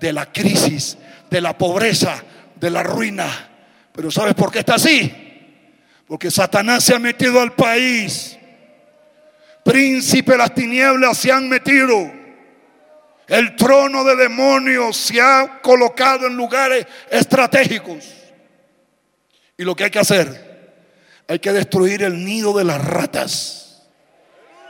de 0.00 0.12
la 0.12 0.32
crisis, 0.32 0.98
de 1.30 1.40
la 1.40 1.56
pobreza, 1.56 2.22
de 2.56 2.70
la 2.70 2.82
ruina. 2.82 3.48
Pero 3.92 4.10
¿sabes 4.10 4.34
por 4.34 4.50
qué 4.50 4.58
está 4.58 4.74
así? 4.74 5.12
Porque 6.08 6.32
Satanás 6.32 6.82
se 6.82 6.96
ha 6.96 6.98
metido 6.98 7.40
al 7.40 7.54
país. 7.54 8.36
Príncipe 9.64 10.36
las 10.36 10.52
tinieblas 10.52 11.16
se 11.16 11.30
han 11.30 11.48
metido. 11.48 12.12
El 13.28 13.54
trono 13.54 14.02
de 14.02 14.16
demonios 14.16 14.96
se 14.96 15.20
ha 15.20 15.60
colocado 15.62 16.26
en 16.26 16.36
lugares 16.36 16.86
estratégicos. 17.08 18.04
Y 19.56 19.62
lo 19.62 19.76
que 19.76 19.84
hay 19.84 19.90
que 19.90 20.00
hacer, 20.00 20.82
hay 21.28 21.38
que 21.38 21.52
destruir 21.52 22.02
el 22.02 22.24
nido 22.24 22.52
de 22.52 22.64
las 22.64 22.84
ratas 22.84 23.65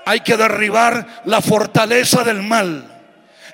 hay 0.06 0.20
que 0.20 0.36
derribar 0.36 1.22
la 1.24 1.42
fortaleza 1.42 2.22
del 2.22 2.40
mal. 2.42 3.02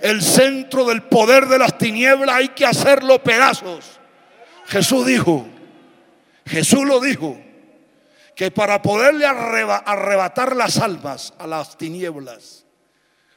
El 0.03 0.21
centro 0.21 0.85
del 0.85 1.03
poder 1.03 1.47
de 1.47 1.59
las 1.59 1.79
tinieblas 1.79 2.37
hay 2.37 2.49
que 2.51 2.67
hacerlo 2.67 3.23
pedazos. 3.23 3.99
Jesús 4.67 5.07
dijo, 5.07 5.49
Jesús 6.45 6.85
lo 6.85 7.01
dijo, 7.01 7.41
que 8.37 8.51
para 8.51 8.83
poderle 8.83 9.25
arrebatar 9.25 10.55
las 10.55 10.77
almas 10.79 11.33
a 11.39 11.47
las 11.47 11.79
tinieblas, 11.79 12.67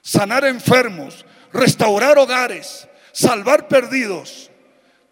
sanar 0.01 0.43
enfermos, 0.43 1.25
restaurar 1.53 2.17
hogares, 2.17 2.89
salvar 3.13 3.69
perdidos, 3.69 4.51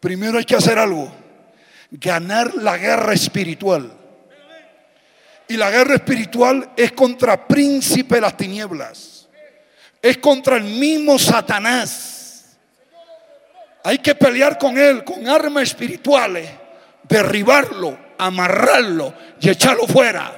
primero 0.01 0.39
hay 0.39 0.45
que 0.45 0.58
hacer 0.58 0.78
algo, 0.78 1.10
ganar 1.89 2.54
la 2.56 2.78
guerra 2.78 3.14
espiritual. 3.14 3.93
Y 5.54 5.58
la 5.58 5.70
guerra 5.70 5.93
espiritual 5.93 6.72
es 6.76 6.93
contra 6.93 7.47
príncipe 7.47 8.16
de 8.16 8.22
las 8.22 8.36
tinieblas. 8.36 9.30
Es 10.01 10.18
contra 10.18 10.58
el 10.58 10.64
mismo 10.64 11.20
Satanás. 11.20 12.58
Hay 13.84 13.99
que 13.99 14.16
pelear 14.16 14.58
con 14.58 14.76
él 14.80 15.04
con 15.04 15.28
armas 15.28 15.62
espirituales, 15.66 16.49
derribarlo, 17.04 17.95
amarrarlo 18.18 19.14
y 19.39 19.51
echarlo 19.51 19.86
fuera. 19.86 20.36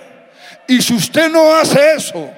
Y 0.68 0.82
si 0.82 0.94
usted 0.94 1.30
no 1.30 1.56
hace 1.56 1.94
eso, 1.94 2.30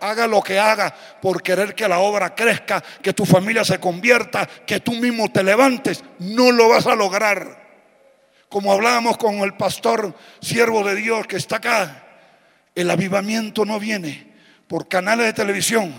haga 0.00 0.26
lo 0.26 0.40
que 0.40 0.58
haga 0.58 0.94
por 1.20 1.42
querer 1.42 1.74
que 1.74 1.86
la 1.86 1.98
obra 1.98 2.34
crezca, 2.34 2.82
que 3.02 3.12
tu 3.12 3.26
familia 3.26 3.66
se 3.66 3.78
convierta, 3.78 4.48
que 4.66 4.80
tú 4.80 4.92
mismo 4.92 5.30
te 5.30 5.42
levantes, 5.42 6.02
no 6.20 6.52
lo 6.52 6.70
vas 6.70 6.86
a 6.86 6.94
lograr. 6.94 7.62
Como 8.48 8.72
hablábamos 8.72 9.18
con 9.18 9.40
el 9.40 9.52
pastor 9.58 10.14
siervo 10.40 10.82
de 10.84 10.94
Dios 10.94 11.26
que 11.26 11.36
está 11.36 11.56
acá, 11.56 12.03
el 12.74 12.90
avivamiento 12.90 13.64
no 13.64 13.78
viene 13.78 14.32
por 14.66 14.88
canales 14.88 15.26
de 15.26 15.32
televisión, 15.32 15.94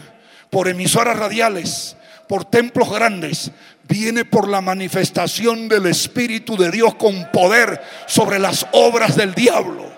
por 0.49 0.67
emisoras 0.67 1.17
radiales, 1.17 1.95
por 2.27 2.45
templos 2.45 2.91
grandes, 2.91 3.51
viene 3.87 4.25
por 4.25 4.47
la 4.47 4.61
manifestación 4.61 5.69
del 5.69 5.85
Espíritu 5.85 6.57
de 6.57 6.71
Dios 6.71 6.95
con 6.95 7.31
poder 7.31 7.81
sobre 8.07 8.39
las 8.39 8.65
obras 8.71 9.15
del 9.15 9.33
diablo. 9.33 9.93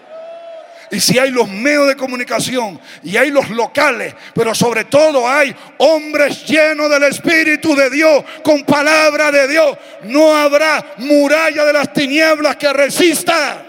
Y 0.89 1.01
si 1.01 1.19
hay 1.19 1.31
los 1.31 1.49
medios 1.49 1.87
de 1.87 1.97
comunicación 1.97 2.79
y 3.03 3.17
hay 3.17 3.29
los 3.29 3.49
locales, 3.49 4.15
pero 4.33 4.55
sobre 4.55 4.85
todo 4.85 5.27
hay 5.27 5.53
hombres 5.79 6.45
llenos 6.45 6.89
del 6.89 7.03
Espíritu 7.03 7.75
de 7.75 7.89
Dios, 7.89 8.23
con 8.41 8.63
palabra 8.63 9.31
de 9.31 9.47
Dios, 9.49 9.77
no 10.03 10.33
habrá 10.33 10.93
muralla 10.97 11.65
de 11.65 11.73
las 11.73 11.91
tinieblas 11.91 12.55
que 12.55 12.71
resista. 12.71 13.66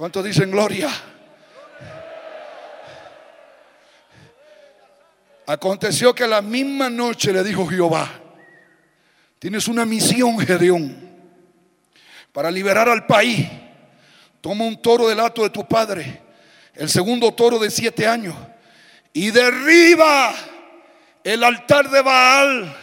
¿Cuántos 0.00 0.24
dicen 0.24 0.50
gloria? 0.50 0.88
Aconteció 5.44 6.14
que 6.14 6.26
la 6.26 6.40
misma 6.40 6.88
noche 6.88 7.34
le 7.34 7.44
dijo 7.44 7.66
Jehová, 7.66 8.08
tienes 9.38 9.68
una 9.68 9.84
misión, 9.84 10.38
Gedeón, 10.38 10.96
para 12.32 12.50
liberar 12.50 12.88
al 12.88 13.04
país. 13.04 13.46
Toma 14.40 14.64
un 14.64 14.80
toro 14.80 15.06
del 15.06 15.20
hato 15.20 15.42
de 15.42 15.50
tu 15.50 15.68
padre, 15.68 16.22
el 16.76 16.88
segundo 16.88 17.34
toro 17.34 17.58
de 17.58 17.70
siete 17.70 18.06
años, 18.06 18.34
y 19.12 19.30
derriba 19.30 20.32
el 21.22 21.44
altar 21.44 21.90
de 21.90 22.00
Baal 22.00 22.74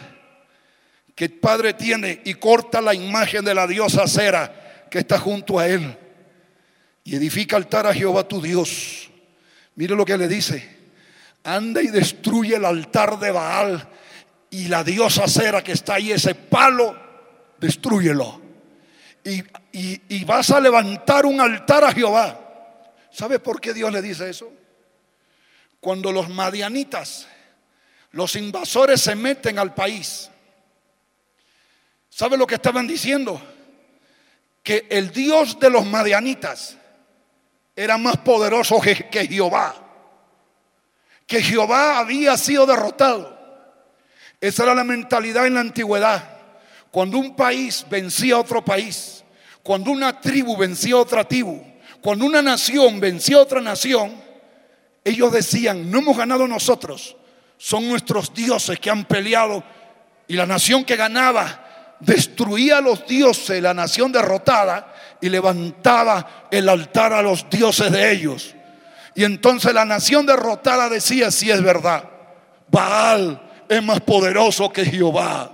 que 1.16 1.24
el 1.24 1.32
padre 1.32 1.74
tiene 1.74 2.22
y 2.24 2.34
corta 2.34 2.80
la 2.80 2.94
imagen 2.94 3.44
de 3.44 3.56
la 3.56 3.66
diosa 3.66 4.06
Cera 4.06 4.86
que 4.88 5.00
está 5.00 5.18
junto 5.18 5.58
a 5.58 5.66
él 5.66 5.98
y 7.08 7.16
edifica 7.16 7.56
altar 7.56 7.86
a 7.86 7.94
Jehová 7.94 8.28
tu 8.28 8.38
Dios. 8.42 9.08
Mire 9.76 9.96
lo 9.96 10.04
que 10.04 10.18
le 10.18 10.28
dice. 10.28 10.76
Anda 11.42 11.80
y 11.80 11.86
destruye 11.86 12.56
el 12.56 12.66
altar 12.66 13.18
de 13.18 13.30
Baal 13.30 13.88
y 14.50 14.68
la 14.68 14.84
diosa 14.84 15.26
cera 15.26 15.64
que 15.64 15.72
está 15.72 15.94
ahí, 15.94 16.12
ese 16.12 16.34
palo, 16.34 16.94
destruyelo. 17.58 18.42
Y, 19.24 20.22
vas 20.26 20.50
a 20.50 20.60
levantar 20.60 21.24
un 21.24 21.40
altar 21.40 21.82
a 21.82 21.92
Jehová. 21.92 22.84
¿Sabe 23.10 23.38
por 23.38 23.58
qué 23.58 23.72
Dios 23.72 23.90
le 23.90 24.02
dice 24.02 24.28
eso? 24.28 24.52
Cuando 25.80 26.12
los 26.12 26.28
madianitas, 26.28 27.26
los 28.10 28.36
invasores 28.36 29.00
se 29.00 29.14
meten 29.14 29.58
al 29.58 29.72
país, 29.72 30.28
¿sabe 32.10 32.36
lo 32.36 32.46
que 32.46 32.56
estaban 32.56 32.86
diciendo? 32.86 33.40
Que 34.62 34.86
el 34.90 35.10
Dios 35.10 35.58
de 35.58 35.70
los 35.70 35.86
madianitas 35.86 36.77
era 37.78 37.96
más 37.96 38.16
poderoso 38.16 38.80
que, 38.80 38.96
Jehová. 39.28 39.72
Que 41.28 41.40
Jehová 41.40 42.00
había 42.00 42.36
sido 42.36 42.66
derrotado. 42.66 43.38
Esa 44.40 44.64
era 44.64 44.74
la 44.74 44.82
mentalidad 44.82 45.46
en 45.46 45.54
la 45.54 45.60
antigüedad. 45.60 46.28
Cuando 46.90 47.18
un 47.18 47.36
país 47.36 47.86
vencía 47.88 48.34
a 48.34 48.40
otro 48.40 48.64
país, 48.64 49.22
cuando 49.62 49.92
una 49.92 50.20
tribu 50.20 50.56
vencía 50.56 50.94
a 50.94 50.98
otra 50.98 51.22
tribu, 51.22 51.62
cuando 52.00 52.24
una 52.24 52.42
nación 52.42 52.98
vencía 52.98 53.36
a 53.36 53.42
otra 53.42 53.60
nación, 53.60 54.12
ellos 55.04 55.32
decían, 55.32 55.88
no 55.88 55.98
hemos 55.98 56.16
ganado 56.16 56.48
nosotros, 56.48 57.16
son 57.58 57.88
nuestros 57.88 58.34
dioses 58.34 58.80
que 58.80 58.90
han 58.90 59.04
peleado 59.04 59.62
y 60.26 60.34
la 60.34 60.46
nación 60.46 60.84
que 60.84 60.96
ganaba 60.96 61.94
destruía 62.00 62.78
a 62.78 62.80
los 62.80 63.06
dioses, 63.06 63.62
la 63.62 63.72
nación 63.72 64.10
derrotada, 64.10 64.92
y 65.20 65.28
levantaba 65.28 66.48
el 66.50 66.68
altar 66.68 67.12
a 67.12 67.22
los 67.22 67.48
dioses 67.50 67.90
de 67.90 68.10
ellos. 68.10 68.54
Y 69.14 69.24
entonces 69.24 69.72
la 69.74 69.84
nación 69.84 70.26
derrotada 70.26 70.88
decía, 70.88 71.30
si 71.30 71.50
es 71.50 71.62
verdad, 71.62 72.04
Baal 72.70 73.40
es 73.68 73.82
más 73.82 74.00
poderoso 74.00 74.72
que 74.72 74.84
Jehová. 74.84 75.50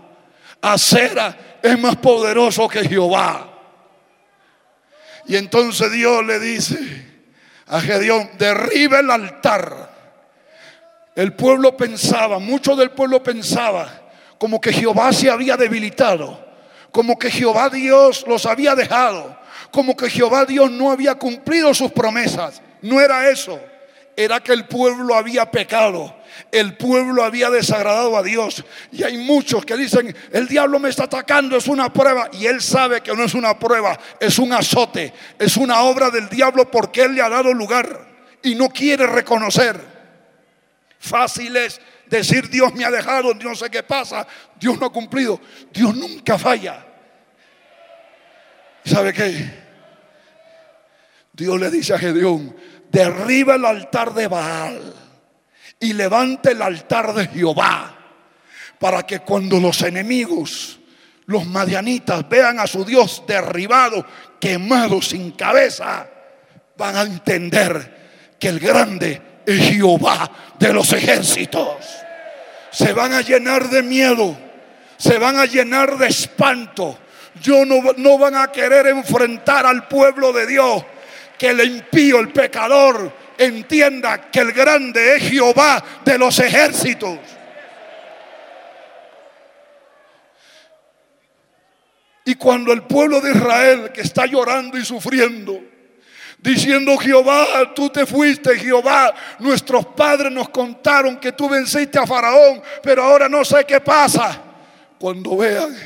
Acera 0.60 1.58
es 1.62 1.78
más 1.78 1.96
poderoso 1.96 2.68
que 2.68 2.86
Jehová. 2.86 3.50
Y 5.26 5.36
entonces 5.36 5.90
Dios 5.92 6.24
le 6.24 6.38
dice 6.38 7.14
a 7.66 7.80
Gedeón, 7.80 8.30
derriba 8.38 9.00
el 9.00 9.10
altar. 9.10 9.90
El 11.14 11.32
pueblo 11.32 11.76
pensaba, 11.76 12.38
mucho 12.38 12.76
del 12.76 12.90
pueblo 12.90 13.22
pensaba, 13.22 14.02
como 14.38 14.60
que 14.60 14.72
Jehová 14.72 15.12
se 15.12 15.30
había 15.30 15.56
debilitado, 15.56 16.44
como 16.90 17.18
que 17.18 17.30
Jehová 17.30 17.70
Dios 17.70 18.24
los 18.26 18.46
había 18.46 18.74
dejado, 18.74 19.38
como 19.74 19.96
que 19.96 20.08
Jehová 20.08 20.44
Dios 20.44 20.70
no 20.70 20.92
había 20.92 21.16
cumplido 21.16 21.74
sus 21.74 21.90
promesas. 21.90 22.62
No 22.80 23.00
era 23.00 23.28
eso, 23.28 23.60
era 24.16 24.38
que 24.38 24.52
el 24.52 24.66
pueblo 24.66 25.16
había 25.16 25.50
pecado. 25.50 26.14
El 26.52 26.76
pueblo 26.76 27.24
había 27.24 27.50
desagradado 27.50 28.16
a 28.16 28.22
Dios. 28.22 28.64
Y 28.92 29.02
hay 29.02 29.16
muchos 29.16 29.66
que 29.66 29.76
dicen, 29.76 30.14
el 30.30 30.46
diablo 30.46 30.78
me 30.78 30.90
está 30.90 31.04
atacando, 31.04 31.56
es 31.56 31.66
una 31.66 31.92
prueba. 31.92 32.28
Y 32.34 32.46
él 32.46 32.62
sabe 32.62 33.00
que 33.00 33.12
no 33.14 33.24
es 33.24 33.34
una 33.34 33.58
prueba, 33.58 33.98
es 34.20 34.38
un 34.38 34.52
azote, 34.52 35.12
es 35.40 35.56
una 35.56 35.82
obra 35.82 36.08
del 36.08 36.28
diablo 36.28 36.70
porque 36.70 37.02
él 37.02 37.16
le 37.16 37.22
ha 37.22 37.28
dado 37.28 37.52
lugar 37.52 38.06
y 38.44 38.54
no 38.54 38.68
quiere 38.68 39.08
reconocer. 39.08 39.80
Fácil 41.00 41.56
es 41.56 41.80
decir 42.06 42.48
Dios 42.48 42.72
me 42.74 42.84
ha 42.84 42.92
dejado, 42.92 43.34
no 43.34 43.56
sé 43.56 43.68
qué 43.70 43.82
pasa, 43.82 44.24
Dios 44.54 44.78
no 44.78 44.86
ha 44.86 44.92
cumplido. 44.92 45.40
Dios 45.72 45.96
nunca 45.96 46.38
falla. 46.38 46.86
¿Sabe 48.84 49.12
qué? 49.12 49.63
Dios 51.34 51.60
le 51.60 51.70
dice 51.70 51.94
a 51.94 51.98
Gedeón, 51.98 52.56
derriba 52.90 53.56
el 53.56 53.64
altar 53.64 54.14
de 54.14 54.28
Baal 54.28 54.94
y 55.80 55.92
levante 55.92 56.52
el 56.52 56.62
altar 56.62 57.12
de 57.12 57.26
Jehová 57.28 57.96
para 58.78 59.04
que 59.04 59.20
cuando 59.20 59.60
los 59.60 59.82
enemigos, 59.82 60.78
los 61.26 61.46
madianitas, 61.46 62.28
vean 62.28 62.60
a 62.60 62.66
su 62.66 62.84
Dios 62.84 63.24
derribado, 63.26 64.06
quemado, 64.40 65.02
sin 65.02 65.32
cabeza, 65.32 66.08
van 66.76 66.96
a 66.96 67.02
entender 67.02 68.34
que 68.38 68.48
el 68.48 68.60
grande 68.60 69.20
es 69.44 69.70
Jehová 69.70 70.30
de 70.58 70.72
los 70.72 70.92
ejércitos 70.92 72.04
se 72.74 72.92
van 72.92 73.12
a 73.12 73.20
llenar 73.20 73.70
de 73.70 73.82
miedo, 73.82 74.36
se 74.96 75.18
van 75.18 75.38
a 75.38 75.46
llenar 75.46 75.96
de 75.96 76.08
espanto. 76.08 76.98
Yo 77.40 77.64
no, 77.64 77.80
no 77.96 78.18
van 78.18 78.34
a 78.34 78.50
querer 78.50 78.88
enfrentar 78.88 79.64
al 79.64 79.86
pueblo 79.86 80.32
de 80.32 80.46
Dios. 80.46 80.84
Que 81.38 81.48
el 81.48 81.60
impío, 81.60 82.20
el 82.20 82.30
pecador, 82.32 83.12
entienda 83.38 84.30
que 84.30 84.40
el 84.40 84.52
grande 84.52 85.16
es 85.16 85.30
Jehová 85.30 85.82
de 86.04 86.18
los 86.18 86.38
ejércitos. 86.38 87.18
Y 92.24 92.36
cuando 92.36 92.72
el 92.72 92.82
pueblo 92.82 93.20
de 93.20 93.32
Israel 93.32 93.92
que 93.92 94.00
está 94.00 94.24
llorando 94.26 94.78
y 94.78 94.84
sufriendo, 94.84 95.60
diciendo, 96.38 96.96
Jehová, 96.96 97.72
tú 97.74 97.90
te 97.90 98.06
fuiste, 98.06 98.58
Jehová, 98.58 99.14
nuestros 99.38 99.86
padres 99.86 100.32
nos 100.32 100.48
contaron 100.48 101.18
que 101.18 101.32
tú 101.32 101.48
venciste 101.48 101.98
a 101.98 102.06
Faraón, 102.06 102.62
pero 102.82 103.02
ahora 103.02 103.28
no 103.28 103.44
sé 103.44 103.64
qué 103.64 103.80
pasa. 103.80 104.42
Cuando 104.98 105.36
vean 105.36 105.76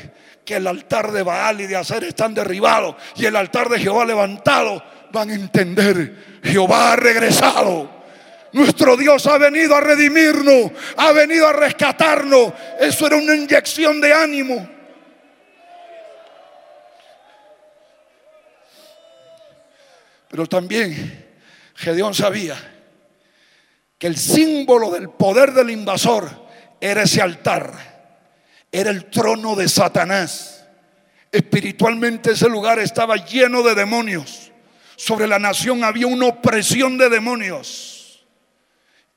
que 0.45 0.55
el 0.55 0.67
altar 0.67 1.11
de 1.11 1.23
Baal 1.23 1.61
y 1.61 1.67
de 1.67 1.75
Hacer 1.75 2.05
están 2.05 2.33
derribados 2.33 2.95
y 3.15 3.25
el 3.25 3.35
altar 3.35 3.67
de 3.67 3.79
Jehová 3.79 4.05
levantado, 4.05 4.81
van 5.11 5.29
a 5.29 5.33
entender, 5.33 6.39
Jehová 6.43 6.93
ha 6.93 6.95
regresado. 6.95 7.99
Nuestro 8.51 8.97
Dios 8.97 9.27
ha 9.27 9.37
venido 9.37 9.75
a 9.75 9.81
redimirnos, 9.81 10.71
ha 10.97 11.11
venido 11.11 11.47
a 11.47 11.53
rescatarnos. 11.53 12.53
Eso 12.79 13.07
era 13.07 13.15
una 13.15 13.35
inyección 13.35 14.01
de 14.01 14.13
ánimo. 14.13 14.69
Pero 20.29 20.45
también 20.47 21.27
Gedeón 21.75 22.13
sabía 22.13 22.55
que 23.97 24.07
el 24.07 24.17
símbolo 24.17 24.91
del 24.91 25.09
poder 25.09 25.53
del 25.53 25.69
invasor 25.69 26.29
era 26.79 27.03
ese 27.03 27.21
altar, 27.21 27.73
era 28.71 28.89
el 28.89 29.05
trono 29.09 29.55
de 29.55 29.67
Satanás. 29.67 30.65
Espiritualmente 31.31 32.31
ese 32.31 32.49
lugar 32.49 32.79
estaba 32.79 33.15
lleno 33.17 33.61
de 33.61 33.75
demonios. 33.75 34.48
Sobre 34.99 35.27
la 35.27 35.39
nación 35.39 35.85
había 35.85 36.07
una 36.07 36.25
opresión 36.25 36.97
de 36.97 37.07
demonios. 37.07 38.19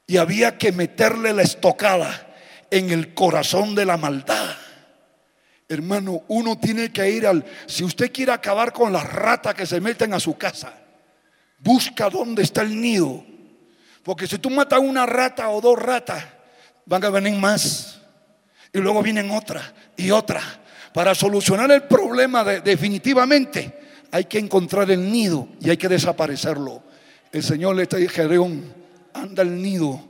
Y 0.06 0.16
había 0.16 0.56
que 0.56 0.70
meterle 0.70 1.32
la 1.32 1.42
estocada 1.42 2.32
en 2.70 2.90
el 2.90 3.14
corazón 3.14 3.74
de 3.74 3.84
la 3.84 3.96
maldad. 3.96 4.54
Hermano, 5.68 6.22
uno 6.28 6.56
tiene 6.56 6.92
que 6.92 7.10
ir 7.10 7.26
al... 7.26 7.44
Si 7.66 7.82
usted 7.82 8.12
quiere 8.12 8.30
acabar 8.30 8.72
con 8.72 8.92
las 8.92 9.12
ratas 9.12 9.56
que 9.56 9.66
se 9.66 9.80
meten 9.80 10.14
a 10.14 10.20
su 10.20 10.38
casa, 10.38 10.72
busca 11.58 12.08
dónde 12.08 12.44
está 12.44 12.62
el 12.62 12.80
nido. 12.80 13.24
Porque 14.04 14.28
si 14.28 14.38
tú 14.38 14.50
matas 14.50 14.78
una 14.78 15.04
rata 15.04 15.48
o 15.48 15.60
dos 15.60 15.76
ratas, 15.76 16.24
van 16.86 17.04
a 17.04 17.10
venir 17.10 17.34
más. 17.40 18.00
Y 18.72 18.78
luego 18.78 19.02
vienen 19.02 19.32
otra 19.32 19.74
y 19.96 20.12
otra. 20.12 20.42
Para 20.94 21.12
solucionar 21.12 21.72
el 21.72 21.82
problema 21.82 22.44
definitivamente 22.44 23.81
hay 24.12 24.26
que 24.26 24.38
encontrar 24.38 24.90
el 24.90 25.10
nido 25.10 25.48
y 25.60 25.70
hay 25.70 25.78
que 25.78 25.88
desaparecerlo. 25.88 26.82
El 27.32 27.42
Señor 27.42 27.74
le 27.74 27.84
está 27.84 27.96
diciendo, 27.96 28.46
anda 29.14 29.42
el 29.42 29.60
nido, 29.60 30.06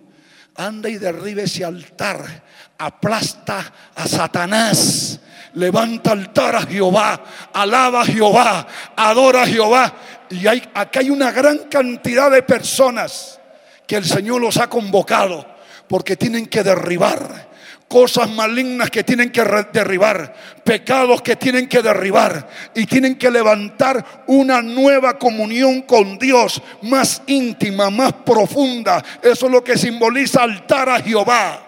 anda 0.56 0.88
y 0.88 0.98
derribe 0.98 1.44
ese 1.44 1.64
altar, 1.64 2.42
aplasta 2.78 3.72
a 3.94 4.08
Satanás, 4.08 5.20
levanta 5.54 6.10
altar 6.10 6.56
a 6.56 6.62
Jehová, 6.62 7.22
alaba 7.52 8.02
a 8.02 8.04
Jehová, 8.04 8.66
adora 8.96 9.42
a 9.44 9.46
Jehová. 9.46 9.94
Y 10.30 10.48
hay, 10.48 10.68
acá 10.74 10.98
hay 10.98 11.10
una 11.10 11.30
gran 11.30 11.58
cantidad 11.70 12.28
de 12.28 12.42
personas 12.42 13.38
que 13.86 13.94
el 13.94 14.04
Señor 14.04 14.40
los 14.40 14.56
ha 14.56 14.68
convocado 14.68 15.46
porque 15.86 16.16
tienen 16.16 16.46
que 16.46 16.64
derribar 16.64 17.51
cosas 17.92 18.30
malignas 18.30 18.88
que 18.88 19.04
tienen 19.04 19.30
que 19.30 19.44
derribar, 19.70 20.32
pecados 20.64 21.20
que 21.20 21.36
tienen 21.36 21.68
que 21.68 21.82
derribar 21.82 22.48
y 22.74 22.86
tienen 22.86 23.16
que 23.16 23.30
levantar 23.30 24.24
una 24.28 24.62
nueva 24.62 25.18
comunión 25.18 25.82
con 25.82 26.18
Dios 26.18 26.62
más 26.80 27.20
íntima, 27.26 27.90
más 27.90 28.14
profunda. 28.14 29.04
Eso 29.22 29.44
es 29.44 29.52
lo 29.52 29.62
que 29.62 29.76
simboliza 29.76 30.42
altar 30.42 30.88
a 30.88 31.02
Jehová. 31.02 31.66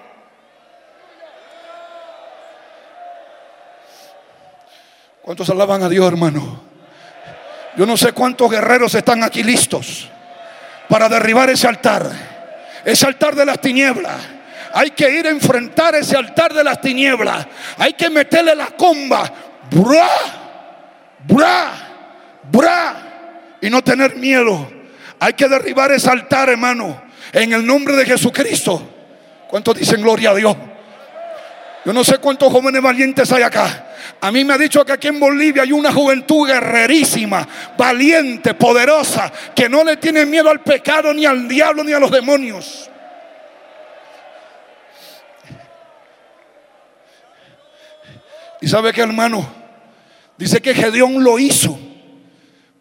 ¿Cuántos 5.21 5.51
alaban 5.51 5.83
a 5.83 5.91
Dios, 5.91 6.07
hermano? 6.11 6.63
Yo 7.77 7.85
no 7.85 7.99
sé 7.99 8.13
cuántos 8.13 8.51
guerreros 8.51 8.95
están 8.95 9.23
aquí 9.23 9.43
listos 9.43 10.09
para 10.89 11.07
derribar 11.11 11.51
ese 11.51 11.69
altar, 11.69 12.11
ese 12.83 13.07
altar 13.07 13.35
de 13.35 13.45
las 13.45 13.61
tinieblas. 13.61 14.34
Hay 14.75 14.91
que 14.91 15.09
ir 15.09 15.27
a 15.29 15.31
enfrentar 15.31 15.95
ese 15.95 16.17
altar 16.17 16.53
de 16.53 16.65
las 16.65 16.81
tinieblas. 16.81 17.47
Hay 17.79 17.93
que 17.93 18.11
meterle 18.11 18.57
la 18.57 18.67
comba. 18.67 19.33
Bra, 19.71 20.09
bra, 21.27 21.73
bra. 22.51 23.57
Y 23.61 23.71
no 23.71 23.83
tener 23.83 24.17
miedo. 24.17 24.69
Hay 25.21 25.35
que 25.35 25.49
derribar 25.49 25.93
ese 25.93 26.11
altar, 26.11 26.49
hermano. 26.49 27.01
En 27.33 27.53
el 27.53 27.65
nombre 27.65 27.95
de 27.95 28.05
Jesucristo. 28.05 28.83
¿Cuántos 29.49 29.79
dicen 29.79 30.03
gloria 30.03 30.31
a 30.31 30.35
Dios? 30.35 30.57
Yo 31.85 31.93
no 31.93 32.03
sé 32.03 32.19
cuántos 32.19 32.51
jóvenes 32.51 32.83
valientes 32.83 33.31
hay 33.31 33.45
acá. 33.45 33.93
A 34.21 34.33
mí 34.33 34.45
me 34.45 34.55
ha 34.55 34.59
dicho 34.59 34.85
que 34.85 34.93
aquí 34.93 35.07
en 35.07 35.21
Bolivia 35.21 35.63
hay 35.63 35.71
una 35.71 35.93
juventud 35.93 36.49
guerrerísima, 36.49 37.47
valiente, 37.79 38.55
poderosa, 38.55 39.31
que 39.55 39.69
no 39.69 39.85
le 39.85 39.99
tiene 39.99 40.27
miedo 40.27 40.51
al 40.51 40.61
pecado, 40.61 41.15
ni 41.15 41.27
al 41.27 41.47
diablo, 41.47 41.85
ni 41.85 41.93
a 41.93 42.01
los 42.01 42.11
demonios. 42.11 42.91
Y 48.65 48.69
sabe 48.69 48.95
que 48.95 49.03
hermano, 49.03 49.47
dice 50.39 50.63
que 50.63 50.75
Gedeón 50.75 51.23
lo 51.23 51.39
hizo, 51.39 51.79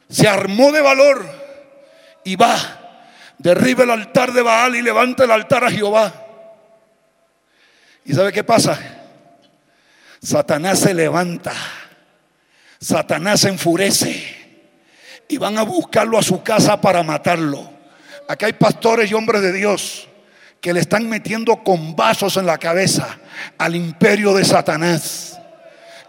se 0.09 0.29
armó 0.29 0.71
de 0.71 0.79
valor 0.79 1.29
y 2.23 2.37
va, 2.37 2.55
derriba 3.37 3.83
el 3.83 3.91
altar 3.91 4.31
de 4.31 4.41
Baal 4.41 4.77
y 4.77 4.81
levanta 4.81 5.25
el 5.25 5.31
altar 5.31 5.65
a 5.65 5.69
Jehová. 5.69 6.13
¿Y 8.05 8.13
sabe 8.13 8.31
qué 8.31 8.45
pasa? 8.45 8.79
Satanás 10.21 10.79
se 10.79 10.93
levanta, 10.93 11.51
Satanás 12.79 13.41
se 13.41 13.49
enfurece 13.49 14.23
y 15.27 15.37
van 15.37 15.57
a 15.57 15.63
buscarlo 15.63 16.17
a 16.17 16.23
su 16.23 16.43
casa 16.43 16.79
para 16.79 17.03
matarlo. 17.03 17.69
Acá 18.29 18.45
hay 18.45 18.53
pastores 18.53 19.11
y 19.11 19.15
hombres 19.15 19.41
de 19.41 19.51
Dios 19.51 20.07
que 20.61 20.71
le 20.71 20.79
están 20.79 21.09
metiendo 21.09 21.61
con 21.61 21.93
vasos 21.93 22.37
en 22.37 22.45
la 22.45 22.57
cabeza 22.57 23.19
al 23.57 23.75
imperio 23.75 24.33
de 24.33 24.45
Satanás. 24.45 25.32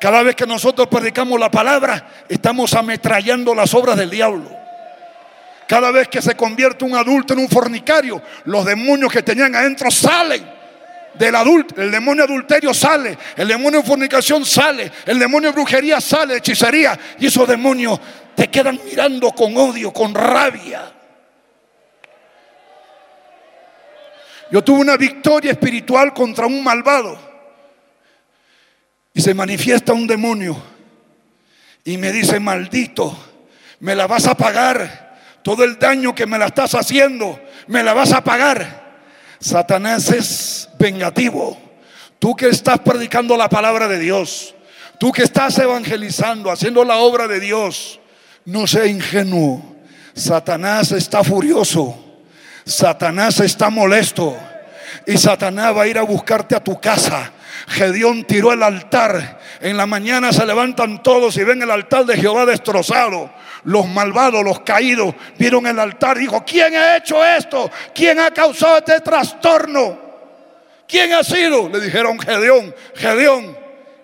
Cada 0.04 0.22
vez 0.22 0.36
que 0.36 0.46
nosotros 0.46 0.86
predicamos 0.88 1.40
la 1.40 1.50
palabra, 1.50 2.06
estamos 2.28 2.74
ametrallando 2.74 3.54
las 3.54 3.72
obras 3.72 3.96
del 3.96 4.10
diablo. 4.10 4.50
Cada 5.66 5.90
vez 5.90 6.08
que 6.08 6.20
se 6.20 6.36
convierte 6.36 6.84
un 6.84 6.94
adulto 6.94 7.32
en 7.32 7.38
un 7.38 7.48
fornicario, 7.48 8.20
los 8.44 8.66
demonios 8.66 9.10
que 9.10 9.22
tenían 9.22 9.54
adentro 9.54 9.90
salen 9.90 10.44
del 11.14 11.34
adulto, 11.34 11.80
el 11.80 11.90
demonio 11.90 12.24
adulterio 12.24 12.74
sale, 12.74 13.16
el 13.34 13.48
demonio 13.48 13.80
de 13.80 13.86
fornicación 13.86 14.44
sale, 14.44 14.92
el 15.06 15.18
demonio 15.18 15.48
de 15.48 15.54
brujería 15.54 16.02
sale, 16.02 16.36
hechicería, 16.36 16.98
y 17.18 17.28
esos 17.28 17.48
demonios 17.48 17.98
te 18.34 18.48
quedan 18.48 18.78
mirando 18.84 19.30
con 19.30 19.56
odio, 19.56 19.90
con 19.90 20.14
rabia. 20.14 20.82
Yo 24.50 24.62
tuve 24.62 24.80
una 24.80 24.98
victoria 24.98 25.52
espiritual 25.52 26.12
contra 26.12 26.44
un 26.44 26.62
malvado 26.62 27.33
y 29.14 29.22
se 29.22 29.32
manifiesta 29.32 29.92
un 29.92 30.08
demonio 30.08 30.60
y 31.84 31.96
me 31.98 32.10
dice, 32.10 32.40
maldito, 32.40 33.16
me 33.78 33.94
la 33.94 34.06
vas 34.06 34.26
a 34.26 34.34
pagar. 34.34 35.04
Todo 35.42 35.62
el 35.62 35.78
daño 35.78 36.14
que 36.14 36.26
me 36.26 36.38
la 36.38 36.46
estás 36.46 36.74
haciendo, 36.74 37.38
me 37.68 37.82
la 37.82 37.92
vas 37.92 38.12
a 38.12 38.24
pagar. 38.24 38.82
Satanás 39.38 40.10
es 40.10 40.68
vengativo. 40.78 41.58
Tú 42.18 42.34
que 42.34 42.48
estás 42.48 42.80
predicando 42.80 43.36
la 43.36 43.50
palabra 43.50 43.86
de 43.86 43.98
Dios, 43.98 44.54
tú 44.98 45.12
que 45.12 45.22
estás 45.22 45.58
evangelizando, 45.58 46.50
haciendo 46.50 46.82
la 46.84 46.96
obra 46.96 47.28
de 47.28 47.40
Dios, 47.40 48.00
no 48.46 48.66
sea 48.66 48.86
ingenuo. 48.86 49.76
Satanás 50.14 50.92
está 50.92 51.22
furioso. 51.22 51.94
Satanás 52.64 53.40
está 53.40 53.68
molesto. 53.68 54.36
Y 55.06 55.18
Satanás 55.18 55.76
va 55.76 55.82
a 55.82 55.86
ir 55.86 55.98
a 55.98 56.02
buscarte 56.02 56.56
a 56.56 56.64
tu 56.64 56.80
casa. 56.80 57.30
Gedeón 57.68 58.24
tiró 58.24 58.52
el 58.52 58.62
altar. 58.62 59.40
En 59.60 59.76
la 59.76 59.86
mañana 59.86 60.32
se 60.32 60.44
levantan 60.44 61.02
todos 61.02 61.36
y 61.36 61.44
ven 61.44 61.62
el 61.62 61.70
altar 61.70 62.04
de 62.04 62.16
Jehová 62.16 62.46
destrozado 62.46 63.30
los 63.64 63.88
malvados, 63.88 64.44
los 64.44 64.60
caídos, 64.60 65.14
vieron 65.38 65.66
el 65.66 65.78
altar 65.78 66.18
dijo, 66.18 66.44
¿quién 66.44 66.74
ha 66.76 66.96
hecho 66.96 67.24
esto? 67.24 67.70
¿Quién 67.94 68.20
ha 68.20 68.30
causado 68.30 68.78
este 68.78 69.00
trastorno? 69.00 69.98
¿Quién 70.86 71.12
ha 71.14 71.24
sido? 71.24 71.68
Le 71.68 71.80
dijeron 71.80 72.18
Gedeón, 72.18 72.74
Gedeón. 72.94 73.56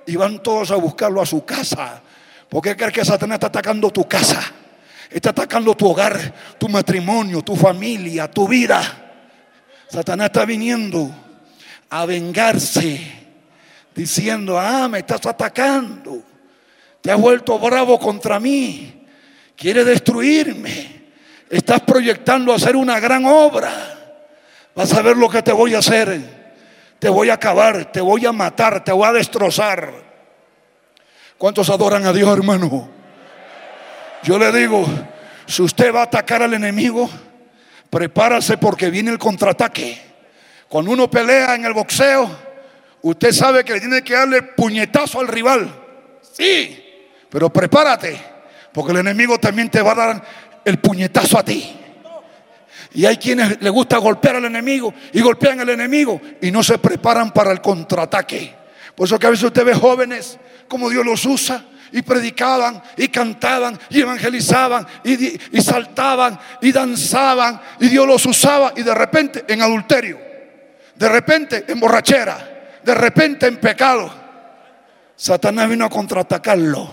Y 0.07 0.16
van 0.16 0.42
todos 0.42 0.70
a 0.70 0.76
buscarlo 0.76 1.20
a 1.20 1.26
su 1.26 1.44
casa. 1.44 2.01
¿Por 2.48 2.62
qué 2.62 2.76
crees 2.76 2.92
que 2.92 3.05
Satanás 3.05 3.36
está 3.36 3.46
atacando 3.48 3.90
tu 3.90 4.09
casa? 4.09 4.42
Está 5.11 5.30
atacando 5.30 5.76
tu 5.76 5.88
hogar, 5.88 6.34
tu 6.59 6.68
matrimonio, 6.68 7.42
tu 7.42 7.55
familia, 7.55 8.28
tu 8.30 8.48
vida. 8.48 8.82
Satanás 9.88 10.26
está 10.26 10.44
viniendo 10.44 11.11
a 11.90 12.07
vengarse, 12.07 13.19
diciendo, 14.01 14.59
ah, 14.59 14.88
me 14.88 15.01
estás 15.01 15.24
atacando. 15.26 16.22
Te 17.01 17.11
has 17.11 17.20
vuelto 17.20 17.59
bravo 17.59 17.98
contra 17.98 18.40
mí 18.40 19.01
quiere 19.61 19.84
destruirme. 19.84 21.01
Estás 21.51 21.82
proyectando 21.82 22.55
hacer 22.55 22.76
una 22.76 22.98
gran 22.98 23.26
obra. 23.26 23.70
Vas 24.74 24.92
a 24.94 25.03
ver 25.03 25.18
lo 25.18 25.28
que 25.28 25.42
te 25.42 25.53
voy 25.53 25.74
a 25.74 25.80
hacer. 25.80 26.40
Te 26.98 27.11
voy 27.11 27.28
a 27.28 27.34
acabar, 27.34 27.92
te 27.92 28.01
voy 28.01 28.24
a 28.24 28.32
matar, 28.32 28.82
te 28.82 28.92
voy 28.92 29.07
a 29.07 29.12
destrozar. 29.12 29.92
¿Cuántos 31.36 31.68
adoran 31.68 32.07
a 32.07 32.12
Dios, 32.12 32.30
hermano? 32.32 32.88
Yo 34.22 34.38
le 34.38 34.51
digo, 34.53 34.86
si 35.46 35.62
usted 35.62 35.94
va 35.94 36.01
a 36.01 36.05
atacar 36.05 36.42
al 36.42 36.55
enemigo, 36.55 37.11
prepárase 37.90 38.57
porque 38.57 38.88
viene 38.88 39.11
el 39.11 39.18
contraataque. 39.18 40.01
Cuando 40.68 40.90
uno 40.92 41.11
pelea 41.11 41.55
en 41.55 41.66
el 41.66 41.74
boxeo, 41.74 42.30
usted 43.03 43.32
sabe 43.32 43.64
que 43.64 43.74
le 43.74 43.80
tiene 43.80 44.03
que 44.03 44.14
darle 44.14 44.42
puñetazo 44.42 45.20
al 45.20 45.28
rival. 45.28 45.72
Sí, 46.32 46.84
pero 47.28 47.51
prepárate, 47.51 48.20
porque 48.72 48.92
el 48.92 48.98
enemigo 48.98 49.38
también 49.38 49.70
te 49.70 49.82
va 49.82 49.92
a 49.92 49.94
dar 49.94 50.24
el 50.64 50.78
puñetazo 50.78 51.38
a 51.38 51.44
ti. 51.44 51.76
Y 52.92 53.07
hay 53.07 53.16
quienes 53.16 53.61
les 53.61 53.72
gusta 53.72 53.98
golpear 53.98 54.36
al 54.36 54.44
enemigo 54.44 54.92
y 55.12 55.20
golpean 55.20 55.61
al 55.61 55.68
enemigo 55.68 56.20
y 56.40 56.51
no 56.51 56.62
se 56.62 56.78
preparan 56.78 57.30
para 57.30 57.53
el 57.53 57.61
contraataque. 57.61 58.55
Por 58.94 59.07
eso 59.07 59.18
que 59.18 59.26
a 59.26 59.30
veces 59.30 59.44
usted 59.44 59.64
ve 59.64 59.74
jóvenes 59.74 60.38
como 60.66 60.90
Dios 60.90 61.05
los 61.05 61.24
usa 61.24 61.64
y 61.92 62.03
predicaban 62.03 62.82
y 62.96 63.09
cantaban 63.09 63.78
y 63.90 64.01
evangelizaban 64.01 64.86
y, 65.05 65.57
y, 65.57 65.62
saltaban 65.62 66.38
y 66.61 66.72
danzaban 66.72 67.61
y 67.80 67.88
Dios 67.88 68.07
los 68.07 68.24
usaba 68.26 68.72
y 68.76 68.82
de 68.82 68.94
repente 68.94 69.44
en 69.48 69.62
adulterio, 69.62 70.18
de 70.94 71.09
repente 71.09 71.64
en 71.66 71.80
borrachera, 71.80 72.49
de 72.85 72.95
repente 72.95 73.47
en 73.47 73.59
pecado. 73.59 74.11
Satanás 75.16 75.68
vino 75.68 75.85
a 75.85 75.91
contraatacarlo 75.91 76.91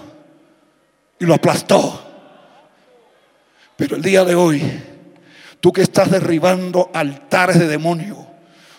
y 1.20 1.26
lo 1.26 1.34
aplastó. 1.34 2.04
Pero 3.76 3.96
el 3.96 4.02
día 4.02 4.26
de 4.26 4.36
hoy, 4.36 4.62
tú 5.60 5.72
que 5.72 5.82
estás 5.82 6.12
derribando 6.12 6.90
altares 6.94 7.60
de 7.60 7.68
demonio, 7.68 8.28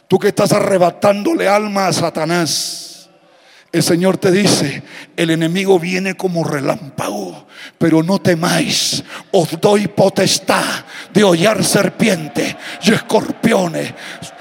tú 0.09 0.19
que 0.19 0.29
estás 0.29 0.53
arrebatándole 0.53 1.49
alma 1.49 1.87
a 1.87 1.93
Satanás, 1.93 2.89
el 3.71 3.83
Señor 3.83 4.17
te 4.17 4.31
dice, 4.31 4.83
el 5.17 5.31
enemigo 5.31 5.79
viene 5.79 6.15
como 6.15 6.43
relámpago, 6.43 7.47
pero 7.77 8.03
no 8.03 8.19
temáis, 8.19 9.05
os 9.31 9.61
doy 9.61 9.89
potestad 9.89 10.65
de 11.13 11.23
hollar 11.23 11.63
serpientes 11.63 12.57
y 12.83 12.93
escorpiones 12.93 13.93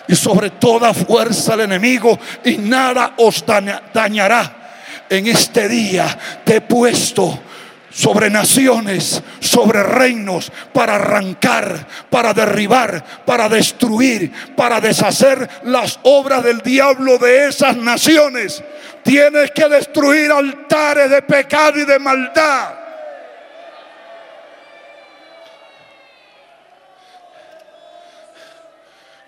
y 0.08 0.16
sobre 0.16 0.52
toda 0.52 0.94
fuerza 0.94 1.54
el 1.56 1.62
enemigo 1.62 2.18
y 2.44 2.58
nada 2.58 3.14
os 3.18 3.44
dañará. 3.94 4.54
En 5.10 5.28
este 5.28 5.68
día 5.68 6.18
te 6.44 6.58
he 6.58 6.62
puesto 6.62 7.40
sobre 7.98 8.30
naciones, 8.30 9.24
sobre 9.40 9.82
reinos, 9.82 10.52
para 10.72 10.96
arrancar, 10.96 11.88
para 12.12 12.32
derribar, 12.32 13.04
para 13.26 13.50
destruir, 13.50 14.32
para 14.56 14.80
deshacer 14.80 15.50
las 15.64 16.00
obras 16.04 16.44
del 16.44 16.60
diablo 16.60 17.18
de 17.18 17.48
esas 17.48 17.76
naciones. 17.76 18.64
Tienes 19.04 19.50
que 19.50 19.68
destruir 19.68 20.32
altares 20.32 21.10
de 21.10 21.24
pecado 21.24 21.80
y 21.80 21.86
de 21.86 21.98
maldad. 21.98 22.77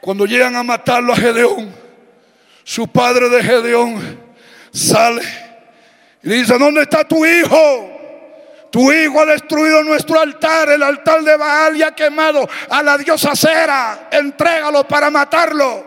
Cuando 0.02 0.26
llegan 0.26 0.56
a 0.56 0.64
matarlo 0.64 1.14
a 1.14 1.16
Gedeón, 1.16 1.74
su 2.64 2.88
padre 2.88 3.30
de 3.30 3.44
Gedeón 3.44 4.20
sale 4.72 5.22
y 6.22 6.30
dice, 6.30 6.58
¿dónde 6.58 6.82
está 6.82 7.04
tu 7.04 7.26
hijo? 7.26 8.00
Tu 8.72 8.92
hijo 8.92 9.22
ha 9.22 9.26
destruido 9.26 9.84
nuestro 9.84 10.20
altar, 10.20 10.70
el 10.70 10.84
altar 10.84 11.24
de 11.24 11.36
Baal 11.36 11.78
y 11.78 11.84
ha 11.84 11.96
quemado 11.96 12.48
a 12.70 12.84
la 12.84 12.98
diosa 12.98 13.36
Cera. 13.36 14.10
Entrégalo 14.12 14.88
para 14.88 15.10
matarlo. 15.10 15.86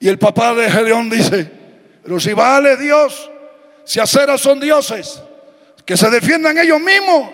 Y 0.00 0.08
el 0.08 0.18
papá 0.18 0.54
de 0.54 0.70
Gedeón 0.70 1.08
dice, 1.10 1.50
pero 2.02 2.18
si 2.18 2.32
Baal 2.32 2.66
es 2.66 2.78
Dios, 2.80 3.30
si 3.84 4.00
Acera 4.00 4.38
son 4.38 4.58
dioses, 4.58 5.22
que 5.84 5.96
se 5.96 6.08
defiendan 6.10 6.56
ellos 6.58 6.80
mismos. 6.80 7.30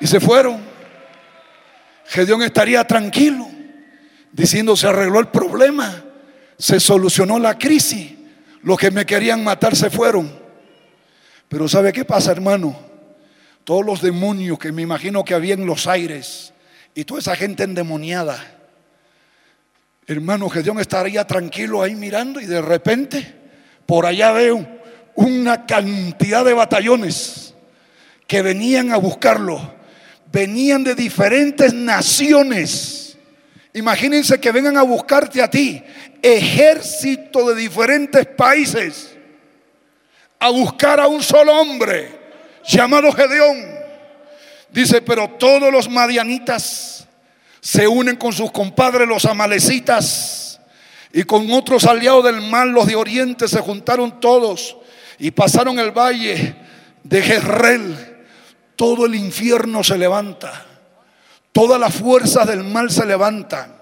Y 0.00 0.06
se 0.06 0.18
fueron. 0.18 0.60
Gedeón 2.06 2.42
estaría 2.42 2.84
tranquilo, 2.84 3.46
diciendo 4.32 4.76
se 4.76 4.88
arregló 4.88 5.20
el 5.20 5.28
problema, 5.28 6.02
se 6.58 6.80
solucionó 6.80 7.38
la 7.38 7.56
crisis. 7.56 8.14
Los 8.62 8.78
que 8.78 8.90
me 8.90 9.06
querían 9.06 9.44
matar 9.44 9.76
se 9.76 9.90
fueron. 9.90 10.30
Pero 11.48 11.68
¿sabe 11.68 11.92
qué 11.92 12.04
pasa, 12.04 12.32
hermano? 12.32 12.78
Todos 13.64 13.84
los 13.84 14.02
demonios 14.02 14.58
que 14.58 14.72
me 14.72 14.82
imagino 14.82 15.24
que 15.24 15.34
había 15.34 15.54
en 15.54 15.66
los 15.66 15.86
aires 15.86 16.52
y 16.94 17.04
toda 17.04 17.20
esa 17.20 17.36
gente 17.36 17.62
endemoniada. 17.62 18.38
Hermano, 20.06 20.48
Gedeón 20.50 20.80
estaría 20.80 21.24
tranquilo 21.26 21.82
ahí 21.82 21.94
mirando 21.94 22.40
y 22.40 22.46
de 22.46 22.60
repente 22.60 23.36
por 23.86 24.06
allá 24.06 24.32
veo 24.32 24.66
una 25.14 25.66
cantidad 25.66 26.44
de 26.44 26.54
batallones 26.54 27.54
que 28.26 28.42
venían 28.42 28.90
a 28.92 28.96
buscarlo 28.96 29.79
venían 30.32 30.84
de 30.84 30.94
diferentes 30.94 31.72
naciones. 31.72 33.16
Imagínense 33.72 34.40
que 34.40 34.52
vengan 34.52 34.76
a 34.76 34.82
buscarte 34.82 35.42
a 35.42 35.50
ti, 35.50 35.82
ejército 36.22 37.48
de 37.48 37.60
diferentes 37.60 38.26
países, 38.26 39.16
a 40.38 40.50
buscar 40.50 41.00
a 41.00 41.06
un 41.06 41.22
solo 41.22 41.54
hombre 41.60 42.18
llamado 42.66 43.12
Gedeón. 43.12 43.80
Dice, 44.70 45.02
pero 45.02 45.28
todos 45.30 45.72
los 45.72 45.88
madianitas 45.88 47.06
se 47.60 47.86
unen 47.86 48.16
con 48.16 48.32
sus 48.32 48.50
compadres 48.50 49.06
los 49.06 49.24
amalecitas 49.24 50.60
y 51.12 51.24
con 51.24 51.50
otros 51.50 51.84
aliados 51.84 52.24
del 52.24 52.40
mal, 52.40 52.70
los 52.70 52.86
de 52.86 52.94
Oriente, 52.94 53.48
se 53.48 53.60
juntaron 53.60 54.20
todos 54.20 54.76
y 55.18 55.32
pasaron 55.32 55.78
el 55.78 55.90
valle 55.90 56.54
de 57.02 57.22
Jezreel 57.22 58.09
todo 58.80 59.04
el 59.04 59.14
infierno 59.14 59.84
se 59.84 59.98
levanta. 59.98 60.64
Todas 61.52 61.78
las 61.78 61.94
fuerzas 61.94 62.46
del 62.46 62.64
mal 62.64 62.90
se 62.90 63.04
levantan. 63.04 63.76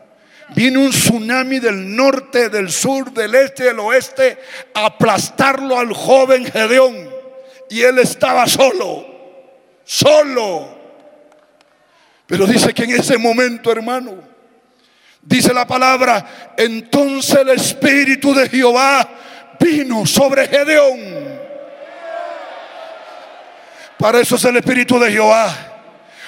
Viene 0.57 0.79
un 0.79 0.91
tsunami 0.91 1.61
del 1.61 1.95
norte, 1.95 2.49
del 2.49 2.69
sur, 2.69 3.13
del 3.13 3.33
este, 3.37 3.63
del 3.63 3.79
oeste 3.79 4.37
a 4.75 4.87
aplastarlo 4.87 5.79
al 5.79 5.93
joven 5.93 6.45
Gedeón. 6.47 7.09
Y 7.71 7.83
él 7.83 8.01
estaba 8.01 8.49
solo, 8.49 9.07
solo. 9.85 10.77
Pero 12.27 12.45
dice 12.49 12.75
que 12.75 12.83
en 12.83 12.91
ese 12.91 13.19
momento, 13.19 13.71
hermano, 13.71 14.17
dice 15.23 15.55
la 15.55 15.65
palabra, 15.65 16.55
entonces 16.57 17.37
el 17.37 17.51
Espíritu 17.51 18.35
de 18.35 18.49
Jehová 18.49 19.09
vino 19.61 20.05
sobre 20.07 20.49
Gedeón 20.49 21.18
para 23.99 24.21
eso 24.21 24.37
es 24.37 24.45
el 24.45 24.57
Espíritu 24.57 24.99
de 24.99 25.11
Jehová. 25.11 25.55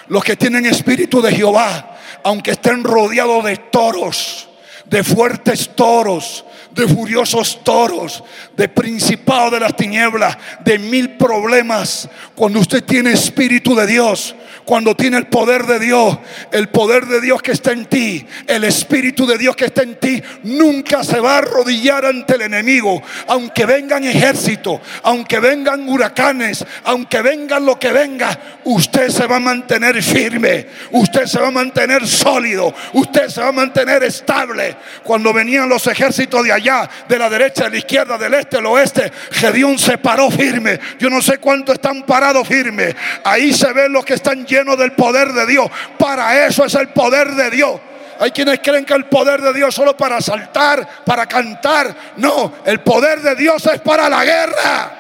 Los 0.09 0.25
que 0.25 0.37
tienen 0.37 0.67
Espíritu 0.67 1.23
de 1.23 1.33
Jehová, 1.33 1.97
aunque 2.25 2.53
estén 2.53 2.83
rodeados 2.83 3.45
de 3.45 3.57
toros, 3.57 4.49
de 4.85 5.05
fuertes 5.05 5.71
toros, 5.77 6.45
de 6.73 6.87
furiosos 6.87 7.63
toros, 7.65 8.23
de 8.57 8.69
principado 8.69 9.51
de 9.51 9.61
las 9.61 9.77
tinieblas, 9.77 10.37
de 10.65 10.79
mil 10.79 11.17
problemas. 11.17 12.09
Cuando 12.35 12.61
usted 12.61 12.85
tiene 12.85 13.13
espíritu 13.13 13.75
de 13.75 13.87
Dios, 13.87 14.35
cuando 14.65 14.95
tiene 14.95 15.17
el 15.17 15.27
poder 15.27 15.67
de 15.67 15.81
Dios, 15.81 16.19
el 16.53 16.69
poder 16.69 17.07
de 17.07 17.21
Dios 17.21 17.43
que 17.43 17.53
está 17.53 17.73
en 17.73 17.87
ti, 17.87 18.25
el 18.47 18.63
espíritu 18.65 19.27
de 19.27 19.37
Dios 19.37 19.57
que 19.57 19.65
está 19.65 19.83
en 19.83 19.97
ti, 19.97 20.23
nunca 20.45 21.03
se 21.03 21.19
va 21.19 21.35
a 21.35 21.39
arrodillar 21.39 22.05
ante 22.07 22.35
el 22.35 22.43
enemigo, 22.43 23.03
aunque 23.27 23.67
vengan 23.67 24.05
ejércitos, 24.05 24.81
aunque 25.03 25.41
vengan 25.41 25.89
huracanes, 25.89 26.65
aunque 26.85 27.21
vengan 27.21 27.67
lo 27.67 27.79
que 27.79 27.91
venga, 27.91 28.39
usted 28.65 29.09
se 29.09 29.27
va 29.27 29.37
a 29.37 29.41
mantener 29.41 30.01
firme, 30.03 30.67
usted 30.93 31.27
se 31.27 31.41
va 31.41 31.49
a 31.49 31.53
mantener 31.53 32.07
sólido, 32.07 32.73
usted 32.93 33.29
se 33.29 33.41
va 33.41 33.49
a 33.49 33.53
mantener 33.53 34.05
estable. 34.05 34.77
Cuando 35.03 35.33
venían 35.33 35.69
los 35.69 35.87
ejércitos 35.89 36.45
de 36.45 36.53
allá, 36.53 36.60
de 37.09 37.19
la 37.19 37.29
derecha, 37.31 37.65
de 37.65 37.71
la 37.71 37.77
izquierda, 37.79 38.19
del 38.19 38.35
este, 38.35 38.57
del 38.57 38.67
oeste, 38.67 39.11
Gedeón 39.33 39.79
se 39.79 39.99
paró 39.99 40.31
firme. 40.31 40.79
Yo 40.99 41.09
no 41.09 41.23
sé 41.23 41.39
cuánto 41.39 41.73
están 41.73 42.03
parados 42.03 42.47
firmes. 42.47 42.95
Ahí 43.25 43.53
se 43.53 43.73
ven 43.73 43.93
los 43.93 44.05
que 44.05 44.15
están 44.15 44.47
llenos 44.47 44.79
del 44.79 44.93
poder 44.93 45.33
de 45.33 45.47
Dios. 45.47 45.71
Para 45.99 46.47
eso 46.47 46.65
es 46.65 46.75
el 46.75 46.89
poder 46.89 47.31
de 47.33 47.51
Dios. 47.51 47.81
Hay 48.19 48.33
quienes 48.33 48.61
creen 48.61 48.85
que 48.85 48.93
el 48.93 49.07
poder 49.07 49.41
de 49.41 49.55
Dios 49.55 49.75
solo 49.75 49.97
para 49.97 50.21
saltar, 50.21 50.87
para 51.05 51.27
cantar. 51.27 51.95
No, 52.17 52.53
el 52.67 52.81
poder 52.81 53.21
de 53.23 53.35
Dios 53.35 53.65
es 53.67 53.81
para 53.81 54.09
la 54.09 54.25
guerra. 54.25 54.93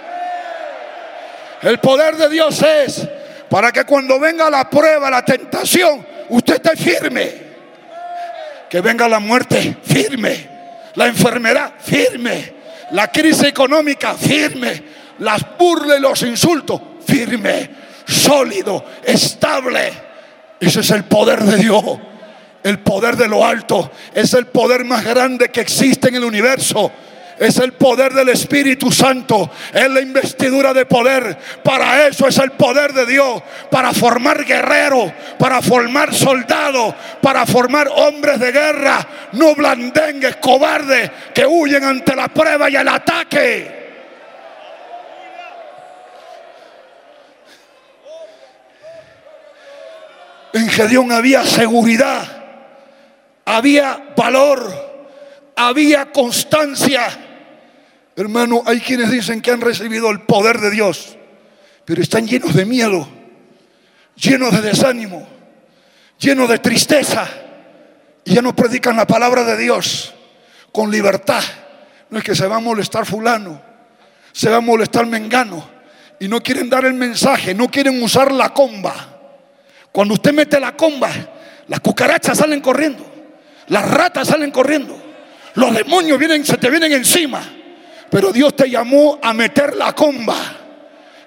El 1.63 1.79
poder 1.79 2.17
de 2.17 2.31
Dios 2.31 2.63
es 2.63 3.07
para 3.51 3.71
que 3.71 3.85
cuando 3.85 4.19
venga 4.19 4.49
la 4.49 4.71
prueba, 4.71 5.11
la 5.11 5.25
tentación, 5.25 6.07
usted 6.31 6.55
esté 6.55 6.77
firme. 6.77 7.51
Que 8.71 8.81
venga 8.81 9.09
la 9.09 9.19
muerte 9.19 9.77
firme 9.83 10.60
la 10.95 11.07
enfermedad 11.07 11.74
firme, 11.78 12.55
la 12.93 13.09
crisis 13.09 13.45
económica 13.45 14.14
firme, 14.14 14.82
las 15.18 15.45
burlas 15.59 15.99
y 15.99 16.01
los 16.01 16.22
insultos 16.22 16.80
firme, 17.07 17.70
sólido, 18.07 18.84
estable. 19.03 19.93
Ese 20.59 20.80
es 20.80 20.91
el 20.91 21.05
poder 21.05 21.43
de 21.43 21.57
Dios. 21.57 21.84
El 22.62 22.80
poder 22.80 23.16
de 23.16 23.26
lo 23.26 23.45
alto 23.45 23.91
es 24.12 24.34
el 24.34 24.47
poder 24.47 24.84
más 24.84 25.03
grande 25.05 25.49
que 25.49 25.61
existe 25.61 26.09
en 26.09 26.16
el 26.16 26.24
universo. 26.24 26.93
Es 27.41 27.57
el 27.57 27.72
poder 27.72 28.12
del 28.12 28.28
Espíritu 28.28 28.93
Santo, 28.93 29.51
es 29.72 29.88
la 29.88 30.03
investidura 30.03 30.74
de 30.74 30.84
poder. 30.84 31.38
Para 31.64 32.07
eso 32.07 32.28
es 32.28 32.36
el 32.36 32.51
poder 32.51 32.93
de 32.93 33.07
Dios, 33.07 33.43
para 33.70 33.95
formar 33.95 34.45
guerreros, 34.45 35.11
para 35.38 35.62
formar 35.62 36.14
soldados, 36.14 36.95
para 37.22 37.47
formar 37.47 37.88
hombres 37.97 38.38
de 38.38 38.53
guerra, 38.53 39.09
no 39.32 39.55
blandengues, 39.55 40.36
cobardes, 40.36 41.11
que 41.34 41.47
huyen 41.47 41.82
ante 41.82 42.14
la 42.14 42.28
prueba 42.28 42.68
y 42.68 42.76
el 42.76 42.86
ataque. 42.86 43.80
En 50.53 50.68
Gedeón 50.68 51.11
había 51.11 51.43
seguridad, 51.47 52.22
había 53.47 54.12
valor, 54.14 55.55
había 55.57 56.12
constancia. 56.12 57.28
Hermano, 58.21 58.62
hay 58.66 58.81
quienes 58.81 59.11
dicen 59.11 59.41
que 59.41 59.51
han 59.51 59.62
recibido 59.62 60.11
el 60.11 60.21
poder 60.21 60.61
de 60.61 60.71
Dios, 60.71 61.16
pero 61.87 62.03
están 62.03 62.29
llenos 62.29 62.53
de 62.53 62.66
miedo, 62.66 63.09
llenos 64.14 64.53
de 64.53 64.61
desánimo, 64.61 65.27
llenos 66.18 66.47
de 66.51 66.59
tristeza. 66.59 67.27
Y 68.27 68.35
ya 68.35 68.43
no 68.43 68.55
predican 68.55 68.95
la 68.95 69.07
palabra 69.07 69.45
de 69.45 69.57
Dios 69.57 70.12
con 70.71 70.91
libertad. 70.91 71.43
No 72.11 72.18
es 72.18 72.25
que 72.25 72.35
se 72.35 72.47
va 72.47 72.57
a 72.57 72.61
molestar 72.61 73.07
fulano, 73.07 73.62
se 74.33 74.51
va 74.51 74.57
a 74.57 74.61
molestar 74.61 75.07
mengano. 75.07 75.66
Y 76.18 76.29
no 76.29 76.43
quieren 76.43 76.68
dar 76.68 76.85
el 76.85 76.93
mensaje, 76.93 77.55
no 77.55 77.68
quieren 77.68 78.03
usar 78.03 78.33
la 78.33 78.51
comba. 78.51 78.95
Cuando 79.91 80.12
usted 80.12 80.35
mete 80.35 80.61
la 80.61 80.77
comba, 80.77 81.11
las 81.68 81.81
cucarachas 81.81 82.37
salen 82.37 82.61
corriendo, 82.61 83.03
las 83.68 83.91
ratas 83.91 84.29
salen 84.29 84.51
corriendo, 84.51 85.03
los 85.55 85.75
demonios 85.75 86.18
vienen, 86.18 86.45
se 86.45 86.59
te 86.59 86.68
vienen 86.68 86.93
encima. 86.93 87.57
Pero 88.11 88.33
Dios 88.33 88.57
te 88.57 88.69
llamó 88.69 89.19
a 89.23 89.33
meter 89.33 89.77
la 89.77 89.93
comba. 89.95 90.37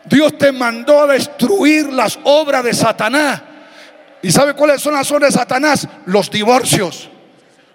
Dios 0.06 0.38
te 0.38 0.52
mandó 0.52 1.04
a 1.04 1.08
destruir 1.08 1.92
las 1.94 2.20
obras 2.24 2.64
de 2.64 2.74
Satanás. 2.74 3.42
¿Y 4.22 4.32
sabe 4.32 4.54
cuáles 4.54 4.82
son 4.82 4.94
las 4.94 5.10
obras 5.12 5.34
de 5.34 5.40
Satanás? 5.40 5.88
Los 6.06 6.30
divorcios, 6.30 7.10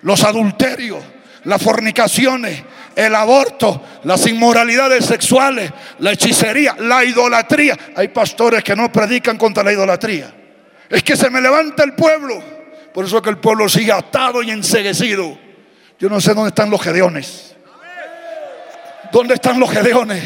los 0.02 0.24
adulterios, 0.24 1.02
las 1.44 1.62
fornicaciones, 1.62 2.62
el 2.94 3.14
aborto, 3.14 3.82
las 4.04 4.26
inmoralidades 4.26 5.06
sexuales, 5.06 5.70
la 6.00 6.12
hechicería, 6.12 6.76
la 6.78 7.04
idolatría. 7.04 7.78
Hay 7.96 8.08
pastores 8.08 8.62
que 8.62 8.76
no 8.76 8.90
predican 8.92 9.38
contra 9.38 9.62
la 9.62 9.72
idolatría. 9.72 10.34
Es 10.88 11.02
que 11.02 11.16
se 11.16 11.30
me 11.30 11.40
levanta 11.40 11.84
el 11.84 11.94
pueblo. 11.94 12.42
Por 12.92 13.04
eso 13.04 13.22
que 13.22 13.30
el 13.30 13.38
pueblo 13.38 13.68
sigue 13.68 13.92
atado 13.92 14.42
y 14.42 14.50
enseguecido. 14.50 15.38
Yo 15.98 16.08
no 16.08 16.20
sé 16.20 16.34
dónde 16.34 16.48
están 16.48 16.70
los 16.70 16.80
gedeones. 16.80 17.56
¿Dónde 19.12 19.34
están 19.34 19.58
los 19.58 19.70
gedeones? 19.70 20.22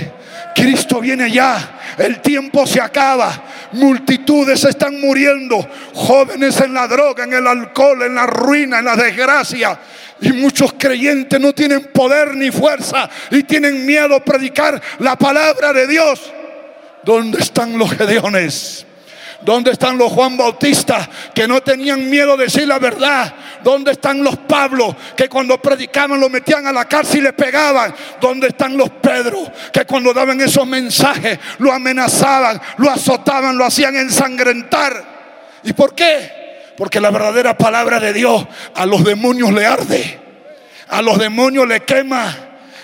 Cristo 0.55 1.01
viene 1.01 1.31
ya, 1.31 1.81
el 1.99 2.21
tiempo 2.21 2.67
se 2.67 2.81
acaba, 2.81 3.43
multitudes 3.73 4.65
están 4.65 5.01
muriendo, 5.01 5.67
jóvenes 5.95 6.61
en 6.61 6.75
la 6.75 6.87
droga, 6.87 7.25
en 7.25 7.33
el 7.33 7.47
alcohol, 7.47 8.03
en 8.03 8.15
la 8.15 8.27
ruina, 8.27 8.79
en 8.79 8.85
la 8.85 8.97
desgracia. 8.97 9.79
Y 10.21 10.33
muchos 10.33 10.75
creyentes 10.75 11.41
no 11.41 11.53
tienen 11.53 11.85
poder 11.93 12.37
ni 12.37 12.51
fuerza 12.51 13.09
y 13.31 13.43
tienen 13.43 13.85
miedo 13.85 14.15
a 14.15 14.25
predicar 14.25 14.81
la 14.99 15.17
palabra 15.17 15.73
de 15.73 15.87
Dios. 15.87 16.33
¿Dónde 17.03 17.41
están 17.41 17.77
los 17.77 17.91
gedeones? 17.93 18.87
¿Dónde 19.45 19.73
están 19.73 19.99
los 19.99 20.13
Juan 20.13 20.37
Bautistas 20.37 21.09
que 21.35 21.49
no 21.49 21.61
tenían 21.63 22.09
miedo 22.09 22.37
de 22.37 22.45
decir 22.45 22.67
la 22.67 22.79
verdad? 22.79 23.35
¿Dónde 23.63 23.93
están 23.93 24.23
los 24.23 24.37
Pablos 24.37 24.95
que 25.17 25.29
cuando 25.29 25.61
predicaban 25.61 26.21
lo 26.21 26.29
metían 26.29 26.67
a 26.67 26.73
la 26.73 26.85
cárcel 26.85 27.19
y 27.19 27.23
le 27.23 27.33
pegaban? 27.33 27.95
¿Dónde 28.21 28.49
están 28.49 28.77
los 28.77 28.91
Pedro 28.91 29.51
que 29.73 29.85
cuando 29.85 30.15
daban 30.15 30.41
esos 30.41 30.67
mensajes 30.67 31.39
lo 31.59 31.73
amenazaban, 31.73 32.61
lo 32.79 32.91
azotaban, 32.91 33.59
lo 33.59 33.65
hacían 33.65 33.97
ensangrentar? 33.97 35.05
¿Y 35.65 35.73
por 35.73 35.95
qué? 35.95 36.73
Porque 36.77 37.01
la 37.01 37.11
verdadera 37.11 37.59
palabra 37.59 37.99
de 37.99 38.13
Dios 38.13 38.47
a 38.75 38.87
los 38.87 39.05
demonios 39.05 39.53
le 39.53 39.67
arde, 39.67 40.21
a 40.89 41.03
los 41.03 41.19
demonios 41.19 41.67
le 41.67 41.81
quema, 41.81 42.35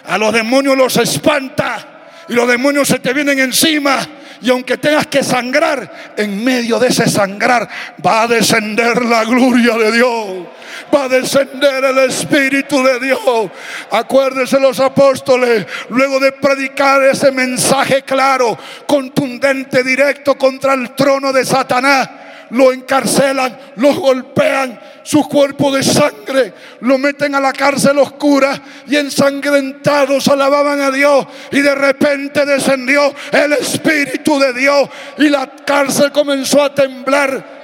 a 0.05 0.19
los 0.19 0.33
demonios 0.33 0.77
los 0.77 0.97
espanta 0.97 1.87
y 2.29 2.33
los 2.33 2.49
demonios 2.49 2.89
se 2.89 2.99
te 2.99 3.13
vienen 3.13 3.39
encima 3.39 3.99
y 4.41 4.51
aunque 4.51 4.78
tengas 4.78 5.07
que 5.07 5.22
sangrar, 5.22 6.14
en 6.16 6.45
medio 6.45 6.78
de 6.78 6.89
ese 6.89 7.09
sangrar 7.09 7.68
va 8.05 8.22
a 8.22 8.28
descender 8.28 9.05
la 9.05 9.24
gloria 9.24 9.76
de 9.76 9.93
Dios. 9.93 10.47
Va 10.95 11.05
a 11.05 11.09
descender 11.09 11.84
el 11.84 11.99
Espíritu 11.99 12.82
de 12.82 13.01
Dios. 13.01 13.51
Acuérdense 13.91 14.61
los 14.61 14.78
apóstoles, 14.80 15.66
luego 15.91 16.20
de 16.20 16.32
predicar 16.32 17.03
ese 17.03 17.32
mensaje 17.32 18.03
claro, 18.03 18.57
contundente, 18.86 19.82
directo 19.82 20.36
contra 20.36 20.74
el 20.74 20.95
trono 20.95 21.32
de 21.32 21.45
Satanás 21.45 22.09
lo 22.51 22.73
encarcelan, 22.73 23.59
lo 23.77 23.95
golpean, 23.95 24.81
su 25.03 25.27
cuerpo 25.27 25.75
de 25.75 25.83
sangre, 25.83 26.53
lo 26.81 26.99
meten 26.99 27.35
a 27.35 27.41
la 27.41 27.53
cárcel 27.53 27.99
oscura 27.99 28.61
y 28.87 28.97
ensangrentados 28.97 30.29
alababan 30.29 30.81
a 30.81 30.91
Dios 30.91 31.27
y 31.51 31.61
de 31.61 31.75
repente 31.75 32.45
descendió 32.45 33.15
el 33.33 33.55
Espíritu 33.55 34.39
de 34.39 34.53
Dios 34.53 34.89
y 35.19 35.29
la 35.29 35.47
cárcel 35.65 36.13
comenzó 36.13 36.63
a 36.63 36.75
temblar. 36.75 37.59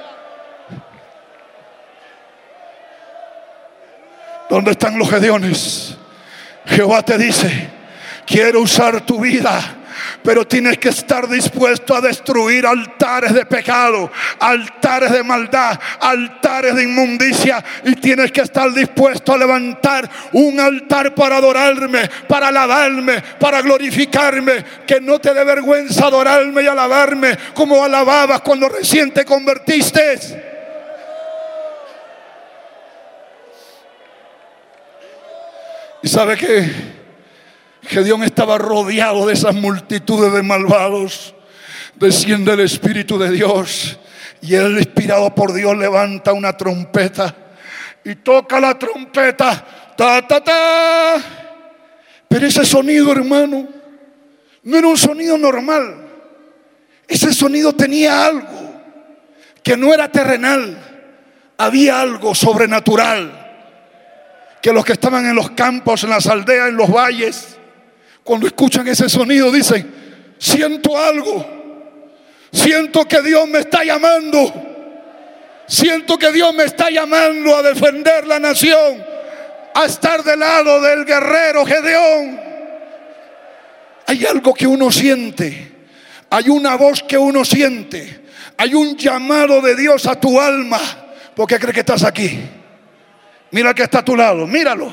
¿Dónde 4.49 4.71
están 4.73 4.99
los 4.99 5.11
gedeones? 5.11 5.97
Jehová 6.67 7.03
te 7.03 7.19
dice, 7.19 7.71
quiero 8.27 8.61
usar 8.61 9.05
tu 9.05 9.21
vida 9.21 9.84
pero 10.23 10.47
tienes 10.47 10.79
que 10.79 10.89
estar 10.89 11.29
dispuesto 11.29 11.95
a 11.95 12.01
destruir 12.01 12.67
altares 12.67 13.35
de 13.35 13.47
pecado, 13.47 14.11
altares 14.39 15.13
de 15.13 15.23
maldad, 15.23 15.79
altares 16.01 16.75
de 16.75 16.85
inmundicia. 16.85 17.65
Y 17.85 17.95
tienes 17.97 18.33
que 18.33 18.43
estar 18.43 18.73
dispuesto 18.73 19.33
a 19.33 19.39
levantar 19.39 20.09
un 20.33 20.61
altar 20.61 21.15
para 21.15 21.37
adorarme, 21.37 22.09
para 22.29 22.49
alabarme, 22.49 23.23
para 23.39 23.63
glorificarme. 23.63 24.65
Que 24.87 25.01
no 25.01 25.19
te 25.19 25.35
dé 25.35 25.45
vergüenza 25.45 26.07
adorarme 26.07 26.63
y 26.63 26.67
alabarme 26.67 27.37
como 27.55 27.83
alababas 27.85 28.41
cuando 28.41 28.69
recién 28.69 29.13
te 29.13 29.25
convertiste. 29.25 30.19
¿Y 36.03 36.09
sabe 36.09 36.37
qué? 36.37 36.94
Gedeón 37.87 38.23
estaba 38.23 38.59
rodeado 38.59 39.27
de 39.27 39.35
esas 39.35 39.55
multitudes 39.55 40.33
de 40.33 40.43
malvados. 40.43 41.35
Desciende 41.97 42.53
el 42.53 42.61
Espíritu 42.61 43.19
de 43.19 43.31
Dios 43.31 43.99
y 44.41 44.55
él, 44.55 44.79
inspirado 44.79 45.35
por 45.35 45.53
Dios, 45.53 45.77
levanta 45.77 46.33
una 46.33 46.57
trompeta 46.57 47.35
y 48.05 48.17
toca 48.17 48.61
la 48.61 48.79
trompeta. 48.79 49.65
Ta, 49.97 50.27
ta, 50.27 50.43
ta. 50.43 51.15
Pero 52.29 52.47
ese 52.47 52.65
sonido, 52.65 53.13
hermano, 53.13 53.67
no 54.63 54.77
era 54.77 54.89
un 54.89 54.99
sonido 54.99 55.39
normal. 55.39 56.09
Ese 57.09 57.33
sonido 57.33 57.75
tenía 57.75 58.27
algo 58.27 58.75
que 59.63 59.77
no 59.77 59.95
era 59.95 60.11
terrenal. 60.11 60.79
Había 61.57 62.01
algo 62.01 62.35
sobrenatural. 62.35 63.41
Que 64.61 64.73
los 64.73 64.85
que 64.85 64.93
estaban 64.93 65.27
en 65.27 65.37
los 65.37 65.51
campos, 65.53 66.05
en 66.05 66.11
las 66.11 66.27
aldeas, 66.27 66.69
en 66.69 66.77
los 66.77 66.91
valles, 66.91 67.57
cuando 68.25 68.47
escuchan 68.47 68.89
ese 68.89 69.09
sonido 69.09 69.53
dicen, 69.53 70.35
siento 70.39 70.99
algo, 70.99 71.47
siento 72.51 73.05
que 73.05 73.21
Dios 73.21 73.47
me 73.47 73.59
está 73.59 73.85
llamando, 73.85 74.51
siento 75.67 76.19
que 76.19 76.33
Dios 76.33 76.55
me 76.55 76.65
está 76.65 76.91
llamando 76.91 77.55
a 77.55 77.63
defender 77.63 78.27
la 78.27 78.41
nación, 78.41 79.05
a 79.75 79.85
estar 79.85 80.25
del 80.25 80.41
lado 80.41 80.81
del 80.81 81.05
guerrero 81.05 81.67
Gedeón. 81.67 82.41
Hay 84.07 84.25
algo 84.25 84.55
que 84.55 84.67
uno 84.67 84.91
siente, 84.91 85.73
hay 86.31 86.49
una 86.49 86.77
voz 86.77 87.03
que 87.03 87.19
uno 87.19 87.45
siente, 87.45 88.23
hay 88.57 88.75
un 88.75 88.97
llamado 88.97 89.61
de 89.61 89.77
Dios 89.77 90.07
a 90.07 90.19
tu 90.19 90.41
alma. 90.41 90.81
¿Por 91.37 91.47
qué 91.47 91.59
crees 91.59 91.75
que 91.75 91.81
estás 91.81 92.05
aquí? 92.05 92.41
Mira 93.51 93.75
que 93.75 93.83
está 93.83 93.99
a 93.99 94.05
tu 94.05 94.17
lado, 94.17 94.47
míralo. 94.47 94.91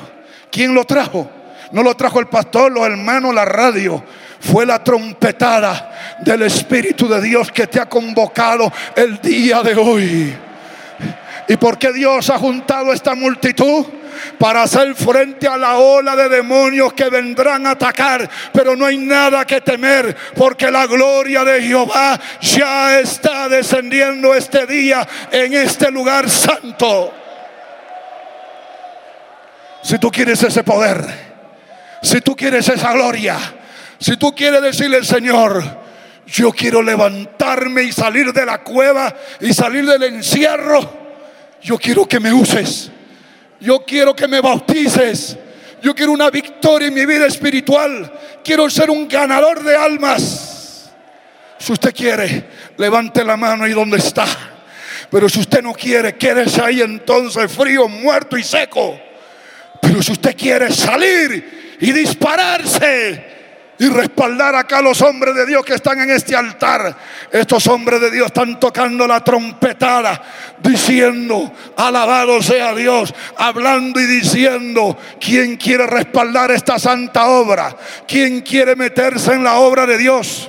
¿Quién 0.50 0.74
lo 0.74 0.84
trajo? 0.84 1.41
No 1.72 1.82
lo 1.82 1.96
trajo 1.96 2.20
el 2.20 2.26
pastor, 2.26 2.70
los 2.70 2.84
hermanos, 2.86 3.34
la 3.34 3.46
radio. 3.46 4.04
Fue 4.40 4.66
la 4.66 4.84
trompetada 4.84 6.18
del 6.20 6.42
Espíritu 6.42 7.08
de 7.08 7.20
Dios 7.20 7.50
que 7.50 7.66
te 7.66 7.80
ha 7.80 7.88
convocado 7.88 8.70
el 8.94 9.20
día 9.20 9.62
de 9.62 9.74
hoy. 9.74 10.36
¿Y 11.48 11.56
por 11.56 11.78
qué 11.78 11.92
Dios 11.92 12.28
ha 12.28 12.38
juntado 12.38 12.92
esta 12.92 13.14
multitud? 13.14 13.86
Para 14.38 14.62
hacer 14.62 14.94
frente 14.94 15.48
a 15.48 15.56
la 15.56 15.78
ola 15.78 16.14
de 16.14 16.28
demonios 16.28 16.92
que 16.92 17.08
vendrán 17.08 17.66
a 17.66 17.70
atacar. 17.70 18.28
Pero 18.52 18.76
no 18.76 18.84
hay 18.84 18.98
nada 18.98 19.46
que 19.46 19.62
temer 19.62 20.14
porque 20.36 20.70
la 20.70 20.86
gloria 20.86 21.42
de 21.44 21.62
Jehová 21.62 22.20
ya 22.40 23.00
está 23.00 23.48
descendiendo 23.48 24.34
este 24.34 24.66
día 24.66 25.08
en 25.30 25.54
este 25.54 25.90
lugar 25.90 26.28
santo. 26.28 27.12
Si 29.82 29.98
tú 29.98 30.10
quieres 30.10 30.42
ese 30.42 30.62
poder 30.62 31.31
Si 32.02 32.20
tú 32.20 32.34
quieres 32.34 32.68
esa 32.68 32.92
gloria, 32.92 33.38
si 33.98 34.16
tú 34.16 34.34
quieres 34.34 34.60
decirle 34.60 34.96
al 34.96 35.06
Señor, 35.06 35.62
yo 36.26 36.50
quiero 36.50 36.82
levantarme 36.82 37.84
y 37.84 37.92
salir 37.92 38.32
de 38.32 38.44
la 38.44 38.62
cueva 38.62 39.14
y 39.40 39.54
salir 39.54 39.86
del 39.86 40.02
encierro, 40.02 41.00
yo 41.62 41.78
quiero 41.78 42.06
que 42.06 42.18
me 42.18 42.32
uses, 42.32 42.90
yo 43.60 43.84
quiero 43.84 44.16
que 44.16 44.26
me 44.26 44.40
bautices, 44.40 45.38
yo 45.80 45.94
quiero 45.94 46.10
una 46.10 46.30
victoria 46.30 46.88
en 46.88 46.94
mi 46.94 47.06
vida 47.06 47.26
espiritual, 47.26 48.12
quiero 48.42 48.68
ser 48.68 48.90
un 48.90 49.06
ganador 49.06 49.62
de 49.62 49.76
almas. 49.76 50.90
Si 51.58 51.72
usted 51.72 51.94
quiere, 51.94 52.48
levante 52.76 53.24
la 53.24 53.36
mano 53.36 53.62
ahí 53.62 53.72
donde 53.72 53.98
está. 53.98 54.26
Pero 55.08 55.28
si 55.28 55.38
usted 55.38 55.62
no 55.62 55.72
quiere, 55.72 56.16
quédese 56.16 56.60
ahí 56.60 56.80
entonces 56.80 57.52
frío, 57.52 57.86
muerto 57.86 58.36
y 58.36 58.42
seco. 58.42 58.98
Pero 59.80 60.02
si 60.02 60.10
usted 60.10 60.36
quiere 60.36 60.72
salir 60.72 61.61
y 61.82 61.90
dispararse 61.90 63.24
y 63.76 63.88
respaldar 63.88 64.54
acá 64.54 64.78
a 64.78 64.82
los 64.82 65.02
hombres 65.02 65.34
de 65.34 65.44
Dios 65.46 65.64
que 65.64 65.74
están 65.74 66.00
en 66.00 66.10
este 66.10 66.36
altar. 66.36 66.96
Estos 67.32 67.66
hombres 67.66 68.00
de 68.00 68.12
Dios 68.12 68.26
están 68.26 68.60
tocando 68.60 69.04
la 69.04 69.24
trompetada, 69.24 70.22
diciendo, 70.62 71.52
alabado 71.76 72.40
sea 72.40 72.72
Dios, 72.72 73.12
hablando 73.36 74.00
y 74.00 74.06
diciendo, 74.06 74.96
¿quién 75.20 75.56
quiere 75.56 75.88
respaldar 75.88 76.52
esta 76.52 76.78
santa 76.78 77.26
obra? 77.26 77.76
¿Quién 78.06 78.42
quiere 78.42 78.76
meterse 78.76 79.32
en 79.32 79.42
la 79.42 79.56
obra 79.56 79.84
de 79.84 79.98
Dios? 79.98 80.48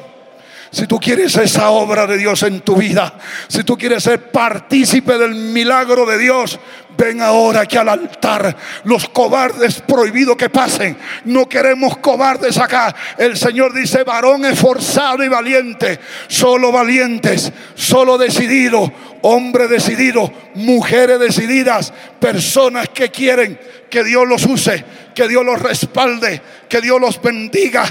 Si 0.73 0.88
tú 0.88 0.99
quieres 0.99 1.36
esa 1.36 1.69
obra 1.69 2.05
de 2.05 2.17
Dios 2.17 2.41
en 2.43 2.61
tu 2.61 2.75
vida, 2.75 3.13
si 3.47 3.63
tú 3.63 3.75
quieres 3.77 4.03
ser 4.03 4.31
partícipe 4.31 5.19
del 5.19 5.34
milagro 5.34 6.05
de 6.05 6.17
Dios, 6.19 6.59
ven 6.98 7.22
ahora 7.22 7.62
aquí 7.62 7.78
al 7.78 7.89
altar. 7.89 8.56
Los 8.84 9.08
cobardes 9.10 9.82
prohibido 9.82 10.36
que 10.38 10.50
pasen. 10.50 10.98
No 11.26 11.48
queremos 11.48 11.98
cobardes 11.98 12.58
acá. 12.58 12.96
El 13.18 13.38
Señor 13.38 13.74
dice, 13.74 14.04
varón 14.04 14.46
esforzado 14.46 15.24
y 15.24 15.30
valiente. 15.30 16.00
Solo 16.28 16.72
valientes, 16.72 17.52
solo 17.76 18.18
decidido, 18.18 18.91
hombre 19.22 19.68
decidido, 19.68 20.32
mujeres 20.56 21.20
decididas, 21.20 21.94
personas 22.20 22.89
que 22.89 23.10
quieren 23.10 23.60
que 23.89 24.04
Dios 24.04 24.28
los 24.28 24.46
use, 24.46 24.84
que 25.14 25.28
Dios 25.28 25.46
los 25.46 25.62
respalde, 25.62 26.41
que 26.68 26.82
Dios 26.82 27.00
los 27.00 27.22
bendiga. 27.22 27.84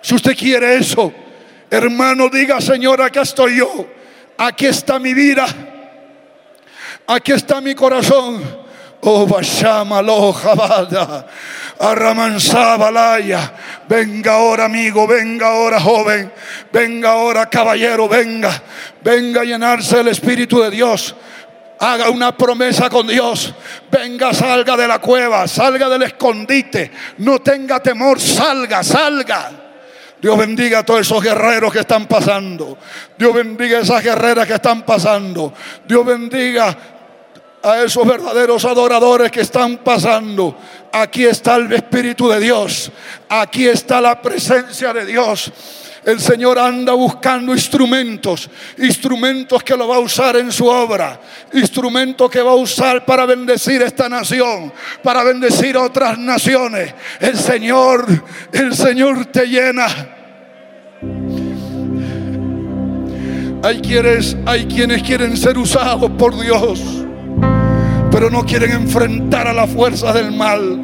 Si 0.00 0.14
usted 0.14 0.36
quiere 0.36 0.76
eso, 0.76 1.12
Hermano, 1.74 2.28
diga, 2.28 2.60
Señor, 2.60 3.02
acá 3.02 3.22
estoy 3.22 3.56
yo. 3.56 3.86
Aquí 4.38 4.66
está 4.66 5.00
mi 5.00 5.12
vida. 5.12 5.44
Aquí 7.06 7.32
está 7.32 7.60
mi 7.60 7.74
corazón. 7.74 8.64
Oh, 9.06 9.26
lo 10.02 10.32
Jabada, 10.32 11.26
Balaya. 12.78 13.52
Venga 13.86 14.32
ahora, 14.32 14.64
amigo, 14.64 15.06
venga 15.06 15.48
ahora, 15.48 15.78
joven. 15.78 16.32
Venga 16.72 17.10
ahora, 17.10 17.50
caballero, 17.50 18.08
venga. 18.08 18.50
Venga 19.02 19.42
a 19.42 19.44
llenarse 19.44 20.00
el 20.00 20.08
Espíritu 20.08 20.62
de 20.62 20.70
Dios. 20.70 21.14
Haga 21.78 22.08
una 22.08 22.34
promesa 22.34 22.88
con 22.88 23.06
Dios. 23.06 23.52
Venga, 23.90 24.32
salga 24.32 24.74
de 24.74 24.88
la 24.88 25.00
cueva, 25.00 25.46
salga 25.46 25.90
del 25.90 26.04
escondite. 26.04 26.90
No 27.18 27.40
tenga 27.40 27.82
temor, 27.82 28.18
salga, 28.18 28.82
salga. 28.82 29.50
Dios 30.22 30.38
bendiga 30.38 30.78
a 30.78 30.82
todos 30.82 31.02
esos 31.02 31.22
guerreros 31.22 31.70
que 31.70 31.80
están 31.80 32.06
pasando. 32.06 32.78
Dios 33.18 33.34
bendiga 33.34 33.76
a 33.76 33.82
esas 33.82 34.02
guerreras 34.02 34.46
que 34.46 34.54
están 34.54 34.80
pasando. 34.80 35.52
Dios 35.86 36.06
bendiga 36.06 36.93
a 37.64 37.82
esos 37.82 38.06
verdaderos 38.06 38.64
adoradores 38.64 39.30
que 39.30 39.40
están 39.40 39.78
pasando. 39.78 40.56
Aquí 40.92 41.24
está 41.24 41.56
el 41.56 41.72
Espíritu 41.72 42.28
de 42.28 42.38
Dios. 42.38 42.92
Aquí 43.28 43.66
está 43.66 44.00
la 44.00 44.20
presencia 44.20 44.92
de 44.92 45.06
Dios. 45.06 45.50
El 46.04 46.20
Señor 46.20 46.58
anda 46.58 46.92
buscando 46.92 47.52
instrumentos, 47.52 48.50
instrumentos 48.76 49.62
que 49.62 49.74
lo 49.74 49.88
va 49.88 49.96
a 49.96 50.00
usar 50.00 50.36
en 50.36 50.52
su 50.52 50.66
obra, 50.66 51.18
instrumentos 51.54 52.30
que 52.30 52.42
va 52.42 52.50
a 52.50 52.56
usar 52.56 53.06
para 53.06 53.24
bendecir 53.24 53.80
esta 53.80 54.06
nación, 54.06 54.70
para 55.02 55.24
bendecir 55.24 55.78
otras 55.78 56.18
naciones. 56.18 56.92
El 57.20 57.38
Señor, 57.38 58.06
el 58.52 58.74
Señor 58.76 59.24
te 59.26 59.46
llena. 59.46 59.86
Hay 63.62 63.80
quienes, 63.80 64.36
hay 64.44 64.66
quienes 64.66 65.02
quieren 65.02 65.38
ser 65.38 65.56
usados 65.56 66.10
por 66.18 66.38
Dios, 66.38 67.03
pero 68.14 68.30
no 68.30 68.46
quieren 68.46 68.70
enfrentar 68.70 69.48
a 69.48 69.52
la 69.52 69.66
fuerza 69.66 70.12
del 70.12 70.30
mal, 70.30 70.80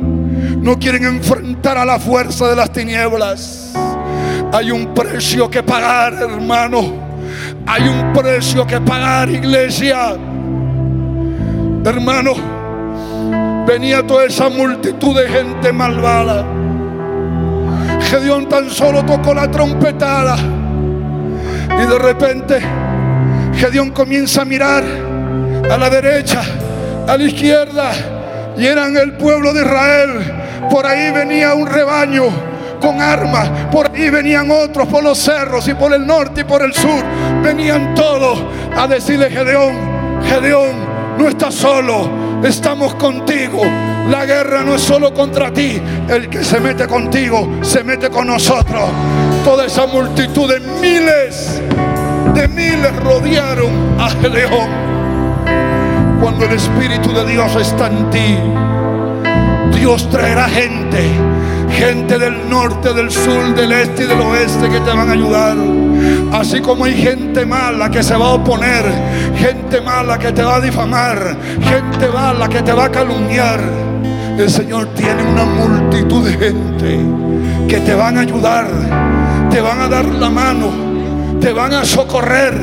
no 0.60 0.76
quieren 0.80 1.04
enfrentar 1.04 1.78
a 1.78 1.84
la 1.84 2.00
fuerza 2.00 2.48
de 2.48 2.56
las 2.56 2.72
tinieblas. 2.72 3.72
Hay 4.52 4.72
un 4.72 4.92
precio 4.92 5.48
que 5.48 5.62
pagar, 5.62 6.14
hermano. 6.14 6.92
Hay 7.68 7.86
un 7.86 8.12
precio 8.12 8.66
que 8.66 8.80
pagar, 8.80 9.30
iglesia. 9.30 10.16
Hermano, 11.84 12.32
venía 13.64 14.04
toda 14.04 14.24
esa 14.24 14.48
multitud 14.48 15.16
de 15.16 15.28
gente 15.28 15.72
malvada. 15.72 16.44
Gedeón 18.00 18.48
tan 18.48 18.68
solo 18.68 19.04
tocó 19.04 19.34
la 19.34 19.48
trompetada 19.48 20.36
y 20.36 21.86
de 21.86 21.98
repente 22.00 22.60
Gedeón 23.54 23.90
comienza 23.90 24.42
a 24.42 24.44
mirar 24.44 24.82
a 25.70 25.78
la 25.78 25.88
derecha, 25.88 26.42
a 27.10 27.16
la 27.16 27.24
izquierda, 27.24 27.90
y 28.56 28.64
eran 28.64 28.96
el 28.96 29.14
pueblo 29.14 29.52
de 29.52 29.62
Israel. 29.62 30.32
Por 30.70 30.86
ahí 30.86 31.10
venía 31.10 31.54
un 31.54 31.66
rebaño 31.66 32.26
con 32.80 33.00
armas, 33.00 33.50
por 33.72 33.90
ahí 33.90 34.10
venían 34.10 34.48
otros 34.48 34.86
por 34.86 35.02
los 35.02 35.18
cerros 35.18 35.66
y 35.66 35.74
por 35.74 35.92
el 35.92 36.06
norte 36.06 36.42
y 36.42 36.44
por 36.44 36.62
el 36.62 36.72
sur. 36.72 37.02
Venían 37.42 37.96
todos 37.96 38.38
a 38.76 38.86
decirle 38.86 39.28
Gedeón, 39.28 40.22
Gedeón, 40.22 40.76
no 41.18 41.28
estás 41.28 41.56
solo, 41.56 42.08
estamos 42.44 42.94
contigo. 42.94 43.62
La 44.08 44.24
guerra 44.24 44.62
no 44.62 44.76
es 44.76 44.82
solo 44.82 45.12
contra 45.12 45.52
ti, 45.52 45.82
el 46.08 46.28
que 46.28 46.44
se 46.44 46.60
mete 46.60 46.86
contigo 46.86 47.58
se 47.62 47.82
mete 47.82 48.08
con 48.08 48.28
nosotros. 48.28 48.88
Toda 49.44 49.66
esa 49.66 49.86
multitud 49.86 50.48
de 50.48 50.60
miles, 50.60 51.60
de 52.34 52.46
miles 52.46 52.94
rodearon 53.02 53.98
a 53.98 54.10
León. 54.28 54.89
Cuando 56.20 56.44
el 56.44 56.52
Espíritu 56.52 57.12
de 57.12 57.24
Dios 57.26 57.56
está 57.56 57.86
en 57.88 58.10
ti, 58.10 58.36
Dios 59.78 60.08
traerá 60.10 60.48
gente, 60.48 61.10
gente 61.70 62.18
del 62.18 62.48
norte, 62.48 62.92
del 62.92 63.10
sur, 63.10 63.54
del 63.54 63.72
este 63.72 64.04
y 64.04 64.06
del 64.06 64.20
oeste 64.20 64.68
que 64.68 64.80
te 64.80 64.90
van 64.90 65.08
a 65.08 65.12
ayudar. 65.12 65.56
Así 66.32 66.60
como 66.60 66.84
hay 66.84 66.94
gente 66.94 67.44
mala 67.46 67.90
que 67.90 68.02
se 68.02 68.16
va 68.16 68.26
a 68.26 68.34
oponer, 68.34 68.84
gente 69.36 69.80
mala 69.80 70.18
que 70.18 70.32
te 70.32 70.42
va 70.42 70.56
a 70.56 70.60
difamar, 70.60 71.36
gente 71.62 72.08
mala 72.08 72.48
que 72.48 72.62
te 72.62 72.72
va 72.72 72.84
a 72.84 72.90
calumniar. 72.90 73.60
El 74.38 74.50
Señor 74.50 74.86
tiene 74.94 75.22
una 75.22 75.44
multitud 75.44 76.24
de 76.26 76.32
gente 76.32 77.00
que 77.68 77.80
te 77.80 77.94
van 77.94 78.18
a 78.18 78.20
ayudar 78.20 78.66
te 79.50 79.60
van 79.60 79.80
a 79.80 79.88
dar 79.88 80.04
la 80.04 80.30
mano, 80.30 80.70
te 81.40 81.52
van 81.52 81.74
a 81.74 81.84
socorrer 81.84 82.54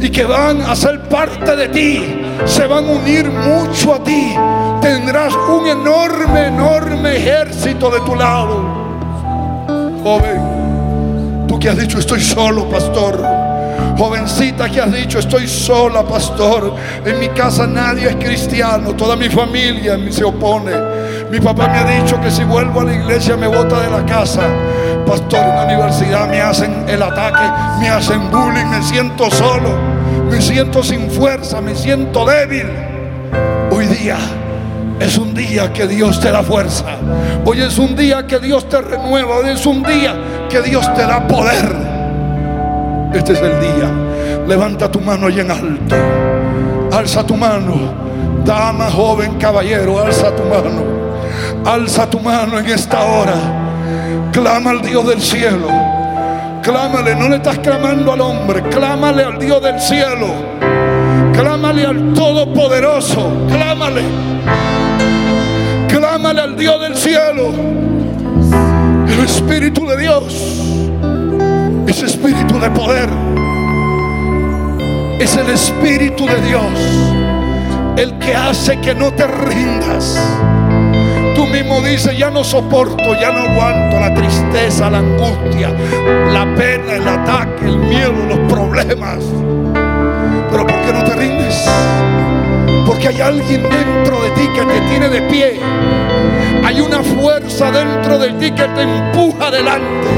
y 0.00 0.08
que 0.08 0.24
van 0.24 0.62
a 0.62 0.74
ser 0.74 1.02
parte 1.08 1.54
de 1.54 1.68
ti, 1.68 2.19
se 2.46 2.66
van 2.66 2.86
a 2.86 2.90
unir 2.90 3.30
mucho 3.30 3.94
a 3.94 4.02
ti. 4.02 4.34
Tendrás 4.80 5.34
un 5.34 5.66
enorme, 5.66 6.46
enorme 6.46 7.16
ejército 7.16 7.90
de 7.90 8.00
tu 8.00 8.14
lado. 8.14 8.62
Joven, 10.02 11.46
tú 11.46 11.58
que 11.58 11.68
has 11.68 11.78
dicho 11.78 11.98
estoy 11.98 12.20
solo, 12.20 12.68
pastor. 12.68 13.22
Jovencita 13.96 14.70
que 14.70 14.80
has 14.80 14.92
dicho, 14.92 15.18
estoy 15.18 15.46
sola, 15.46 16.02
pastor. 16.02 16.74
En 17.04 17.20
mi 17.20 17.28
casa 17.28 17.66
nadie 17.66 18.08
es 18.08 18.16
cristiano, 18.16 18.94
toda 18.94 19.14
mi 19.16 19.28
familia 19.28 19.98
se 20.10 20.24
opone. 20.24 20.72
Mi 21.30 21.38
papá 21.38 21.68
me 21.68 21.78
ha 21.78 22.00
dicho 22.00 22.20
que 22.20 22.30
si 22.30 22.44
vuelvo 22.44 22.80
a 22.80 22.84
la 22.84 22.94
iglesia 22.94 23.36
me 23.36 23.46
bota 23.46 23.80
de 23.80 23.90
la 23.90 24.04
casa 24.06 24.42
pastor 25.10 25.40
en 25.40 25.56
la 25.56 25.64
universidad 25.64 26.28
me 26.28 26.40
hacen 26.40 26.88
el 26.88 27.02
ataque, 27.02 27.80
me 27.80 27.88
hacen 27.88 28.30
bullying, 28.30 28.66
me 28.66 28.80
siento 28.80 29.28
solo, 29.30 29.76
me 30.30 30.40
siento 30.40 30.82
sin 30.82 31.10
fuerza, 31.10 31.60
me 31.60 31.74
siento 31.74 32.24
débil. 32.24 32.66
Hoy 33.70 33.86
día 33.86 34.16
es 35.00 35.18
un 35.18 35.34
día 35.34 35.72
que 35.72 35.86
Dios 35.86 36.20
te 36.20 36.30
da 36.30 36.42
fuerza. 36.42 36.84
Hoy 37.44 37.60
es 37.60 37.78
un 37.78 37.96
día 37.96 38.26
que 38.26 38.38
Dios 38.38 38.68
te 38.68 38.80
renueva. 38.80 39.38
Hoy 39.38 39.50
es 39.50 39.66
un 39.66 39.82
día 39.82 40.14
que 40.48 40.62
Dios 40.62 40.92
te 40.94 41.02
da 41.02 41.26
poder. 41.26 41.74
Este 43.12 43.32
es 43.32 43.40
el 43.40 43.60
día. 43.60 43.90
Levanta 44.46 44.90
tu 44.90 45.00
mano 45.00 45.28
y 45.28 45.40
en 45.40 45.50
alto. 45.50 45.96
Alza 46.92 47.24
tu 47.26 47.36
mano. 47.36 48.10
Dama, 48.44 48.90
joven, 48.90 49.36
caballero, 49.36 50.00
alza 50.00 50.34
tu 50.34 50.44
mano. 50.44 50.82
Alza 51.64 52.08
tu 52.08 52.20
mano 52.20 52.58
en 52.58 52.66
esta 52.66 53.02
hora. 53.02 53.34
Clama 54.32 54.70
al 54.70 54.82
Dios 54.82 55.06
del 55.06 55.20
cielo. 55.20 55.68
Clámale, 56.62 57.14
no 57.14 57.28
le 57.28 57.36
estás 57.36 57.58
clamando 57.58 58.12
al 58.12 58.20
hombre, 58.20 58.62
clámale 58.62 59.24
al 59.24 59.38
Dios 59.38 59.62
del 59.62 59.80
cielo. 59.80 60.26
Clámale 61.32 61.86
al 61.86 62.12
Todopoderoso, 62.12 63.46
clámale. 63.48 64.02
Clámale 65.88 66.40
al 66.40 66.56
Dios 66.56 66.80
del 66.82 66.96
cielo. 66.96 67.52
El 69.08 69.24
Espíritu 69.24 69.86
de 69.86 69.96
Dios 69.96 70.60
es 71.86 72.02
espíritu 72.02 72.58
de 72.60 72.70
poder. 72.70 73.08
Es 75.18 75.36
el 75.36 75.50
Espíritu 75.50 76.26
de 76.26 76.40
Dios 76.42 76.62
el 77.96 78.18
que 78.18 78.34
hace 78.34 78.80
que 78.80 78.94
no 78.94 79.12
te 79.12 79.26
rindas. 79.26 80.18
Tú 81.40 81.46
mismo 81.46 81.80
dices, 81.80 82.18
ya 82.18 82.28
no 82.28 82.44
soporto, 82.44 83.18
ya 83.18 83.32
no 83.32 83.50
aguanto 83.50 83.98
la 83.98 84.12
tristeza, 84.12 84.90
la 84.90 84.98
angustia, 84.98 85.70
la 86.30 86.54
pena, 86.54 86.96
el 86.96 87.08
ataque, 87.08 87.64
el 87.64 87.78
miedo, 87.78 88.12
los 88.28 88.40
problemas. 88.40 89.24
Pero 90.50 90.66
¿por 90.66 90.82
qué 90.82 90.92
no 90.92 91.02
te 91.02 91.14
rindes? 91.16 91.66
Porque 92.86 93.08
hay 93.08 93.22
alguien 93.22 93.62
dentro 93.62 94.22
de 94.22 94.30
ti 94.32 94.48
que 94.54 94.66
te 94.66 94.80
tiene 94.82 95.08
de 95.08 95.22
pie. 95.22 95.60
Hay 96.62 96.78
una 96.82 97.02
fuerza 97.02 97.70
dentro 97.70 98.18
de 98.18 98.32
ti 98.34 98.50
que 98.50 98.64
te 98.64 98.82
empuja 98.82 99.46
adelante. 99.46 100.08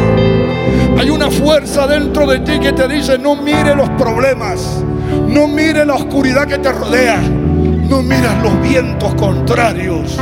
Hay 0.99 1.09
una 1.09 1.31
fuerza 1.31 1.87
dentro 1.87 2.27
de 2.27 2.41
ti 2.41 2.59
que 2.59 2.73
te 2.73 2.89
dice, 2.89 3.17
no 3.17 3.37
mire 3.37 3.77
los 3.77 3.91
problemas, 3.91 4.83
no 5.29 5.47
mire 5.47 5.87
la 5.87 5.95
oscuridad 5.95 6.49
que 6.49 6.59
te 6.59 6.73
rodea, 6.73 7.21
no 7.21 8.03
miras 8.03 8.43
los 8.43 8.61
vientos 8.61 9.15
contrarios. 9.15 10.19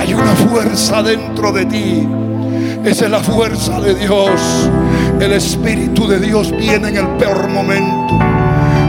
Hay 0.00 0.14
una 0.14 0.34
fuerza 0.34 1.02
dentro 1.02 1.52
de 1.52 1.66
ti. 1.66 2.08
Esa 2.84 3.06
es 3.06 3.10
la 3.10 3.20
fuerza 3.20 3.80
de 3.80 3.94
Dios. 3.94 4.70
El 5.20 5.32
Espíritu 5.32 6.06
de 6.06 6.20
Dios 6.20 6.50
viene 6.56 6.88
en 6.88 6.96
el 6.96 7.06
peor 7.18 7.48
momento. 7.48 8.18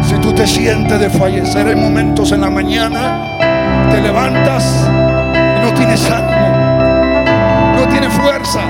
Si 0.07 0.15
tú 0.15 0.33
te 0.33 0.45
sientes 0.45 0.99
de 0.99 1.09
fallecer 1.09 1.67
en 1.67 1.81
momentos 1.81 2.31
en 2.31 2.41
la 2.41 2.49
mañana, 2.49 3.89
te 3.91 4.01
levantas 4.01 4.87
y 5.33 5.65
no 5.65 5.73
tienes 5.73 6.09
ánimo, 6.09 7.79
no 7.79 7.87
tienes 7.89 8.13
fuerzas 8.13 8.63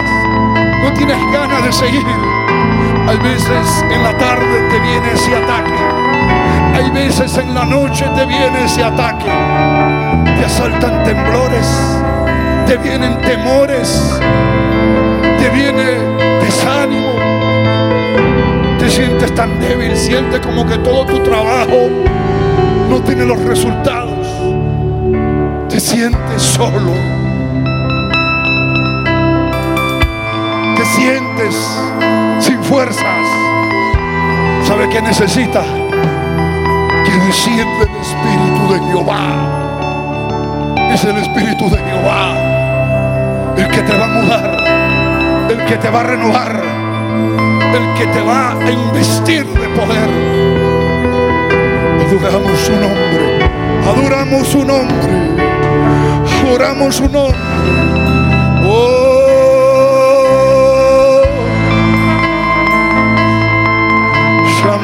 no 0.87 0.93
tienes 0.93 1.17
ganas 1.31 1.63
de 1.63 1.71
seguir. 1.73 2.05
Hay 3.07 3.17
veces 3.17 3.83
en 3.91 4.03
la 4.03 4.17
tarde 4.17 4.69
te 4.69 4.79
viene 4.79 5.11
ese 5.13 5.35
ataque. 5.35 5.73
Hay 6.75 6.89
veces 6.91 7.37
en 7.37 7.53
la 7.53 7.65
noche 7.65 8.05
te 8.15 8.25
viene 8.25 8.65
ese 8.65 8.83
ataque. 8.83 9.31
Te 10.37 10.45
asaltan 10.45 11.03
temblores, 11.03 11.67
te 12.67 12.77
vienen 12.77 13.19
temores, 13.21 14.19
te 15.39 15.49
viene 15.49 15.83
desánimo. 16.41 17.13
Te 18.79 18.89
sientes 18.89 19.33
tan 19.35 19.59
débil, 19.59 19.95
sientes 19.95 20.39
como 20.39 20.65
que 20.65 20.77
todo 20.77 21.05
tu 21.05 21.19
trabajo 21.19 21.89
no 22.89 23.01
tiene 23.01 23.25
los 23.25 23.39
resultados. 23.43 24.27
Te 25.69 25.79
sientes 25.79 26.41
solo 26.41 26.93
sientes 30.95 31.55
sin 32.39 32.63
fuerzas, 32.63 33.27
¿sabe 34.65 34.89
qué 34.89 35.01
necesita? 35.01 35.63
Que 37.05 37.11
desciende 37.25 37.83
el 37.83 38.01
Espíritu 38.01 38.73
de 38.73 38.79
Jehová. 38.89 39.76
Es 40.91 41.03
el 41.03 41.17
Espíritu 41.17 41.69
de 41.69 41.77
Jehová 41.77 42.57
el 43.57 43.67
que 43.69 43.81
te 43.81 43.97
va 43.97 44.05
a 44.05 44.07
mudar, 44.07 45.49
el 45.49 45.65
que 45.65 45.77
te 45.77 45.89
va 45.89 45.99
a 46.01 46.03
renovar, 46.03 46.61
el 47.73 47.93
que 47.97 48.05
te 48.07 48.21
va 48.21 48.51
a 48.51 48.71
investir 48.71 49.45
de 49.45 49.67
poder. 49.69 50.09
Adoramos 52.07 52.59
su 52.59 52.71
nombre, 52.71 53.49
adoramos 53.85 54.47
su 54.47 54.63
nombre, 54.65 55.35
adoramos 56.43 56.95
su 56.95 57.09
nombre. 57.09 57.37
Oh, 58.65 59.17
Jehová 64.61 64.77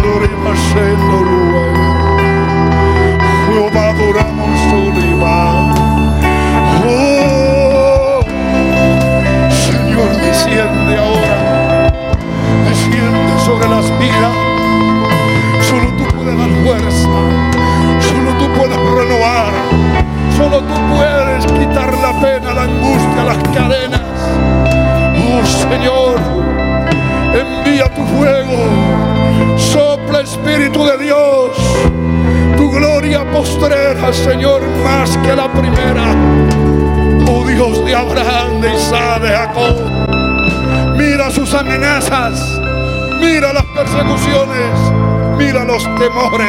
temores. 46.14 46.48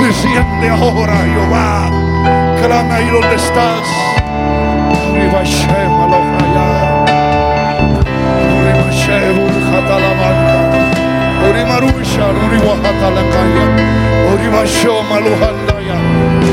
Desciende 0.00 0.68
ahora, 0.68 1.16
Jehová. 1.16 1.90
Clama 2.62 2.94
ahí 2.94 3.08
donde 3.10 3.34
estás. 3.34 3.86
Arriba 5.10 5.42
Shema, 5.44 6.06
lo 6.06 6.16
Arriba 8.58 8.90
Shema, 8.90 9.44
la 9.88 10.10
Ori 11.48 11.64
marusha, 11.64 12.26
ori 12.26 12.58
wahata 12.66 13.10
la 13.10 13.22
kaya. 13.32 13.64
Ori 14.32 14.48
basho 14.48 15.02
maluhandaya. 15.10 15.96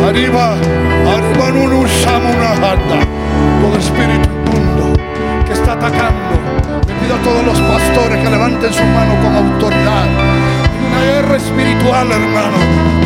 Arriba, 0.08 0.56
arriba 1.14 1.52
nunu 1.52 1.88
samuna 1.88 2.52
handa. 2.52 3.00
Todo 3.62 3.78
espíritu 3.78 4.30
inmundo 4.30 4.86
que 5.46 5.54
está 5.54 5.74
atacando. 5.74 6.36
Le 6.88 6.94
pido 6.94 7.16
a 7.16 7.18
todos 7.20 7.44
los 7.46 7.60
pastores 7.60 8.18
que 8.24 8.30
levanten 8.30 8.74
su 8.74 8.84
mano 8.84 9.14
con 9.22 9.36
autoridad 9.36 10.37
guerra 11.00 11.38
espiritual, 11.38 12.12
hermano. 12.12 12.58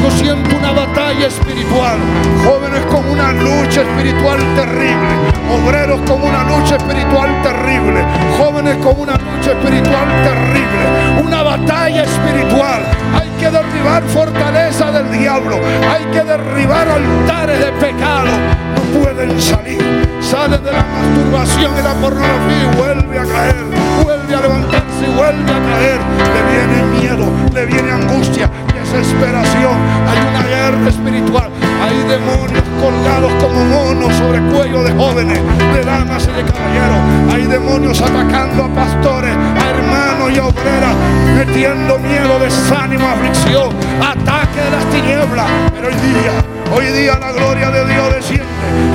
Yo 0.01 0.11
siento 0.11 0.55
una 0.57 0.71
batalla 0.71 1.27
espiritual. 1.27 1.97
Jóvenes 2.43 2.85
con 2.85 3.07
una 3.09 3.31
lucha 3.33 3.81
espiritual 3.81 4.39
terrible. 4.55 5.13
Obreros 5.51 6.01
con 6.09 6.23
una 6.23 6.43
lucha 6.43 6.77
espiritual 6.77 7.29
terrible. 7.43 8.03
Jóvenes 8.37 8.77
con 8.77 8.99
una 8.99 9.13
lucha 9.13 9.51
espiritual 9.51 10.07
terrible. 10.23 11.23
Una 11.23 11.43
batalla 11.43 12.03
espiritual. 12.03 12.83
Hay 13.13 13.29
que 13.39 13.51
derribar 13.51 14.03
fortaleza 14.03 14.91
del 14.91 15.11
diablo. 15.11 15.59
Hay 15.91 16.03
que 16.05 16.23
derribar 16.23 16.87
altares 16.87 17.59
de 17.59 17.71
pecado. 17.73 18.31
No 18.75 18.99
pueden 18.99 19.39
salir. 19.39 19.81
Salen 20.19 20.63
de 20.63 20.71
la 20.71 20.83
masturbación 20.83 21.73
y 21.77 21.81
la 21.83 21.93
pornografía 21.93 22.63
y 22.63 22.75
vuelve 22.75 23.19
a 23.19 23.25
caer. 23.25 23.55
Vuelve 24.03 24.35
a 24.35 24.41
levantarse 24.41 25.05
y 25.07 25.15
vuelve 25.15 25.51
a 25.51 25.59
caer. 25.59 26.00
Le 26.33 26.41
viene 26.51 26.99
miedo, 26.99 27.31
le 27.53 27.65
viene 27.65 27.91
angustia, 27.91 28.49
desesperación. 28.73 29.75
Hay 30.07 30.19
una 30.29 30.43
guerra 30.43 30.89
espiritual. 30.89 31.49
Hay 31.81 31.97
demonios 32.07 32.63
colgados 32.79 33.31
como 33.41 33.65
monos 33.65 34.13
sobre 34.15 34.39
cuello 34.51 34.83
de 34.83 34.91
jóvenes, 34.91 35.39
de 35.73 35.83
damas 35.83 36.27
y 36.27 36.31
de 36.31 36.43
caballeros. 36.43 37.33
Hay 37.33 37.43
demonios 37.43 38.01
atacando 38.01 38.65
a 38.65 38.69
pastores, 38.69 39.35
a 39.35 39.69
hermanos 39.69 40.31
y 40.31 40.37
a 40.37 40.45
obreras, 40.45 40.95
metiendo 41.35 41.97
miedo, 41.99 42.39
desánimo, 42.39 43.07
aflicción, 43.07 43.69
ataque 43.99 44.61
de 44.61 44.71
las 44.71 44.85
tinieblas. 44.91 45.47
Pero 45.73 45.87
hoy 45.87 45.95
día, 45.95 46.50
hoy 46.73 46.85
día 46.87 47.17
la 47.19 47.31
gloria 47.31 47.69
de 47.71 47.85
Dios 47.85 48.13
desciende, 48.13 48.45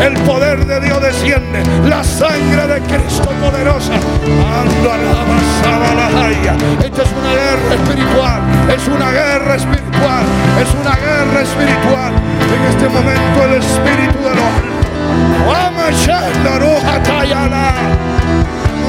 el 0.05 0.15
poder 0.21 0.65
de 0.67 0.81
Dios 0.81 1.01
desciende, 1.01 1.63
la 1.89 2.03
sangre 2.03 2.67
de 2.67 2.81
Cristo 2.83 3.31
poderosa. 3.41 3.95
Ando 3.95 4.93
a 4.93 4.99
la 4.99 6.31
Esta 6.85 7.03
es 7.03 7.13
una 7.13 7.33
guerra 7.33 7.75
espiritual, 7.75 8.41
es 8.75 8.89
una 8.89 9.11
guerra 9.11 9.55
espiritual, 9.57 10.25
es 10.61 10.75
una 10.75 10.97
guerra 10.97 11.41
espiritual. 11.43 12.13
En 12.55 12.65
este 12.71 12.89
momento 12.89 13.45
el 13.45 13.55
Espíritu 13.55 14.19
de 14.23 14.35
los 14.35 14.77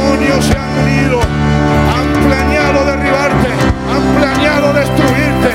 demonios 0.08 0.46
se 0.46 0.58
han 0.58 0.80
unido, 0.84 1.20
han 1.20 2.28
planeado 2.28 2.86
derribarte, 2.86 3.50
han 3.92 4.04
planeado 4.18 4.74
destruirte, 4.74 5.52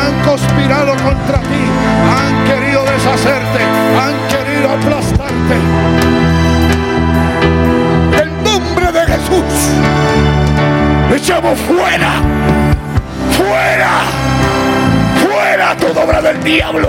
han 0.00 0.24
conspirado 0.24 0.92
contra 1.02 1.40
ti, 1.40 1.64
echamos 11.38 11.60
fuera, 11.60 12.12
fuera, 13.36 13.90
fuera 15.22 15.76
toda 15.76 16.04
obra 16.04 16.20
del 16.20 16.42
diablo, 16.42 16.88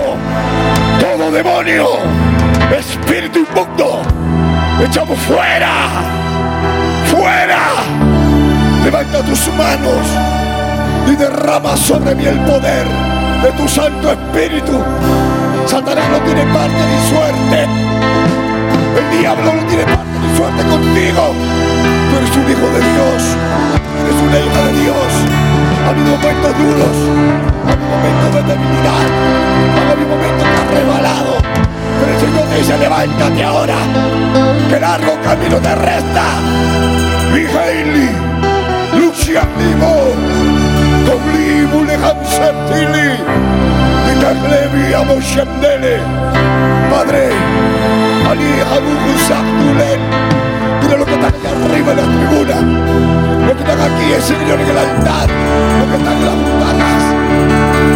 todo 0.98 1.30
demonio, 1.30 1.86
espíritu 2.76 3.38
inmundo, 3.38 4.02
echamos 4.84 5.18
fuera 5.20 5.70
fuera. 7.06 7.58
Levanta 8.84 9.22
tus 9.22 9.46
manos 9.54 10.06
y 11.06 11.14
derrama 11.14 11.76
sobre 11.76 12.14
mí 12.16 12.24
el 12.24 12.40
poder 12.40 12.86
de 13.42 13.52
tu 13.52 13.68
Santo 13.68 14.10
Espíritu. 14.10 14.82
Satanás 15.66 16.08
no 16.10 16.18
tiene 16.20 16.42
parte 16.52 16.74
ni 16.74 17.08
suerte. 17.08 17.68
El 18.98 19.20
diablo 19.20 19.52
no 19.52 19.62
tiene 19.68 19.84
parte 19.84 20.18
ni 20.20 20.36
suerte 20.36 20.62
contigo. 20.64 21.34
Tú 22.10 22.16
eres 22.16 22.36
un 22.36 22.50
hijo 22.50 22.66
de 22.72 22.80
Dios. 22.92 23.69
Eres 24.10 24.22
una 24.22 24.38
hija 24.40 24.64
de 24.66 24.72
Dios. 24.80 25.12
Ha 25.86 25.90
habido 25.90 26.10
momentos 26.16 26.58
duros. 26.58 26.96
Ha 27.64 27.72
habido 27.72 27.88
momentos 27.94 28.34
de 28.34 28.42
debilidad. 28.42 29.06
Ha 29.76 29.92
habido 29.92 30.08
momentos 30.08 30.46
que 30.48 30.54
has. 30.56 30.70
Pero 32.00 32.12
el 32.12 32.20
Señor 32.20 32.58
dice, 32.58 32.78
levántate 32.78 33.44
ahora. 33.44 33.76
Que 34.68 34.80
largo 34.80 35.16
camino 35.22 35.56
te 35.58 35.74
resta. 35.76 36.24
Mijaili. 37.32 38.10
Lucia 38.98 39.42
Limo. 39.58 39.94
Koblimu 41.06 41.84
leham 41.84 42.18
septili. 42.24 43.14
Mitaglevi 44.06 44.94
amoshendele. 44.94 46.00
Padre. 46.90 47.30
Ali 48.28 48.52
Habuku 48.70 49.12
Saktulen. 49.28 50.00
Mira 50.82 50.96
lo 50.96 51.06
que 51.06 51.14
está 51.14 51.28
allá 51.28 51.64
arriba 51.64 51.92
en 51.92 51.96
la 51.96 52.02
tribuna. 52.02 53.19
Lo 53.50 53.56
que 53.56 53.62
están 53.64 53.80
aquí, 53.80 54.12
Señor, 54.22 54.60
en 54.60 54.68
el 54.70 54.78
altar. 54.78 55.28
Lo 55.80 55.90
que 55.90 55.96
están 55.96 56.16
en 56.18 56.24
las 56.24 56.36
butacas. 56.36 57.02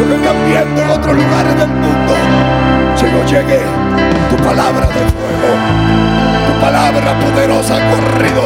Lo 0.01 0.09
que 0.09 0.15
están 0.17 0.37
viendo 0.49 0.83
en 0.83 0.91
otros 0.91 1.15
lugares 1.15 1.57
del 1.57 1.69
mundo. 1.69 2.15
Señor, 2.97 3.25
llegue 3.25 3.61
tu 4.31 4.37
palabra 4.43 4.85
de 4.89 4.95
fuego. 5.15 5.51
Tu 6.49 6.61
palabra 6.61 7.21
poderosa 7.21 7.77
ha 7.77 7.89
corrido. 7.89 8.43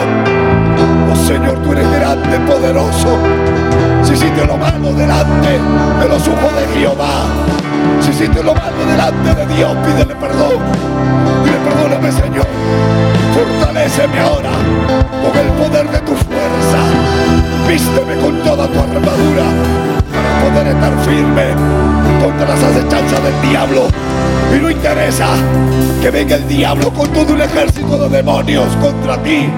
Oh 1.10 1.16
Señor, 1.16 1.56
tú 1.62 1.72
eres 1.72 1.90
grande, 1.92 2.40
poderoso. 2.40 3.18
Si 4.02 4.12
hiciste 4.12 4.44
lo 4.44 4.58
malo 4.58 4.92
delante 4.92 5.58
de 6.00 6.08
los 6.10 6.28
ojos 6.28 6.54
de 6.56 6.78
Jehová. 6.78 7.57
Si 8.00 8.10
hiciste 8.10 8.42
lo 8.42 8.54
malo 8.54 8.84
delante 8.86 9.34
de 9.34 9.54
Dios, 9.54 9.76
pídele 9.84 10.14
perdón. 10.14 10.58
Dile 11.44 11.58
perdóname, 11.58 12.12
Señor. 12.12 12.46
Fortaléceme 13.34 14.20
ahora 14.20 14.50
con 15.22 15.38
el 15.38 15.48
poder 15.52 15.90
de 15.90 15.98
tu 16.00 16.12
fuerza. 16.14 16.80
Vísteme 17.68 18.16
con 18.22 18.38
toda 18.42 18.66
tu 18.66 18.78
armadura 18.80 19.44
para 20.12 20.50
poder 20.50 20.66
estar 20.68 20.98
firme 21.04 21.54
contra 22.22 22.48
las 22.48 22.62
acechanzas 22.62 23.22
del 23.22 23.50
diablo. 23.50 23.88
Y 24.56 24.60
no 24.60 24.70
interesa 24.70 25.26
que 26.00 26.10
venga 26.10 26.36
el 26.36 26.48
diablo 26.48 26.90
con 26.90 27.08
todo 27.12 27.34
un 27.34 27.40
ejército 27.42 27.98
de 27.98 28.08
demonios 28.16 28.68
contra 28.76 29.22
ti. 29.22 29.48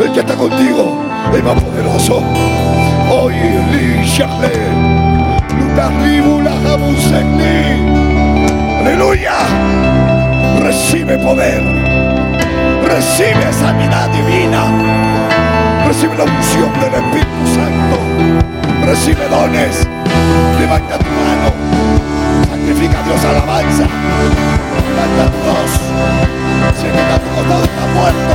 El 0.00 0.12
que 0.12 0.20
está 0.20 0.34
contigo 0.34 1.02
es 1.32 1.42
más 1.42 1.62
poderoso. 1.62 2.22
Hoy, 3.10 3.34
Jamusekni. 4.16 5.13
Aleluya. 8.80 9.34
Recibe 10.60 11.18
poder. 11.18 11.62
Recibe 12.84 13.52
sanidad 13.52 14.08
divina. 14.10 14.64
Recibe 15.86 16.16
la 16.16 16.24
unción 16.24 16.72
del 16.80 16.94
Espíritu 16.94 17.46
Santo. 17.54 17.98
Recibe 18.86 19.28
dones. 19.28 19.86
Levanta 20.58 20.98
tu 20.98 21.04
mano. 21.04 21.52
Sacrifica 22.50 23.00
a 23.00 23.02
Dios 23.02 23.24
alabanza. 23.24 23.84
Levanta 24.88 25.24
tu 25.32 25.38
voz. 25.44 25.72
Si 26.76 26.86
que 26.86 26.88
está 26.88 27.86
muerto. 27.94 28.34